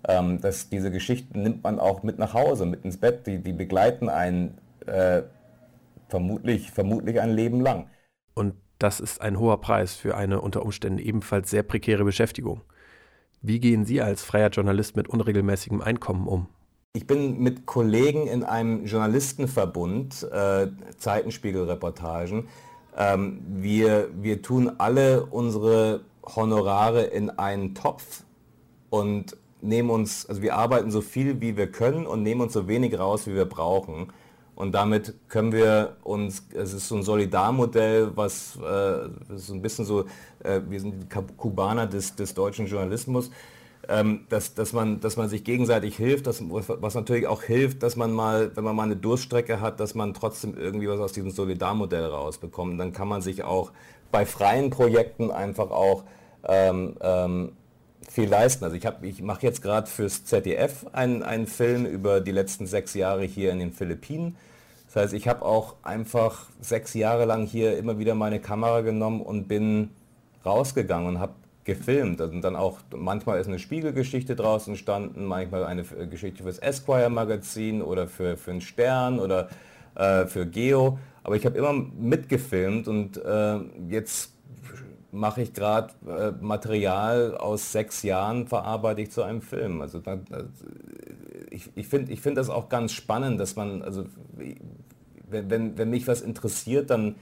Ähm, 0.07 0.41
dass 0.41 0.69
diese 0.69 0.91
Geschichten 0.91 1.43
nimmt 1.43 1.63
man 1.63 1.79
auch 1.79 2.03
mit 2.03 2.19
nach 2.19 2.35
Hause, 2.35 2.67
mit 2.67 2.85
ins 2.85 2.97
Bett, 2.97 3.27
die, 3.27 3.39
die 3.39 3.53
begleiten 3.53 4.09
einen 4.09 4.59
äh, 4.87 5.23
vermutlich, 6.09 6.73
vermutlich 6.73 7.21
ein 7.21 7.31
Leben 7.31 7.61
lang. 7.61 7.87
Und 8.35 8.55
das 8.79 8.99
ist 8.99 9.21
ein 9.21 9.39
hoher 9.39 9.61
Preis 9.61 9.95
für 9.95 10.17
eine 10.17 10.41
unter 10.41 10.65
Umständen 10.65 10.99
ebenfalls 10.99 11.51
sehr 11.51 11.63
prekäre 11.63 12.05
Beschäftigung. 12.05 12.63
Wie 13.41 13.61
gehen 13.61 13.85
Sie 13.85 14.03
als 14.03 14.25
freier 14.25 14.51
Journalist 14.51 14.97
mit 14.97 15.09
unregelmäßigem 15.09 15.81
Einkommen 15.81 16.27
um? 16.27 16.49
Ich 16.95 17.07
bin 17.07 17.39
mit 17.39 17.65
Kollegen 17.65 18.27
in 18.27 18.45
einem 18.45 18.85
Journalistenverbund, 18.85 20.25
äh, 20.31 20.67
Zeitenspiegel-Reportagen. 20.99 22.49
Ähm, 22.95 23.41
wir, 23.49 24.11
wir 24.21 24.43
tun 24.43 24.73
alle 24.77 25.25
unsere 25.25 26.01
Honorare 26.23 27.05
in 27.05 27.31
einen 27.31 27.75
Topf 27.75 28.25
und 28.91 29.39
nehmen 29.63 29.89
uns, 29.89 30.27
also 30.27 30.43
wir 30.43 30.55
arbeiten 30.55 30.91
so 30.91 31.01
viel 31.01 31.41
wie 31.41 31.57
wir 31.57 31.73
können 31.73 32.07
und 32.07 32.23
nehmen 32.23 32.43
uns 32.43 32.53
so 32.53 32.69
wenig 32.69 32.99
raus, 32.99 33.27
wie 33.27 33.35
wir 33.35 33.47
brauchen. 33.47 34.13
Und 34.55 34.73
damit 34.73 35.15
können 35.31 35.53
wir 35.53 35.97
uns, 36.05 36.47
es 36.53 36.75
ist 36.75 36.89
so 36.89 36.97
ein 36.97 37.05
Solidarmodell, 37.05 38.15
was 38.17 38.57
äh, 38.57 39.09
so 39.35 39.55
ein 39.55 39.63
bisschen 39.63 39.87
so, 39.87 40.05
äh, 40.41 40.61
wir 40.69 40.79
sind 40.79 41.05
die 41.05 41.07
Kubaner 41.39 41.87
des, 41.87 42.17
des 42.17 42.35
deutschen 42.35 42.67
Journalismus 42.67 43.31
ähm, 43.89 44.27
dass, 44.29 44.55
dass, 44.55 44.73
man, 44.73 45.01
dass 45.01 45.17
man 45.17 45.29
sich 45.29 45.45
gegenseitig 45.45 45.97
hilft, 45.97 46.27
dass, 46.27 46.43
was 46.49 46.95
natürlich 46.95 47.27
auch 47.27 47.43
hilft, 47.43 47.83
dass 47.83 47.97
man 47.97 48.13
mal, 48.13 48.55
wenn 48.55 48.65
man 48.65 48.77
mal 48.77 48.85
eine 48.85 48.97
Durststrecke 48.97 49.61
hat, 49.61 49.81
dass 49.81 49.95
man 49.95 50.15
trotzdem 50.15 50.57
irgendwie 50.57 50.89
was 50.89 51.01
aus 51.01 51.13
diesem 51.13 51.31
Solidarmodell 51.31 52.05
rausbekommt. 52.05 52.79
Dann 52.79 52.93
kann 52.93 53.09
man 53.09 53.23
sich 53.23 53.43
auch 53.43 53.73
bei 54.13 54.25
freien 54.25 54.71
Projekten 54.71 55.31
einfach 55.31 55.71
auch 55.71 56.05
ähm, 56.47 56.97
ähm, 57.01 57.53
viel 58.09 58.29
leisten. 58.29 58.65
Also 58.65 58.77
ich, 58.77 58.87
ich 59.03 59.23
mache 59.23 59.43
jetzt 59.43 59.63
gerade 59.63 59.89
fürs 59.89 60.25
ZDF 60.25 60.87
einen, 60.93 61.23
einen 61.23 61.47
Film 61.47 61.87
über 61.87 62.21
die 62.21 62.33
letzten 62.33 62.67
sechs 62.67 62.95
Jahre 62.95 63.25
hier 63.25 63.51
in 63.51 63.59
den 63.59 63.73
Philippinen. 63.73 64.37
Das 64.87 65.05
heißt, 65.05 65.15
ich 65.15 65.27
habe 65.27 65.43
auch 65.43 65.77
einfach 65.83 66.47
sechs 66.61 66.95
Jahre 66.95 67.25
lang 67.25 67.47
hier 67.47 67.79
immer 67.79 67.99
wieder 67.99 68.15
meine 68.15 68.41
Kamera 68.41 68.83
genommen 68.83 69.23
und 69.23 69.49
bin 69.49 69.91
rausgegangen 70.45 71.09
und 71.09 71.19
habe 71.19 71.33
gefilmt. 71.65 72.21
Und 72.21 72.43
dann 72.43 72.57
auch, 72.57 72.79
manchmal 72.95 73.41
ist 73.41 73.49
eine 73.49 73.59
Spiegelgeschichte 73.59 74.37
draus 74.37 74.69
entstanden, 74.69 75.25
manchmal 75.25 75.65
eine 75.65 75.85
Geschichte 75.85 76.43
fürs 76.43 76.59
Esquire 76.59 77.11
Magazin 77.11 77.83
oder 77.83 78.07
für, 78.07 78.37
für 78.37 78.51
einen 78.51 78.61
Stern 78.61 79.19
oder 79.21 79.49
äh, 79.95 80.27
für 80.27 80.47
Geo. 80.47 80.99
Aber 81.23 81.37
ich 81.37 81.47
habe 81.47 81.57
immer 81.57 81.73
mitgefilmt 81.73 82.89
und 82.89 83.17
äh, 83.17 83.59
jetzt 83.89 84.33
mache 85.13 85.43
ich 85.43 85.53
gerade 85.53 85.93
äh, 86.09 86.33
Material 86.41 87.37
aus 87.37 87.71
sechs 87.71 88.03
Jahren, 88.03 88.49
verarbeite 88.49 89.03
ich 89.03 89.11
zu 89.11 89.23
einem 89.23 89.43
Film. 89.43 89.83
Also 89.83 90.01
da, 90.01 90.19
ich, 91.51 91.71
ich 91.75 91.87
finde 91.87 92.13
ich 92.13 92.21
find 92.21 92.39
das 92.39 92.49
auch 92.49 92.69
ganz 92.69 92.93
spannend, 92.93 93.39
dass 93.39 93.55
man, 93.55 93.83
also 93.83 94.07
wenn, 95.29 95.79
wenn 95.79 95.91
mich 95.91 96.09
was 96.09 96.23
interessiert, 96.23 96.91
dann 96.91 97.15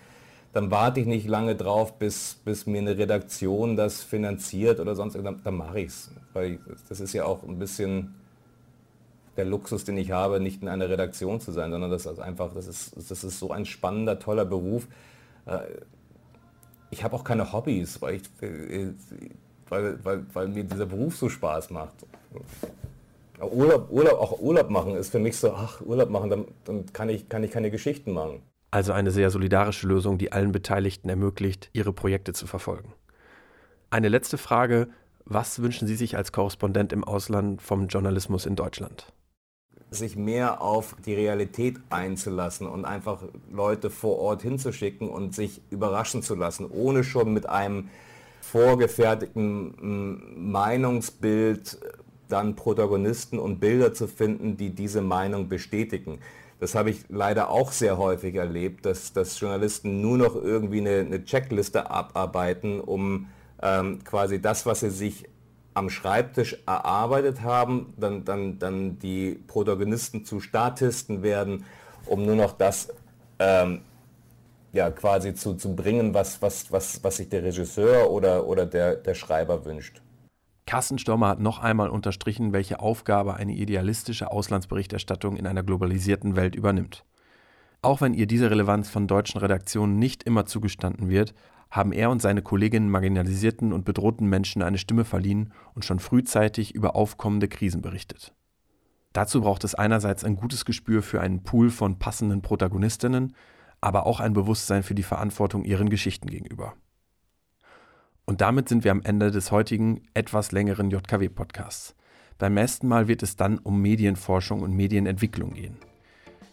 dann 0.52 0.70
warte 0.70 1.00
ich 1.00 1.06
nicht 1.06 1.28
lange 1.28 1.54
drauf, 1.54 1.98
bis, 1.98 2.40
bis 2.44 2.66
mir 2.66 2.78
eine 2.78 2.98
Redaktion 2.98 3.76
das 3.76 4.02
finanziert 4.02 4.80
oder 4.80 4.94
sonst, 4.94 5.14
dann, 5.14 5.40
dann 5.42 5.54
mache 5.54 5.80
ich 5.80 5.88
es. 5.88 6.10
Weil 6.32 6.58
das 6.88 7.00
ist 7.00 7.12
ja 7.12 7.24
auch 7.24 7.44
ein 7.44 7.58
bisschen 7.58 8.14
der 9.36 9.44
Luxus, 9.44 9.84
den 9.84 9.96
ich 9.96 10.10
habe, 10.10 10.40
nicht 10.40 10.60
in 10.60 10.68
einer 10.68 10.88
Redaktion 10.88 11.40
zu 11.40 11.52
sein, 11.52 11.70
sondern 11.70 11.90
das 11.90 12.04
ist 12.04 12.18
einfach, 12.18 12.52
das 12.52 12.66
ist, 12.66 12.96
das 12.96 13.24
ist 13.24 13.38
so 13.38 13.52
ein 13.52 13.64
spannender, 13.64 14.18
toller 14.18 14.44
Beruf. 14.44 14.88
Äh, 15.46 15.60
ich 16.90 17.04
habe 17.04 17.14
auch 17.14 17.22
keine 17.22 17.52
Hobbys, 17.52 18.02
weil, 18.02 18.16
ich, 18.16 18.22
weil, 19.68 20.04
weil, 20.04 20.26
weil 20.32 20.48
mir 20.48 20.64
dieser 20.64 20.86
Beruf 20.86 21.16
so 21.16 21.28
Spaß 21.28 21.70
macht. 21.70 21.94
Urlaub, 23.40 23.90
Urlaub, 23.90 24.20
auch 24.20 24.40
Urlaub 24.40 24.68
machen 24.68 24.96
ist 24.96 25.10
für 25.10 25.20
mich 25.20 25.36
so, 25.36 25.52
ach, 25.52 25.80
Urlaub 25.80 26.10
machen, 26.10 26.28
dann, 26.28 26.44
dann 26.64 26.92
kann, 26.92 27.08
ich, 27.08 27.28
kann 27.28 27.44
ich 27.44 27.52
keine 27.52 27.70
Geschichten 27.70 28.12
machen. 28.12 28.42
Also 28.70 28.92
eine 28.92 29.10
sehr 29.10 29.30
solidarische 29.30 29.86
Lösung, 29.86 30.18
die 30.18 30.32
allen 30.32 30.52
Beteiligten 30.52 31.08
ermöglicht, 31.08 31.70
ihre 31.72 31.92
Projekte 31.92 32.32
zu 32.32 32.46
verfolgen. 32.46 32.92
Eine 33.90 34.08
letzte 34.08 34.38
Frage. 34.38 34.88
Was 35.24 35.62
wünschen 35.62 35.86
Sie 35.86 35.96
sich 35.96 36.16
als 36.16 36.32
Korrespondent 36.32 36.92
im 36.92 37.04
Ausland 37.04 37.62
vom 37.62 37.88
Journalismus 37.88 38.46
in 38.46 38.56
Deutschland? 38.56 39.12
Sich 39.90 40.16
mehr 40.16 40.60
auf 40.60 40.96
die 41.04 41.14
Realität 41.14 41.78
einzulassen 41.90 42.66
und 42.66 42.84
einfach 42.84 43.22
Leute 43.50 43.90
vor 43.90 44.18
Ort 44.18 44.42
hinzuschicken 44.42 45.08
und 45.08 45.34
sich 45.34 45.62
überraschen 45.70 46.22
zu 46.22 46.36
lassen, 46.36 46.68
ohne 46.70 47.04
schon 47.04 47.32
mit 47.32 47.48
einem 47.48 47.88
vorgefertigten 48.40 49.74
mm, 49.80 50.50
Meinungsbild 50.52 51.78
dann 52.28 52.56
Protagonisten 52.56 53.38
und 53.38 53.58
Bilder 53.58 53.92
zu 53.92 54.06
finden, 54.06 54.56
die 54.56 54.70
diese 54.70 55.02
Meinung 55.02 55.48
bestätigen. 55.48 56.20
Das 56.60 56.74
habe 56.74 56.90
ich 56.90 57.04
leider 57.08 57.48
auch 57.48 57.72
sehr 57.72 57.96
häufig 57.96 58.34
erlebt, 58.34 58.84
dass, 58.84 59.14
dass 59.14 59.40
Journalisten 59.40 60.02
nur 60.02 60.18
noch 60.18 60.36
irgendwie 60.36 60.80
eine, 60.80 60.98
eine 60.98 61.24
Checkliste 61.24 61.90
abarbeiten, 61.90 62.80
um 62.80 63.28
ähm, 63.62 64.04
quasi 64.04 64.40
das, 64.42 64.66
was 64.66 64.80
sie 64.80 64.90
sich 64.90 65.24
am 65.72 65.88
Schreibtisch 65.88 66.58
erarbeitet 66.66 67.40
haben, 67.40 67.94
dann, 67.96 68.24
dann, 68.24 68.58
dann 68.58 68.98
die 68.98 69.40
Protagonisten 69.46 70.26
zu 70.26 70.40
Statisten 70.40 71.22
werden, 71.22 71.64
um 72.04 72.26
nur 72.26 72.36
noch 72.36 72.52
das 72.52 72.92
ähm, 73.38 73.80
ja, 74.72 74.90
quasi 74.90 75.34
zu, 75.34 75.54
zu 75.54 75.74
bringen, 75.74 76.12
was, 76.12 76.42
was, 76.42 76.70
was, 76.70 77.02
was 77.02 77.16
sich 77.16 77.30
der 77.30 77.42
Regisseur 77.42 78.10
oder, 78.10 78.46
oder 78.46 78.66
der, 78.66 78.96
der 78.96 79.14
Schreiber 79.14 79.64
wünscht. 79.64 80.02
Carsten 80.70 80.98
Stormer 80.98 81.26
hat 81.26 81.40
noch 81.40 81.58
einmal 81.58 81.88
unterstrichen, 81.88 82.52
welche 82.52 82.78
Aufgabe 82.78 83.34
eine 83.34 83.54
idealistische 83.54 84.30
Auslandsberichterstattung 84.30 85.34
in 85.36 85.48
einer 85.48 85.64
globalisierten 85.64 86.36
Welt 86.36 86.54
übernimmt. 86.54 87.04
Auch 87.82 88.00
wenn 88.00 88.14
ihr 88.14 88.28
diese 88.28 88.52
Relevanz 88.52 88.88
von 88.88 89.08
deutschen 89.08 89.40
Redaktionen 89.40 89.98
nicht 89.98 90.22
immer 90.22 90.46
zugestanden 90.46 91.08
wird, 91.08 91.34
haben 91.72 91.90
er 91.90 92.08
und 92.08 92.22
seine 92.22 92.40
Kolleginnen 92.40 92.88
marginalisierten 92.88 93.72
und 93.72 93.84
bedrohten 93.84 94.28
Menschen 94.28 94.62
eine 94.62 94.78
Stimme 94.78 95.04
verliehen 95.04 95.52
und 95.74 95.84
schon 95.84 95.98
frühzeitig 95.98 96.72
über 96.72 96.94
aufkommende 96.94 97.48
Krisen 97.48 97.82
berichtet. 97.82 98.32
Dazu 99.12 99.40
braucht 99.40 99.64
es 99.64 99.74
einerseits 99.74 100.22
ein 100.22 100.36
gutes 100.36 100.64
Gespür 100.64 101.02
für 101.02 101.20
einen 101.20 101.42
Pool 101.42 101.70
von 101.70 101.98
passenden 101.98 102.42
Protagonistinnen, 102.42 103.34
aber 103.80 104.06
auch 104.06 104.20
ein 104.20 104.34
Bewusstsein 104.34 104.84
für 104.84 104.94
die 104.94 105.02
Verantwortung 105.02 105.64
ihren 105.64 105.90
Geschichten 105.90 106.28
gegenüber. 106.28 106.74
Und 108.26 108.40
damit 108.40 108.68
sind 108.68 108.84
wir 108.84 108.92
am 108.92 109.02
Ende 109.02 109.30
des 109.30 109.50
heutigen 109.50 110.02
etwas 110.14 110.52
längeren 110.52 110.90
JKW-Podcasts. 110.90 111.94
Beim 112.38 112.54
nächsten 112.54 112.88
Mal 112.88 113.08
wird 113.08 113.22
es 113.22 113.36
dann 113.36 113.58
um 113.58 113.82
Medienforschung 113.82 114.62
und 114.62 114.74
Medienentwicklung 114.74 115.54
gehen. 115.54 115.76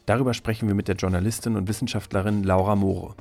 Darüber 0.05 0.33
sprechen 0.33 0.67
wir 0.67 0.75
mit 0.75 0.87
der 0.87 0.95
Journalistin 0.95 1.55
und 1.55 1.67
Wissenschaftlerin 1.67 2.43
Laura 2.43 2.75
Moore. 2.75 3.15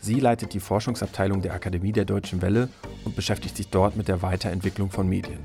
Sie 0.00 0.18
leitet 0.18 0.54
die 0.54 0.60
Forschungsabteilung 0.60 1.42
der 1.42 1.54
Akademie 1.54 1.92
der 1.92 2.04
Deutschen 2.04 2.42
Welle 2.42 2.68
und 3.04 3.14
beschäftigt 3.14 3.56
sich 3.56 3.68
dort 3.68 3.96
mit 3.96 4.08
der 4.08 4.22
Weiterentwicklung 4.22 4.90
von 4.90 5.08
Medien. 5.08 5.40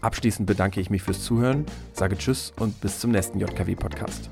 Abschließend 0.00 0.46
bedanke 0.46 0.80
ich 0.80 0.90
mich 0.90 1.02
fürs 1.02 1.22
Zuhören, 1.22 1.64
sage 1.92 2.16
Tschüss 2.18 2.52
und 2.58 2.80
bis 2.80 3.00
zum 3.00 3.12
nächsten 3.12 3.40
JKW-Podcast. 3.40 4.30